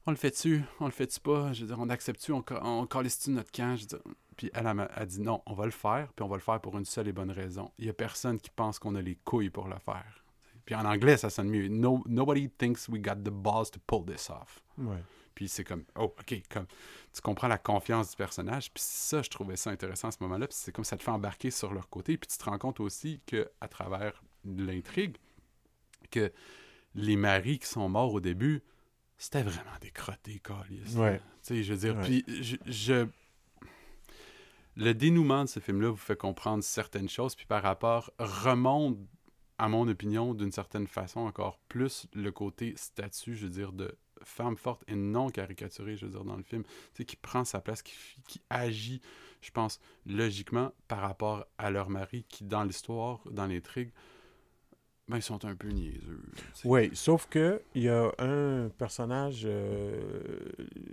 on 0.05 0.11
le 0.11 0.17
fait-tu, 0.17 0.63
on 0.81 0.85
le 0.85 0.91
fait-tu 0.91 1.19
pas, 1.21 1.53
je 1.53 1.61
veux 1.61 1.67
dire, 1.67 1.79
on 1.79 1.87
accepte-tu, 1.89 2.33
on, 2.33 2.43
on 2.63 2.85
calisse-tu 2.87 3.29
notre 3.29 3.51
camp, 3.51 3.75
je 3.77 3.83
veux 3.83 3.87
dire. 3.87 3.99
Puis 4.41 4.49
elle, 4.55 4.87
elle 4.97 5.05
dit 5.05 5.21
non, 5.21 5.43
on 5.45 5.53
va 5.53 5.65
le 5.65 5.71
faire, 5.71 6.11
puis 6.15 6.23
on 6.23 6.27
va 6.27 6.35
le 6.35 6.41
faire 6.41 6.59
pour 6.59 6.75
une 6.75 6.83
seule 6.85 7.07
et 7.07 7.11
bonne 7.11 7.29
raison. 7.29 7.71
Il 7.77 7.85
y 7.85 7.89
a 7.89 7.93
personne 7.93 8.39
qui 8.39 8.49
pense 8.49 8.79
qu'on 8.79 8.95
a 8.95 9.01
les 9.01 9.13
couilles 9.23 9.51
pour 9.51 9.67
le 9.67 9.77
faire. 9.77 10.25
Puis 10.65 10.73
en 10.73 10.83
anglais, 10.83 11.15
ça 11.17 11.29
sonne 11.29 11.47
mieux. 11.47 11.67
No, 11.67 12.01
nobody 12.07 12.49
thinks 12.49 12.87
we 12.89 12.99
got 12.99 13.17
the 13.17 13.29
balls 13.29 13.69
to 13.69 13.79
pull 13.85 14.03
this 14.03 14.31
off. 14.31 14.63
Ouais. 14.79 14.97
Puis 15.35 15.47
c'est 15.47 15.63
comme, 15.63 15.83
oh, 15.95 16.05
OK, 16.19 16.41
comme, 16.49 16.65
tu 17.13 17.21
comprends 17.21 17.47
la 17.47 17.59
confiance 17.59 18.09
du 18.09 18.15
personnage. 18.15 18.71
Puis 18.73 18.81
ça, 18.83 19.21
je 19.21 19.29
trouvais 19.29 19.57
ça 19.57 19.69
intéressant 19.69 20.07
à 20.07 20.11
ce 20.11 20.17
moment-là. 20.21 20.47
Puis 20.47 20.57
c'est 20.59 20.71
comme 20.71 20.85
ça 20.85 20.97
te 20.97 21.03
fait 21.03 21.11
embarquer 21.11 21.51
sur 21.51 21.71
leur 21.71 21.87
côté. 21.87 22.17
Puis 22.17 22.27
tu 22.27 22.39
te 22.39 22.43
rends 22.45 22.57
compte 22.57 22.79
aussi 22.79 23.21
que 23.27 23.47
à 23.61 23.67
travers 23.67 24.23
l'intrigue, 24.43 25.17
que 26.09 26.31
les 26.95 27.15
maris 27.15 27.59
qui 27.59 27.67
sont 27.67 27.87
morts 27.89 28.11
au 28.15 28.19
début, 28.19 28.63
c'était 29.19 29.43
vraiment 29.43 29.77
des 29.81 29.91
crottés, 29.91 30.39
câlisses. 30.39 30.95
Ouais. 30.95 31.19
Tu 31.43 31.53
sais, 31.57 31.63
je 31.63 31.73
veux 31.73 31.79
dire, 31.79 31.95
Ouais. 31.95 32.03
puis 32.03 32.25
je, 32.27 32.55
je- 32.65 33.07
le 34.75 34.93
dénouement 34.93 35.43
de 35.43 35.49
ce 35.49 35.59
film-là 35.59 35.89
vous 35.89 35.97
fait 35.97 36.17
comprendre 36.17 36.63
certaines 36.63 37.09
choses, 37.09 37.35
puis 37.35 37.45
par 37.45 37.63
rapport, 37.63 38.11
remonte, 38.19 38.97
à 39.57 39.67
mon 39.67 39.87
opinion, 39.87 40.33
d'une 40.33 40.51
certaine 40.51 40.87
façon 40.87 41.21
encore 41.21 41.59
plus 41.67 42.07
le 42.13 42.31
côté 42.31 42.73
statut, 42.77 43.35
je 43.35 43.43
veux 43.43 43.51
dire, 43.51 43.73
de 43.73 43.95
femme 44.23 44.57
forte 44.57 44.83
et 44.87 44.95
non 44.95 45.29
caricaturée, 45.29 45.97
je 45.97 46.05
veux 46.05 46.11
dire, 46.11 46.23
dans 46.23 46.37
le 46.37 46.43
film, 46.43 46.63
sais, 46.93 47.05
qui 47.05 47.15
prend 47.15 47.43
sa 47.43 47.59
place, 47.59 47.81
qui, 47.81 48.41
agit, 48.49 49.01
je 49.41 49.51
pense, 49.51 49.79
logiquement 50.05 50.71
par 50.87 50.99
rapport 50.99 51.45
à 51.57 51.71
leur 51.71 51.89
mari, 51.89 52.25
qui, 52.29 52.43
dans 52.43 52.63
l'histoire, 52.63 53.19
dans 53.29 53.47
l'intrigue, 53.47 53.91
ben, 55.07 55.17
ils 55.17 55.23
sont 55.23 55.43
un 55.43 55.55
peu 55.55 55.67
niaiseux. 55.67 56.21
Oui, 56.63 56.89
sauf 56.93 57.27
que 57.27 57.61
il 57.75 57.83
y 57.83 57.89
a 57.89 58.11
un 58.19 58.69
personnage 58.69 59.41
euh, 59.45 60.49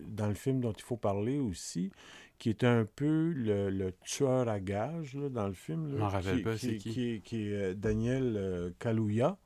dans 0.08 0.26
le 0.26 0.34
film 0.34 0.60
dont 0.60 0.72
il 0.72 0.82
faut 0.82 0.96
parler 0.96 1.38
aussi, 1.38 1.92
qui 2.38 2.50
est 2.50 2.64
un 2.64 2.84
peu 2.84 3.32
le, 3.34 3.68
le 3.70 3.92
tueur 4.04 4.48
à 4.48 4.60
gages 4.60 5.14
là, 5.14 5.28
dans 5.28 5.48
le 5.48 5.54
film. 5.54 5.98
là, 5.98 6.08
rappelle 6.08 6.36
qui- 6.38 6.42
pas, 6.42 6.56
c'est 6.56 6.76
qui? 6.76 6.90
qui 6.92 7.10
est- 7.10 7.20
qui 7.20 7.48
est 7.48 7.52
euh, 7.54 7.74
Daniel 7.74 8.34
euh, 8.36 8.70
Kaluuya. 8.78 9.36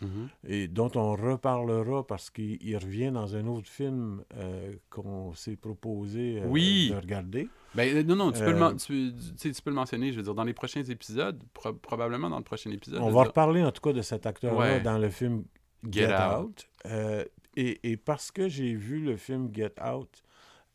Mhm. 0.00 0.28
et 0.48 0.66
dont 0.66 0.90
on 0.96 1.12
reparlera 1.14 2.04
parce 2.04 2.28
qu'il 2.30 2.58
il 2.60 2.76
revient 2.76 3.12
dans 3.12 3.36
un 3.36 3.46
autre 3.46 3.68
film 3.68 4.24
euh, 4.36 4.72
qu'on 4.90 5.32
s'est 5.34 5.54
proposé 5.54 6.40
euh, 6.40 6.46
Oui. 6.48 6.88
de 6.90 6.96
regarder. 6.96 7.48
Ben, 7.76 8.04
non, 8.04 8.16
non, 8.16 8.32
tu, 8.32 8.40
peux 8.40 8.50
le, 8.50 8.58
men- 8.58 8.76
tu, 8.76 9.12
tu 9.14 9.22
sais, 9.36 9.52
tu 9.52 9.62
peux 9.62 9.70
le 9.70 9.76
mentionner, 9.76 10.10
je 10.10 10.16
veux 10.16 10.22
dire, 10.24 10.34
dans 10.34 10.42
les 10.42 10.54
prochains 10.54 10.82
épisodes, 10.82 11.40
pro- 11.52 11.74
probablement 11.74 12.28
dans 12.30 12.38
le 12.38 12.42
prochain 12.42 12.70
épisode. 12.72 12.98
On 13.00 13.10
va 13.10 13.20
dire, 13.22 13.28
reparler 13.28 13.62
en 13.62 13.70
tout 13.70 13.82
cas 13.82 13.92
de 13.92 14.02
cet 14.02 14.26
acteur-là 14.26 14.58
Ouais. 14.58 14.80
dans 14.80 14.98
le 14.98 15.08
film 15.08 15.44
Get 15.88 16.08
Get, 16.08 16.14
Out. 16.14 16.66
Out. 16.84 17.28
Et, 17.56 17.78
et 17.92 17.96
parce 17.96 18.32
que 18.32 18.48
j'ai 18.48 18.74
vu 18.74 18.98
le 18.98 19.16
film 19.16 19.50
Get 19.54 19.74
Out 19.80 20.24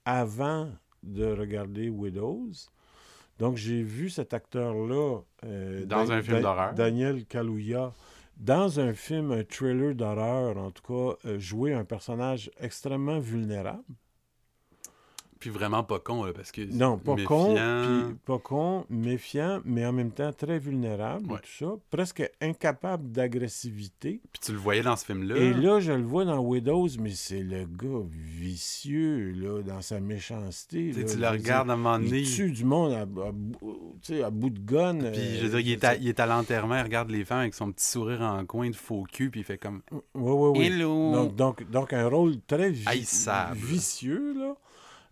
avant 0.06 0.70
de 1.04 1.26
regarder 1.26 1.90
Widows, 1.90 2.52
donc 3.40 3.58
j'ai 3.58 3.84
vu 3.84 4.10
cet 4.10 4.34
acteur-là 4.34 5.20
euh, 5.46 5.86
Dans 5.86 6.06
Dan- 6.06 6.12
un 6.12 6.22
film 6.22 6.42
d'horreur. 6.42 6.74
Daniel 6.74 7.26
Kaluuya 7.26 7.94
dans 8.38 8.80
un 8.80 8.94
film, 8.94 9.32
un 9.32 9.44
thriller 9.44 9.96
d'horreur, 9.96 10.58
en 10.58 10.70
tout 10.70 10.84
cas, 10.84 11.18
euh, 11.28 11.40
jouer 11.40 11.74
un 11.74 11.84
personnage 11.86 12.52
extrêmement 12.60 13.18
vulnérable. 13.20 13.84
Puis 15.40 15.50
vraiment 15.50 15.84
pas 15.84 16.00
con, 16.00 16.24
là, 16.24 16.34
parce 16.34 16.52
que. 16.52 16.62
Non, 16.62 16.98
pas 16.98 17.16
con, 17.26 17.50
méfiant. 17.54 18.06
puis 18.08 18.16
pas 18.26 18.40
con, 18.40 18.86
méfiant, 18.90 19.62
mais 19.66 19.86
en 19.86 19.94
même 19.94 20.12
temps 20.12 20.32
très 20.34 20.60
vulnérable, 20.60 21.26
et 21.26 21.36
tout 21.42 21.66
ça, 21.66 21.72
presque 21.92 22.30
incapable 22.42 23.12
d'agressivité. 23.12 24.22
Puis 24.32 24.42
tu 24.44 24.52
le 24.52 24.58
voyais 24.58 24.82
dans 24.82 24.96
ce 24.96 25.06
film-là. 25.06 25.38
Et 25.38 25.54
là, 25.54 25.80
je 25.80 25.92
le 25.92 26.04
vois 26.04 26.26
dans 26.26 26.40
Widows, 26.40 26.90
mais 27.00 27.12
c'est 27.12 27.42
le 27.44 27.66
gars 27.66 28.04
vicieux, 28.12 29.32
là, 29.36 29.62
dans 29.64 29.82
sa 29.82 30.00
méchanceté. 30.00 30.92
là. 30.92 31.04
tu 31.04 31.18
le 31.18 31.28
regardes 31.28 31.70
à 31.70 31.74
un 31.74 31.78
moment 31.78 32.00
donné. 32.00 32.20
Il 32.22 32.34
tue 32.34 32.52
du 32.52 32.64
monde 32.66 32.94
à, 32.94 33.02
à 33.02 33.06
bout- 33.06 33.58
à 34.24 34.32
de 34.32 34.60
gun. 34.60 34.98
Puis 35.00 35.08
euh, 35.22 35.38
je 35.40 35.46
veux 35.46 35.50
dire, 35.50 35.60
il 35.60 35.72
est, 35.72 35.84
à, 35.84 35.96
il 35.96 36.08
est 36.08 36.20
à 36.20 36.26
l'enterrement, 36.26 36.76
il 36.78 36.84
regarde 36.84 37.10
les 37.10 37.26
femmes 37.26 37.40
avec 37.40 37.54
son 37.54 37.72
petit 37.72 37.86
sourire 37.86 38.22
en 38.22 38.46
coin 38.46 38.70
de 38.70 38.76
faux 38.76 39.04
cul, 39.12 39.30
puis 39.30 39.42
il 39.42 39.44
fait 39.44 39.58
comme 39.58 39.82
Oui, 39.92 40.00
oui, 40.16 40.50
oui. 40.60 40.66
Hello! 40.68 41.12
Donc, 41.14 41.36
donc, 41.36 41.70
donc, 41.70 41.94
un 41.94 42.08
rôle 42.08 42.36
très 42.48 42.72
vi- 42.72 42.86
vicieux, 43.54 44.34
là. 44.38 44.56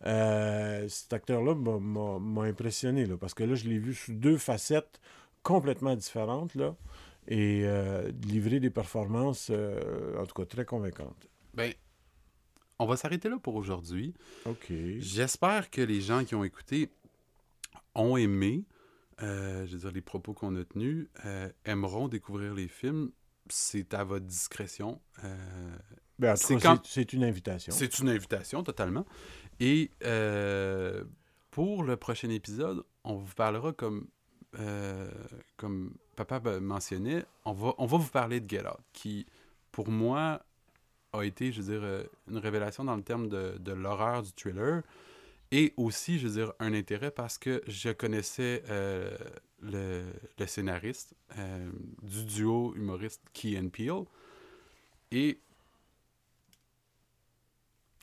Euh, 0.06 0.88
cet 0.90 1.14
acteur-là 1.14 1.56
m'a- 1.56 2.42
impressionné, 2.44 3.06
là, 3.06 3.18
parce 3.18 3.34
que 3.34 3.44
là, 3.44 3.56
je 3.56 3.68
l'ai 3.68 3.80
vu 3.80 3.94
sous 3.94 4.14
deux 4.14 4.38
facettes 4.38 5.00
complètement 5.44 5.96
différentes, 5.96 6.54
là, 6.56 6.76
et 7.28 7.62
euh, 7.66 8.12
livrer 8.24 8.60
des 8.60 8.70
performances, 8.70 9.48
euh, 9.52 10.18
en 10.22 10.26
tout 10.26 10.36
cas, 10.36 10.46
très 10.46 10.66
convaincantes. 10.66 11.28
Ben, 11.54 11.74
on 12.78 12.86
va 12.86 12.98
s'arrêter 12.98 13.30
là 13.30 13.38
pour 13.42 13.56
aujourd'hui. 13.56 14.14
OK. 14.46 14.72
J'espère 15.00 15.70
que 15.72 15.82
les 15.82 16.02
gens 16.02 16.24
qui 16.26 16.36
ont 16.36 16.44
écouté 16.44 16.90
ont 17.96 18.18
aimé, 18.18 18.66
je 19.20 19.66
veux 19.72 19.78
dire, 19.80 19.92
les 19.92 20.02
propos 20.02 20.34
qu'on 20.34 20.56
a 20.58 20.66
tenus, 20.66 21.08
aimeront 21.64 22.10
découvrir 22.10 22.54
les 22.54 22.68
films. 22.68 23.12
C'est 23.48 23.94
à 23.94 24.04
votre 24.04 24.26
discrétion. 24.26 25.00
Ben, 26.20 26.36
C'est 26.36 26.58
quand- 26.58 26.82
une 27.14 27.24
invitation. 27.24 27.72
C'est 27.74 28.00
une 28.00 28.10
invitation, 28.10 28.64
totalement. 28.64 29.06
Et 29.60 29.92
euh, 30.04 31.04
pour 31.52 31.84
le 31.84 31.96
prochain 31.98 32.30
épisode, 32.30 32.84
on 33.04 33.16
vous 33.16 33.34
parlera 33.34 33.74
comme, 33.74 34.08
euh, 34.60 35.10
comme 35.58 35.94
papa 36.16 36.40
ben, 36.40 36.60
mentionnait, 36.60 37.26
on 37.46 37.54
va, 37.54 37.74
on 37.78 37.86
va 37.86 37.98
vous 37.98 38.10
parler 38.10 38.40
de 38.40 38.50
Get 38.50 38.68
Out, 38.68 38.80
qui, 38.94 39.26
pour 39.72 39.90
moi, 39.90 40.42
a 41.14 41.24
été, 41.24 41.52
je 41.52 41.62
veux 41.62 41.74
dire, 41.74 41.84
euh, 41.84 42.04
une 42.30 42.38
révélation 42.38 42.84
dans 42.84 42.96
le 42.96 43.04
terme 43.04 43.30
de, 43.30 43.58
de 43.60 43.72
l'horreur 43.72 44.24
du 44.24 44.32
thriller. 44.32 44.82
Et 45.52 45.74
aussi, 45.78 46.20
je 46.20 46.28
veux 46.28 46.34
dire, 46.34 46.54
un 46.60 46.74
intérêt 46.74 47.12
parce 47.12 47.38
que 47.38 47.62
je 47.68 47.92
connaissais 47.92 48.64
le, 49.62 50.04
le 50.40 50.48
scénariste 50.48 51.14
du 52.02 52.26
duo 52.26 52.74
humoriste 52.76 53.22
Key 53.32 53.58
and 53.58 53.70
Peele. 53.70 54.06
Et 55.12 55.40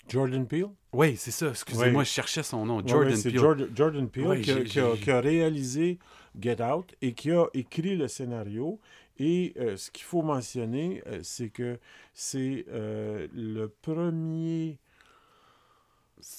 Jordan 0.08 0.46
Peele? 0.46 0.70
Oui, 0.92 1.16
c'est 1.16 1.30
ça. 1.30 1.48
Excusez-moi, 1.48 2.04
je 2.04 2.10
cherchais 2.10 2.42
son 2.42 2.66
nom. 2.66 2.86
Jordan 2.86 3.16
c'est 3.16 3.30
Peele. 3.30 3.40
Jordan, 3.40 3.68
Jordan 3.74 4.08
Peele 4.08 4.40
qui, 4.42 4.50
a, 4.50 4.54
j'ai- 4.56 4.64
qui 4.64 4.80
a- 4.80 4.94
j'ai- 4.94 5.00
qui 5.00 5.10
a 5.10 5.20
réalisé 5.20 5.98
Get 6.38 6.62
Out 6.62 6.94
et 7.00 7.12
qui 7.14 7.30
a 7.30 7.46
écrit 7.54 7.96
le 7.96 8.08
scénario. 8.08 8.78
Et 9.18 9.52
euh, 9.58 9.76
ce 9.76 9.90
qu'il 9.90 10.04
faut 10.04 10.22
mentionner, 10.22 11.02
euh, 11.06 11.20
c'est 11.22 11.50
que 11.50 11.78
c'est 12.12 12.64
euh, 12.68 13.28
le 13.34 13.68
premier... 13.68 14.78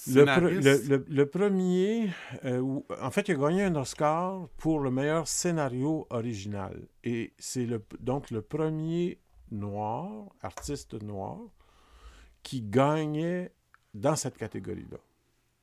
Le, 0.07 0.23
pre- 0.23 0.25
Scénariste? 0.25 0.89
le- 0.89 0.97
le- 0.97 1.05
le 1.09 1.25
premier... 1.25 2.09
où- 2.45 2.85
en 3.01 3.11
fait, 3.11 3.27
il 3.27 3.35
a 3.35 3.37
gagné 3.37 3.63
un 3.63 3.75
Oscar 3.75 4.47
pour 4.57 4.79
le 4.79 4.91
meilleur 4.91 5.27
scénario 5.27 6.07
original. 6.09 6.87
Et 7.03 7.33
c'est 7.37 7.65
le, 7.65 7.83
donc 7.99 8.31
le 8.31 8.41
premier 8.41 9.17
noir, 9.51 10.09
artiste 10.41 10.93
noir, 11.01 11.37
qui 12.43 12.61
gagnait 12.61 13.51
dans 13.93 14.15
cette 14.15 14.37
catégorie-là. 14.37 14.97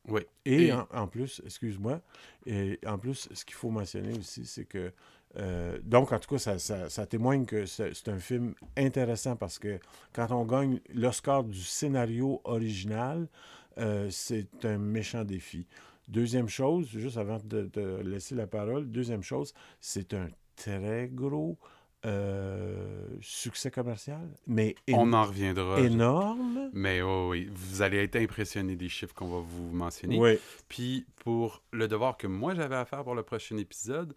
Oui. 0.08 0.22
Et, 0.46 0.66
Et- 0.66 0.72
En, 0.72 0.86
en 0.92 1.06
plus, 1.06 1.42
excuse-moi, 1.44 2.00
et 2.46 2.78
en 2.86 2.98
plus, 2.98 3.28
ce 3.32 3.44
qu'il 3.44 3.54
faut 3.54 3.70
mentionner 3.70 4.16
aussi, 4.18 4.46
c'est 4.46 4.64
que, 4.64 4.92
euh, 5.36 5.78
donc 5.84 6.12
en 6.12 6.18
tout 6.18 6.30
cas, 6.30 6.38
ça, 6.38 6.58
ça- 6.58 6.88
ça 6.88 7.06
témoigne 7.06 7.44
que 7.44 7.66
c'est 7.66 7.94
c'est 7.94 8.08
un 8.08 8.18
film 8.18 8.54
intéressant 8.76 9.36
parce 9.36 9.58
que 9.58 9.78
quand 10.12 10.30
on 10.32 10.44
gagne 10.44 10.80
l'Oscar 10.94 11.44
du 11.44 11.62
scénario 11.62 12.40
original, 12.44 13.28
euh, 13.78 14.08
c'est 14.10 14.64
un 14.64 14.78
méchant 14.78 15.24
défi. 15.24 15.66
Deuxième 16.08 16.48
chose, 16.48 16.88
juste 16.88 17.18
avant 17.18 17.38
de 17.44 17.66
te 17.66 18.00
laisser 18.02 18.34
la 18.34 18.46
parole, 18.46 18.90
deuxième 18.90 19.22
chose, 19.22 19.54
c'est 19.80 20.12
un 20.14 20.28
très 20.56 21.08
gros 21.12 21.56
euh, 22.06 23.06
succès 23.20 23.70
commercial, 23.70 24.26
mais 24.46 24.74
On 24.92 25.12
en 25.12 25.24
reviendra. 25.24 25.80
énorme. 25.80 26.70
Mais 26.72 27.02
oh, 27.02 27.28
oui, 27.30 27.48
vous 27.52 27.82
allez 27.82 27.98
être 27.98 28.16
impressionné 28.16 28.74
des 28.76 28.88
chiffres 28.88 29.14
qu'on 29.14 29.28
va 29.28 29.40
vous 29.40 29.70
mentionner. 29.70 30.18
Oui. 30.18 30.38
Puis 30.68 31.06
pour 31.16 31.62
le 31.72 31.88
devoir 31.88 32.16
que 32.16 32.26
moi 32.26 32.54
j'avais 32.54 32.76
à 32.76 32.84
faire 32.84 33.04
pour 33.04 33.14
le 33.14 33.22
prochain 33.22 33.56
épisode, 33.58 34.14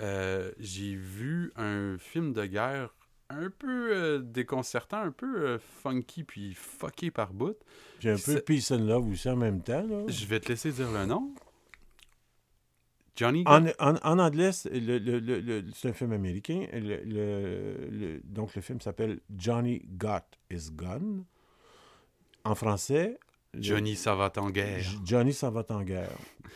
euh, 0.00 0.50
j'ai 0.58 0.94
vu 0.94 1.52
un 1.56 1.96
film 1.98 2.32
de 2.32 2.46
guerre 2.46 2.94
un 3.28 3.50
peu 3.50 3.90
euh, 3.92 4.18
déconcertant, 4.20 4.98
un 4.98 5.10
peu 5.10 5.58
funky 5.82 6.22
puis 6.24 6.54
fucké 6.54 7.10
par 7.10 7.32
bout. 7.32 7.56
J'ai 8.00 8.10
un 8.12 8.14
Puis 8.16 8.34
peu 8.34 8.40
peace 8.40 8.70
and 8.72 8.84
love 8.86 9.10
aussi 9.10 9.28
en 9.28 9.36
même 9.36 9.62
temps. 9.62 9.84
Là. 9.86 10.04
Je 10.06 10.26
vais 10.26 10.38
te 10.40 10.48
laisser 10.48 10.70
dire 10.70 10.90
le 10.92 11.06
nom. 11.06 11.34
Johnny? 13.16 13.42
En, 13.46 13.66
en- 13.78 13.96
en 14.02 14.18
anglais, 14.18 14.52
c'est 14.52 14.70
le- 14.70 14.98
le- 14.98 15.18
le- 15.18 15.40
le- 15.40 15.64
c'est 15.74 15.88
un 15.88 15.92
film 15.92 16.12
américain. 16.12 16.66
Donc, 18.24 18.54
le 18.54 18.60
film 18.62 18.80
s'appelle 18.80 19.20
Johnny 19.36 19.82
Got 19.96 20.20
His 20.50 20.70
Gun. 20.72 21.24
En 22.44 22.54
français, 22.54 23.18
Johnny 23.54 23.96
ça 23.96 24.14
va 24.14 24.32
en 24.36 24.50
guerre. 24.50 24.84
Johnny 25.04 25.32
s'en 25.32 25.50
va 25.50 25.64
en 25.70 25.82
guerre. 25.82 26.10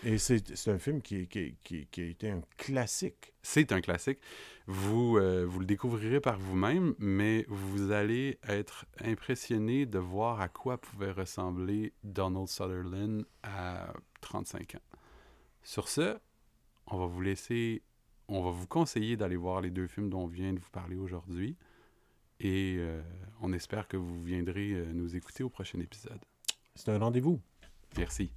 Et 0.04 0.18
c'est 0.18 0.56
c'est 0.56 0.70
un 0.70 0.78
film 0.78 1.02
qui, 1.02 1.26
qui, 1.26 1.56
qui, 1.64 1.86
qui 1.86 2.00
a 2.00 2.04
été 2.04 2.30
un 2.30 2.42
classique. 2.56 3.32
C'est 3.42 3.72
un 3.72 3.80
classique. 3.80 4.18
Vous, 4.66 5.16
euh, 5.16 5.44
vous 5.44 5.58
le 5.60 5.66
découvrirez 5.66 6.20
par 6.20 6.38
vous-même, 6.38 6.94
mais 6.98 7.44
vous 7.48 7.90
allez 7.90 8.38
être 8.48 8.84
impressionné 9.02 9.84
de 9.86 9.98
voir 9.98 10.40
à 10.40 10.48
quoi 10.48 10.78
pouvait 10.78 11.10
ressembler 11.10 11.92
Donald 12.04 12.46
Sutherland 12.48 13.24
à 13.42 13.92
35 14.20 14.76
ans. 14.76 14.96
Sur 15.64 15.88
ce, 15.88 16.18
on 16.90 16.98
va 16.98 17.06
vous 17.06 17.20
laisser, 17.20 17.82
on 18.28 18.42
va 18.42 18.50
vous 18.50 18.66
conseiller 18.66 19.16
d'aller 19.16 19.36
voir 19.36 19.60
les 19.60 19.70
deux 19.70 19.86
films 19.86 20.10
dont 20.10 20.22
on 20.22 20.26
vient 20.26 20.52
de 20.52 20.58
vous 20.58 20.70
parler 20.70 20.96
aujourd'hui. 20.96 21.56
Et 22.40 22.76
euh, 22.78 23.02
on 23.42 23.52
espère 23.52 23.86
que 23.86 23.96
vous 23.96 24.22
viendrez 24.22 24.72
euh, 24.72 24.92
nous 24.92 25.14
écouter 25.14 25.42
au 25.42 25.50
prochain 25.50 25.78
épisode. 25.80 26.20
C'est 26.74 26.90
un 26.90 26.98
rendez-vous. 26.98 27.40
Merci. 27.96 28.32